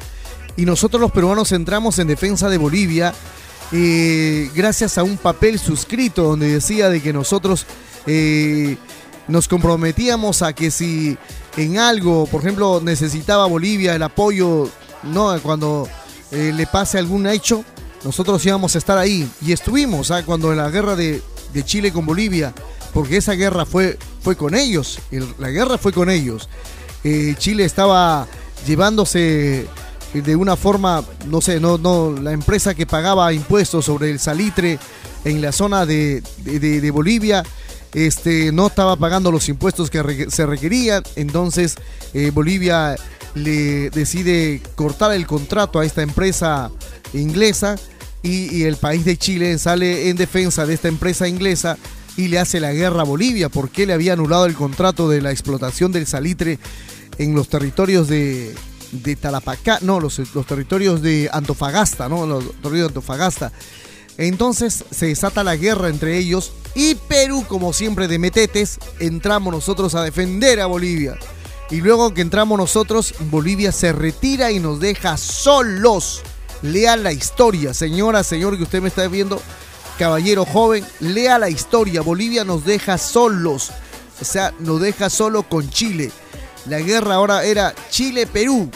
[0.57, 3.13] Y nosotros los peruanos entramos en defensa de Bolivia
[3.73, 7.67] eh, gracias a un papel suscrito donde decía de que nosotros
[9.27, 11.17] nos comprometíamos a que si
[11.57, 14.69] en algo, por ejemplo, necesitaba Bolivia el apoyo,
[15.03, 15.89] no cuando
[16.31, 17.65] le pase algún hecho,
[18.05, 19.29] nosotros íbamos a estar ahí.
[19.41, 20.23] Y estuvimos ¿ah?
[20.25, 21.23] cuando en la guerra de,
[21.65, 22.53] Chile con Bolivia,
[22.93, 24.99] porque esa guerra fue, fue con ellos,
[25.39, 26.49] la guerra fue con ellos.
[27.05, 28.27] Eh, Chile estaba
[28.67, 29.69] llevándose
[30.13, 34.79] de una forma, no sé, no, no, la empresa que pagaba impuestos sobre el salitre
[35.25, 37.45] en la zona de, de, Bolivia,
[37.93, 41.77] este, no estaba pagando los impuestos que se requerían, entonces
[42.13, 42.97] eh, Bolivia
[43.35, 46.71] le decide cortar el contrato a esta empresa
[47.13, 47.77] inglesa
[48.25, 51.77] y, el país de Chile sale en defensa de esta empresa inglesa
[52.17, 55.31] y le hace la guerra a Bolivia porque le había anulado el contrato de la
[55.31, 56.59] explotación del salitre
[57.19, 58.55] en los territorios de,
[58.93, 62.27] de Talapacá, no, los, los, territorios de Antofagasta, ¿no?
[62.27, 63.53] Los territorios de Antofagasta.
[64.17, 69.95] Entonces se desata la guerra entre ellos y Perú, como siempre de metetes, entramos nosotros
[69.95, 71.19] a defender a Bolivia.
[71.71, 76.23] Y luego que entramos nosotros, Bolivia se retira y nos deja solos.
[76.65, 79.39] Lea la historia, señora, señor que usted me está viendo,
[79.99, 82.01] caballero joven, lea la historia.
[82.01, 83.71] Bolivia nos deja solos.
[84.19, 86.11] O sea, nos deja solo con Chile.
[86.65, 88.71] La guerra ahora era Chile-Perú.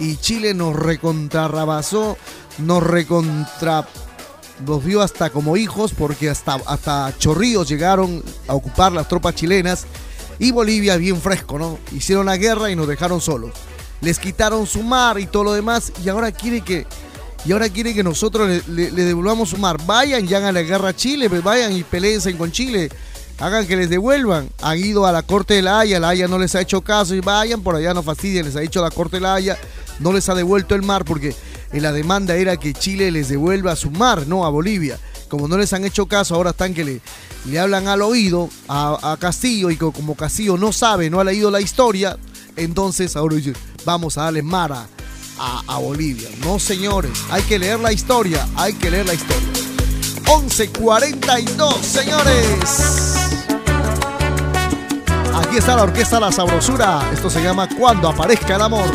[0.00, 2.16] Y Chile nos recontrarrabasó,
[2.58, 3.86] nos recontra
[4.66, 9.86] nos vio hasta como hijos porque hasta, hasta Chorrillos llegaron a ocupar las tropas chilenas
[10.40, 11.78] y Bolivia bien fresco, ¿no?
[11.92, 13.52] Hicieron la guerra y nos dejaron solos.
[14.00, 16.86] Les quitaron su mar y todo lo demás y ahora quiere que
[17.44, 19.78] y ahora quiere que nosotros le, le, le devolvamos su mar.
[19.86, 22.90] Vayan ya hagan la guerra a Chile, pues vayan y peleense con Chile.
[23.38, 24.50] Hagan que les devuelvan.
[24.60, 27.14] Han ido a la Corte de la Haya, la Haya no les ha hecho caso
[27.14, 29.58] y vayan por allá, no fastidien, les ha dicho la Corte de la Haya,
[29.98, 31.34] no les ha devuelto el mar porque
[31.72, 34.98] la demanda era que Chile les devuelva su mar, no a Bolivia.
[35.28, 37.00] Como no les han hecho caso, ahora están que le,
[37.46, 41.50] le hablan al oído a, a, Castillo y como Castillo no sabe, no ha leído
[41.50, 42.18] la historia,
[42.56, 43.36] entonces ahora
[43.86, 44.86] vamos a darle mar a,
[45.38, 46.28] a, Bolivia.
[46.44, 49.48] No, señores, hay que leer la historia, hay que leer la historia.
[50.26, 53.14] 11.42, señores.
[55.34, 57.10] Aquí está la orquesta La Sabrosura.
[57.12, 58.90] Esto se llama Cuando aparezca el amor.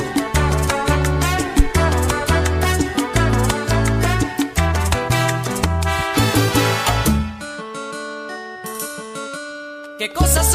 [9.97, 10.54] ¿Qué cosas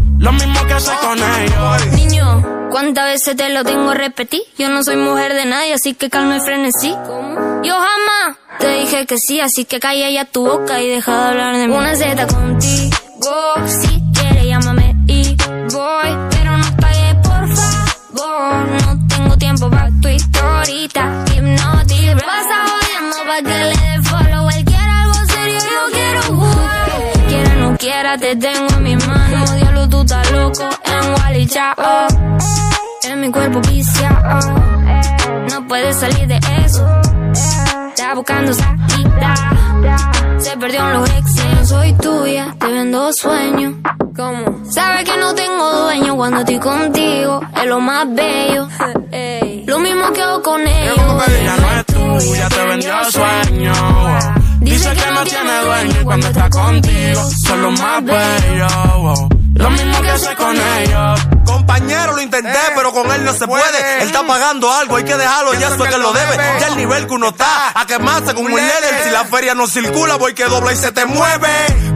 [0.21, 1.87] Lo mismo que hace con ellos.
[1.93, 4.41] Niño, ¿cuántas veces te lo tengo a repetir?
[4.57, 6.91] Yo no soy mujer de nadie, así que calma y frenesí.
[7.63, 11.29] Yo jamás te dije que sí, así que calla ya tu boca y deja de
[11.29, 11.73] hablar de mí.
[11.73, 12.95] Una Z contigo,
[13.65, 15.35] si quieres llámame y
[15.73, 18.67] voy, pero no pagues por favor.
[18.85, 22.25] No tengo tiempo para tu historita, hipnotic.
[22.25, 23.80] Pasa jodiendo pa' que le
[28.17, 29.55] te tengo en mis manos.
[29.55, 32.07] Diablo, tú estás loco en Wally Chao.
[33.03, 34.55] En mi cuerpo viciado,
[35.49, 36.85] no puedes salir de eso.
[37.89, 39.35] Está buscando salida.
[40.39, 41.45] Se perdió en los exes.
[41.55, 43.75] No soy tuya, te vendo sueños.
[44.15, 44.65] ¿Cómo?
[44.69, 47.41] Sabes que no tengo dueño cuando estoy contigo.
[47.55, 48.67] Es lo más bello.
[49.65, 50.97] Lo mismo que hago con ellos.
[51.27, 54.40] Ella no es tuya, te vendió sueño.
[54.61, 59.40] Dice que no tiene dueño y cuando está contigo son los más bellos.
[59.53, 61.21] Lo mismo que hace con ellos.
[61.45, 64.01] Compañero, lo intenté, pero con él no se puede.
[64.01, 66.37] Él está pagando algo, hay que dejarlo, ya eso es que lo debe.
[66.59, 69.03] Ya el nivel que uno está, a quemarse como un líder.
[69.03, 71.49] Si la feria no circula, voy que dobla y se te mueve.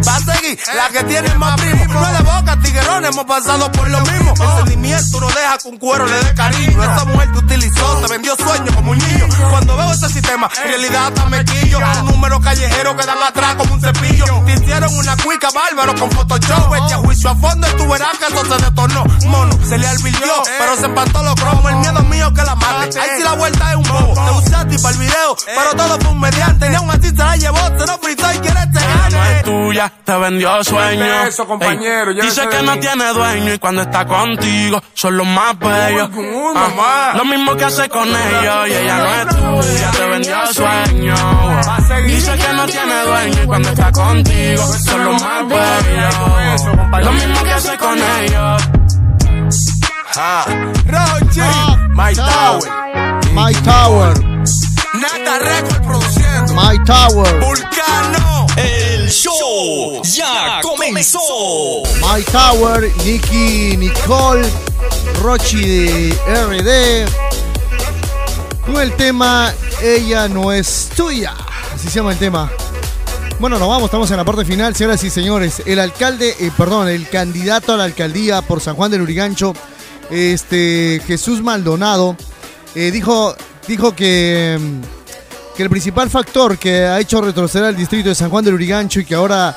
[0.05, 1.85] Va a seguir la que tiene más primo.
[1.85, 4.33] No es de boca, tiguerón, hemos pasado por lo mismo.
[4.33, 6.83] El sentimiento no deja que un cuero le dé cariño.
[6.83, 9.27] Esa mujer te utilizó, te vendió sueños como un niño.
[9.49, 11.79] Cuando veo ese sistema, en realidad está mequillo.
[12.01, 14.25] Un número callejero que dan atrás como un cepillo.
[14.45, 16.75] Te hicieron una cuica bárbaro con Photoshop.
[16.75, 19.03] Echa juicio a fondo y tú verás que eso se detornó.
[19.27, 21.71] Mono, se le alvirtió, pero se empató los cromos.
[21.71, 22.99] El miedo mío que la mate.
[22.99, 24.13] Ahí sí la vuelta es un bobo.
[24.13, 26.71] Te usaste para el video, pero todo fue un mediante.
[26.71, 29.37] Y aún así se la llevó, se lo fritó y quiere te Ella no gane.
[29.37, 31.23] es tuya, te vendió sueño.
[31.27, 36.09] eso, compañero, Dice que no tiene dueño y cuando está contigo son los más bellos.
[37.15, 41.15] Lo mismo que hace con ellos y ella no es tuya, te vendió sueño.
[42.05, 46.34] Dice que no tiene dueño y cuando está contigo son los más bellos.
[47.03, 48.61] Lo mismo que hace con ellos.
[50.15, 50.45] Ah,
[50.85, 51.41] Rochi,
[51.89, 52.61] My Tower,
[53.33, 54.13] My Tower,
[54.93, 56.53] Nata Record produciendo.
[56.53, 61.19] My Tower, Vulcano, El show ya comenzó.
[62.01, 64.47] My Tower, Nicky, Nicole,
[65.21, 67.09] Rochi de RD.
[68.65, 71.33] Con el tema Ella no es tuya.
[71.73, 72.49] Así se llama el tema.
[73.37, 75.61] Bueno, nos vamos, estamos en la parte final, señoras y señores.
[75.65, 79.53] El alcalde, eh, perdón, el candidato a la alcaldía por San Juan del Urigancho,
[80.09, 82.15] este Jesús Maldonado,
[82.75, 83.35] eh, dijo,
[83.67, 84.57] dijo que,
[85.55, 89.01] que el principal factor que ha hecho retroceder al distrito de San Juan del Urigancho
[89.01, 89.55] y que ahora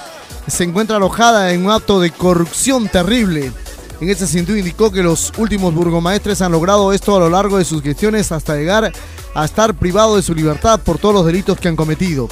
[0.48, 3.52] se encuentra alojada en un acto de corrupción terrible.
[4.00, 7.64] En ese sentido indicó que los últimos burgomaestres han logrado esto a lo largo de
[7.64, 8.92] sus gestiones hasta llegar
[9.34, 12.28] a estar privado de su libertad por todos los delitos que han cometido.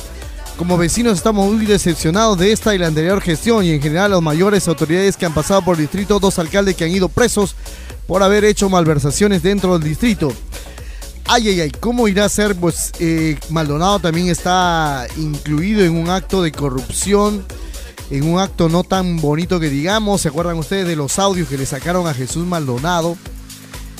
[0.56, 4.22] Como vecinos estamos muy decepcionados de esta y la anterior gestión y en general las
[4.22, 7.54] mayores autoridades que han pasado por el distrito, dos alcaldes que han ido presos
[8.06, 10.32] por haber hecho malversaciones dentro del distrito.
[11.26, 12.56] Ay, ay, ay, ¿cómo irá a ser?
[12.56, 17.44] Pues eh, Maldonado también está incluido en un acto de corrupción,
[18.10, 20.22] en un acto no tan bonito que digamos.
[20.22, 23.18] ¿Se acuerdan ustedes de los audios que le sacaron a Jesús Maldonado?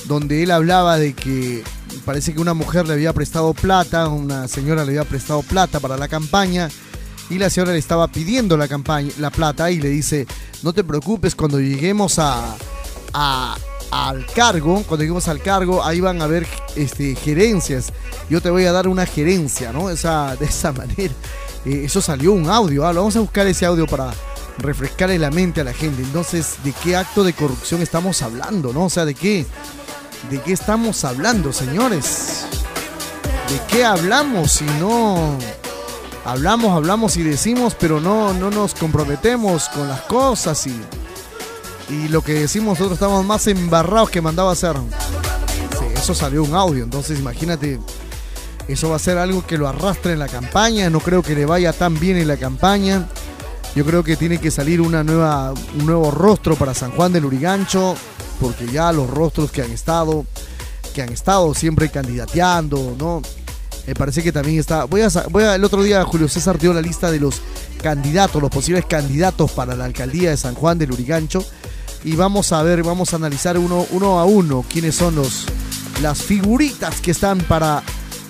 [0.06, 1.64] Donde él hablaba de que
[2.04, 5.96] parece que una mujer le había prestado plata, una señora le había prestado plata para
[5.96, 6.68] la campaña
[7.30, 10.26] y la señora le estaba pidiendo la campaña, la plata y le dice,
[10.62, 12.56] no te preocupes cuando lleguemos a,
[13.90, 17.92] al cargo, cuando lleguemos al cargo, ahí van a haber este, gerencias.
[18.30, 19.90] Yo te voy a dar una gerencia, ¿no?
[19.90, 21.14] Esa, de esa manera.
[21.64, 24.12] Eh, eso salió un audio, ah, vamos a buscar ese audio para
[24.58, 26.02] refrescarle la mente a la gente.
[26.02, 28.84] Entonces, ¿de qué acto de corrupción estamos hablando, no?
[28.84, 29.46] O sea, ¿de qué?
[30.30, 32.46] ¿De qué estamos hablando, señores?
[33.48, 35.38] ¿De qué hablamos si no
[36.24, 40.76] hablamos, hablamos y decimos, pero no, no nos comprometemos con las cosas y,
[41.88, 44.74] y lo que decimos nosotros estamos más embarrados que mandaba hacer?
[45.78, 47.78] Sí, eso salió un audio, entonces imagínate,
[48.66, 51.46] eso va a ser algo que lo arrastre en la campaña, no creo que le
[51.46, 53.06] vaya tan bien en la campaña.
[53.76, 57.26] Yo creo que tiene que salir una nueva, un nuevo rostro para San Juan del
[57.26, 57.94] Urigancho,
[58.40, 60.24] porque ya los rostros que han estado,
[60.94, 63.20] que han estado siempre candidateando, ¿no?
[63.86, 64.84] Me parece que también está.
[64.84, 67.42] Voy a, el otro día Julio César dio la lista de los
[67.82, 71.44] candidatos, los posibles candidatos para la alcaldía de San Juan del Urigancho.
[72.02, 75.44] Y vamos a ver, vamos a analizar uno, uno a uno quiénes son los,
[76.00, 77.82] las figuritas que están para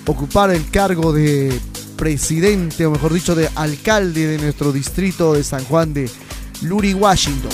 [0.05, 1.57] ocupar el cargo de
[1.97, 6.09] presidente, o mejor dicho, de alcalde de nuestro distrito de San Juan de
[6.61, 7.51] Luri, Washington.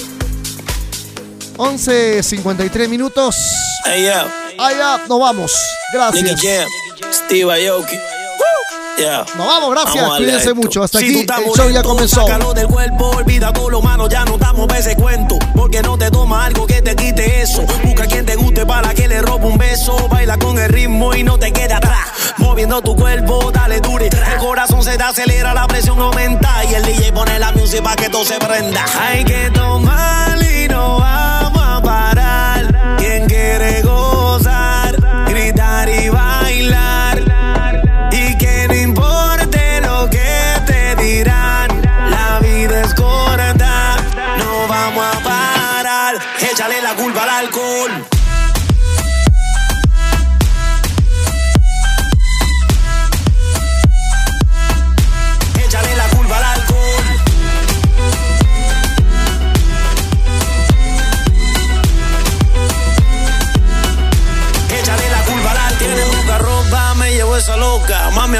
[1.57, 3.35] 11.53 minutos.
[3.85, 4.09] Hey.
[4.59, 5.51] Allá nos vamos.
[5.93, 6.41] Gracias.
[6.41, 6.67] Jam,
[7.11, 7.97] Steve Aoki.
[8.97, 9.25] Yeah.
[9.35, 10.03] Nos vamos, gracias.
[10.03, 10.55] Vamos Cuídense esto.
[10.55, 10.83] mucho.
[10.83, 12.25] Hasta Si aquí el show ya comenzó.
[12.53, 15.37] Del cuerpo, olvida todo lo malo, ya no estamos ese cuento.
[15.55, 17.63] Porque no te toma algo que te quite eso.
[17.83, 19.95] Busca quien te guste para que le robe un beso.
[20.09, 22.07] Baila con el ritmo y no te quede atrás.
[22.37, 24.07] Moviendo tu cuerpo, dale dure.
[24.07, 26.63] El corazón se te acelera, la presión aumenta.
[26.69, 28.85] Y el DJ pone la música para que todo se prenda.
[29.01, 32.95] Hay que tomar y no vamos a parar.
[32.99, 34.51] Quien quiere gozar,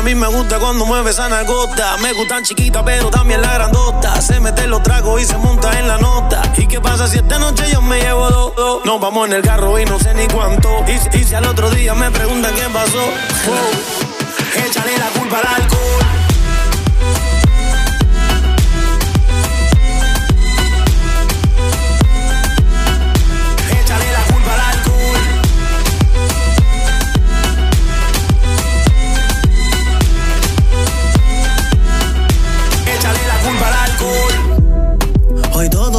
[0.04, 1.98] mí me gusta cuando mueve esa nalgota.
[1.98, 4.22] Me gustan chiquitas, pero también la grandota.
[4.22, 6.42] Se mete los tragos y se monta en la nota.
[6.58, 8.56] ¿Y qué pasa si esta noche yo me llevo dos?
[8.56, 8.86] dos?
[8.86, 10.70] Nos vamos en el carro y no sé ni cuánto.
[11.14, 13.00] Y si al otro día me preguntan qué pasó,
[13.48, 14.66] wow.
[14.66, 15.93] échale la culpa al alcohol.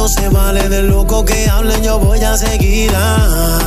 [0.05, 2.91] Todo se vale de loco que hablen, yo voy a seguir.
[2.95, 3.57] ah.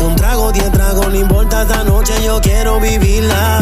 [0.00, 3.60] Un trago, diez tragos, no importa esta noche, yo quiero vivirla.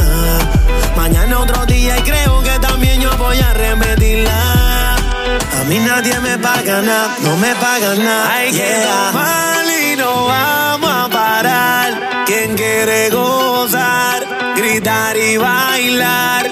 [0.95, 4.97] Mañana otro día y creo que también yo voy a repetirla.
[4.97, 8.35] A mí nadie me paga nada, no me pagan nada.
[8.35, 12.25] Hay que tomar y no vamos a parar.
[12.27, 14.23] Quien quiere gozar,
[14.55, 16.47] gritar y bailar.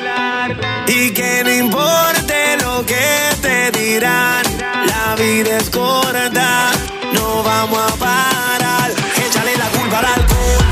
[0.86, 3.04] Y que no importe lo que
[3.42, 4.45] te dirán,
[5.16, 5.70] vida es
[7.14, 8.90] no vamos a parar.
[9.26, 10.64] Échale la culpa al alcohol.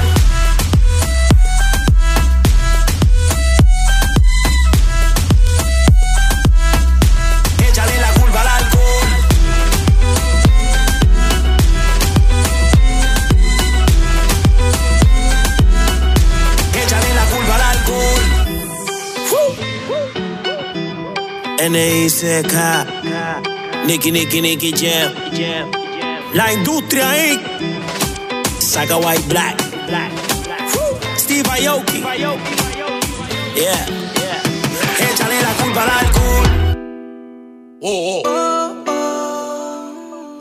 [7.68, 9.08] Échale la culpa al alcohol.
[16.74, 18.22] Échale la culpa al alcohol.
[21.60, 23.53] N.I.C.K.
[23.86, 25.12] Nicky, Nicky, Nicky Jam.
[26.32, 27.42] La industria Inc.
[28.58, 29.60] Saga White Black.
[31.16, 32.00] Steve Aoki.
[33.54, 33.86] Yeah.
[34.98, 36.46] Échale la culpa al alcohol.
[37.82, 38.84] Oh, oh.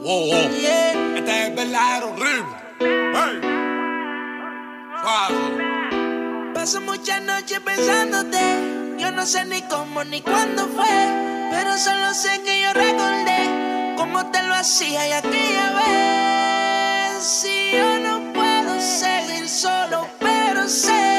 [0.05, 0.35] Oh, oh.
[1.15, 2.55] Este es el verdadero ritmo.
[2.79, 3.41] Hey.
[6.53, 8.82] Paso muchas noches pensándote.
[9.03, 10.87] Yo no sé ni cómo ni cuándo fue.
[11.51, 17.21] Pero solo sé que yo recordé cómo te lo hacía y aquella vez.
[17.21, 21.12] Si yo no puedo seguir solo, pero sé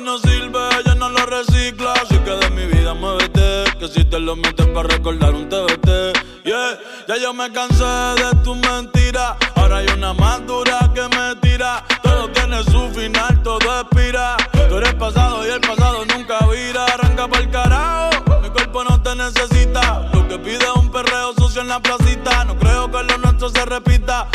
[0.00, 1.92] no sirve ya no lo recicla.
[1.94, 6.44] Así que de mi vida muévete, que si te lo metes para recordar un TBT.
[6.44, 6.78] Yeah,
[7.08, 9.36] ya yo me cansé de tus mentiras.
[9.56, 11.84] Ahora hay una más dura que me tira.
[12.02, 14.36] Todo tiene su final, todo expira.
[14.68, 16.84] Tú eres pasado y el pasado nunca vira.
[16.84, 20.08] Arranca para el carajo, mi cuerpo no te necesita.
[20.12, 22.44] Lo que pide es un perreo sucio en la placita.
[22.44, 24.28] No creo que lo nuestro se repita.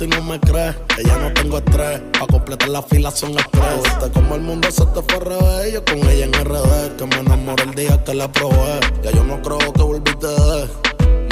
[0.00, 2.00] si no me crees, que ya no tengo estrés.
[2.18, 3.82] Pa' completar la fila son estrés.
[3.84, 6.96] Viste como el mundo se te fue al revés, yo con ella en RD.
[6.96, 8.80] Que me enamoré el día que la probé.
[9.02, 10.26] Ya yo no creo que volviste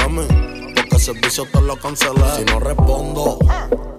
[0.01, 0.23] Mami,
[0.75, 2.21] porque el servicio te lo cancelé.
[2.37, 3.39] Si no respondo,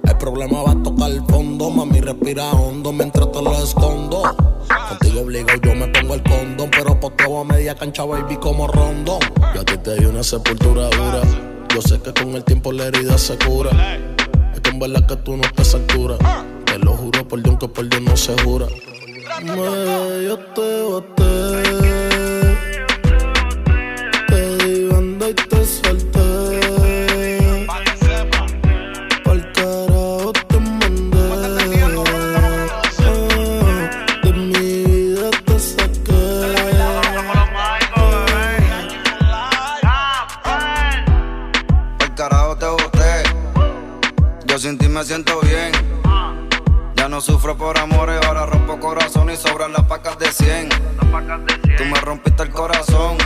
[0.03, 1.71] el problema va a tocar el fondo.
[1.71, 4.21] Mami, respira hondo mientras te lo escondo.
[4.89, 6.69] Contigo obligo, yo me pongo el condón.
[6.69, 9.19] Pero posteo a media cancha, baby, como rondón.
[9.55, 11.21] Yo a ti te di una sepultura dura.
[11.73, 13.71] Yo sé que con el tiempo la herida se cura
[14.69, 16.15] tumba que tú no estás altura.
[16.23, 16.43] Ah.
[16.65, 18.67] Te lo juro por Dios que por Dios no se jura.
[19.43, 21.98] Me, yo te boté.
[47.21, 50.69] sufro por amores, ahora rompo corazón y sobran las pacas de 100.
[51.77, 53.17] Tú me rompiste el corazón.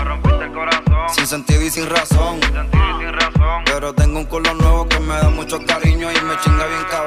[1.09, 2.41] Sin sentido y sin razón.
[2.41, 3.63] Sin sentido y sin razón.
[3.65, 7.02] Pero tengo un culo nuevo que me da mucho cariño y me chinga bien cabrón.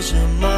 [0.00, 0.51] 什么？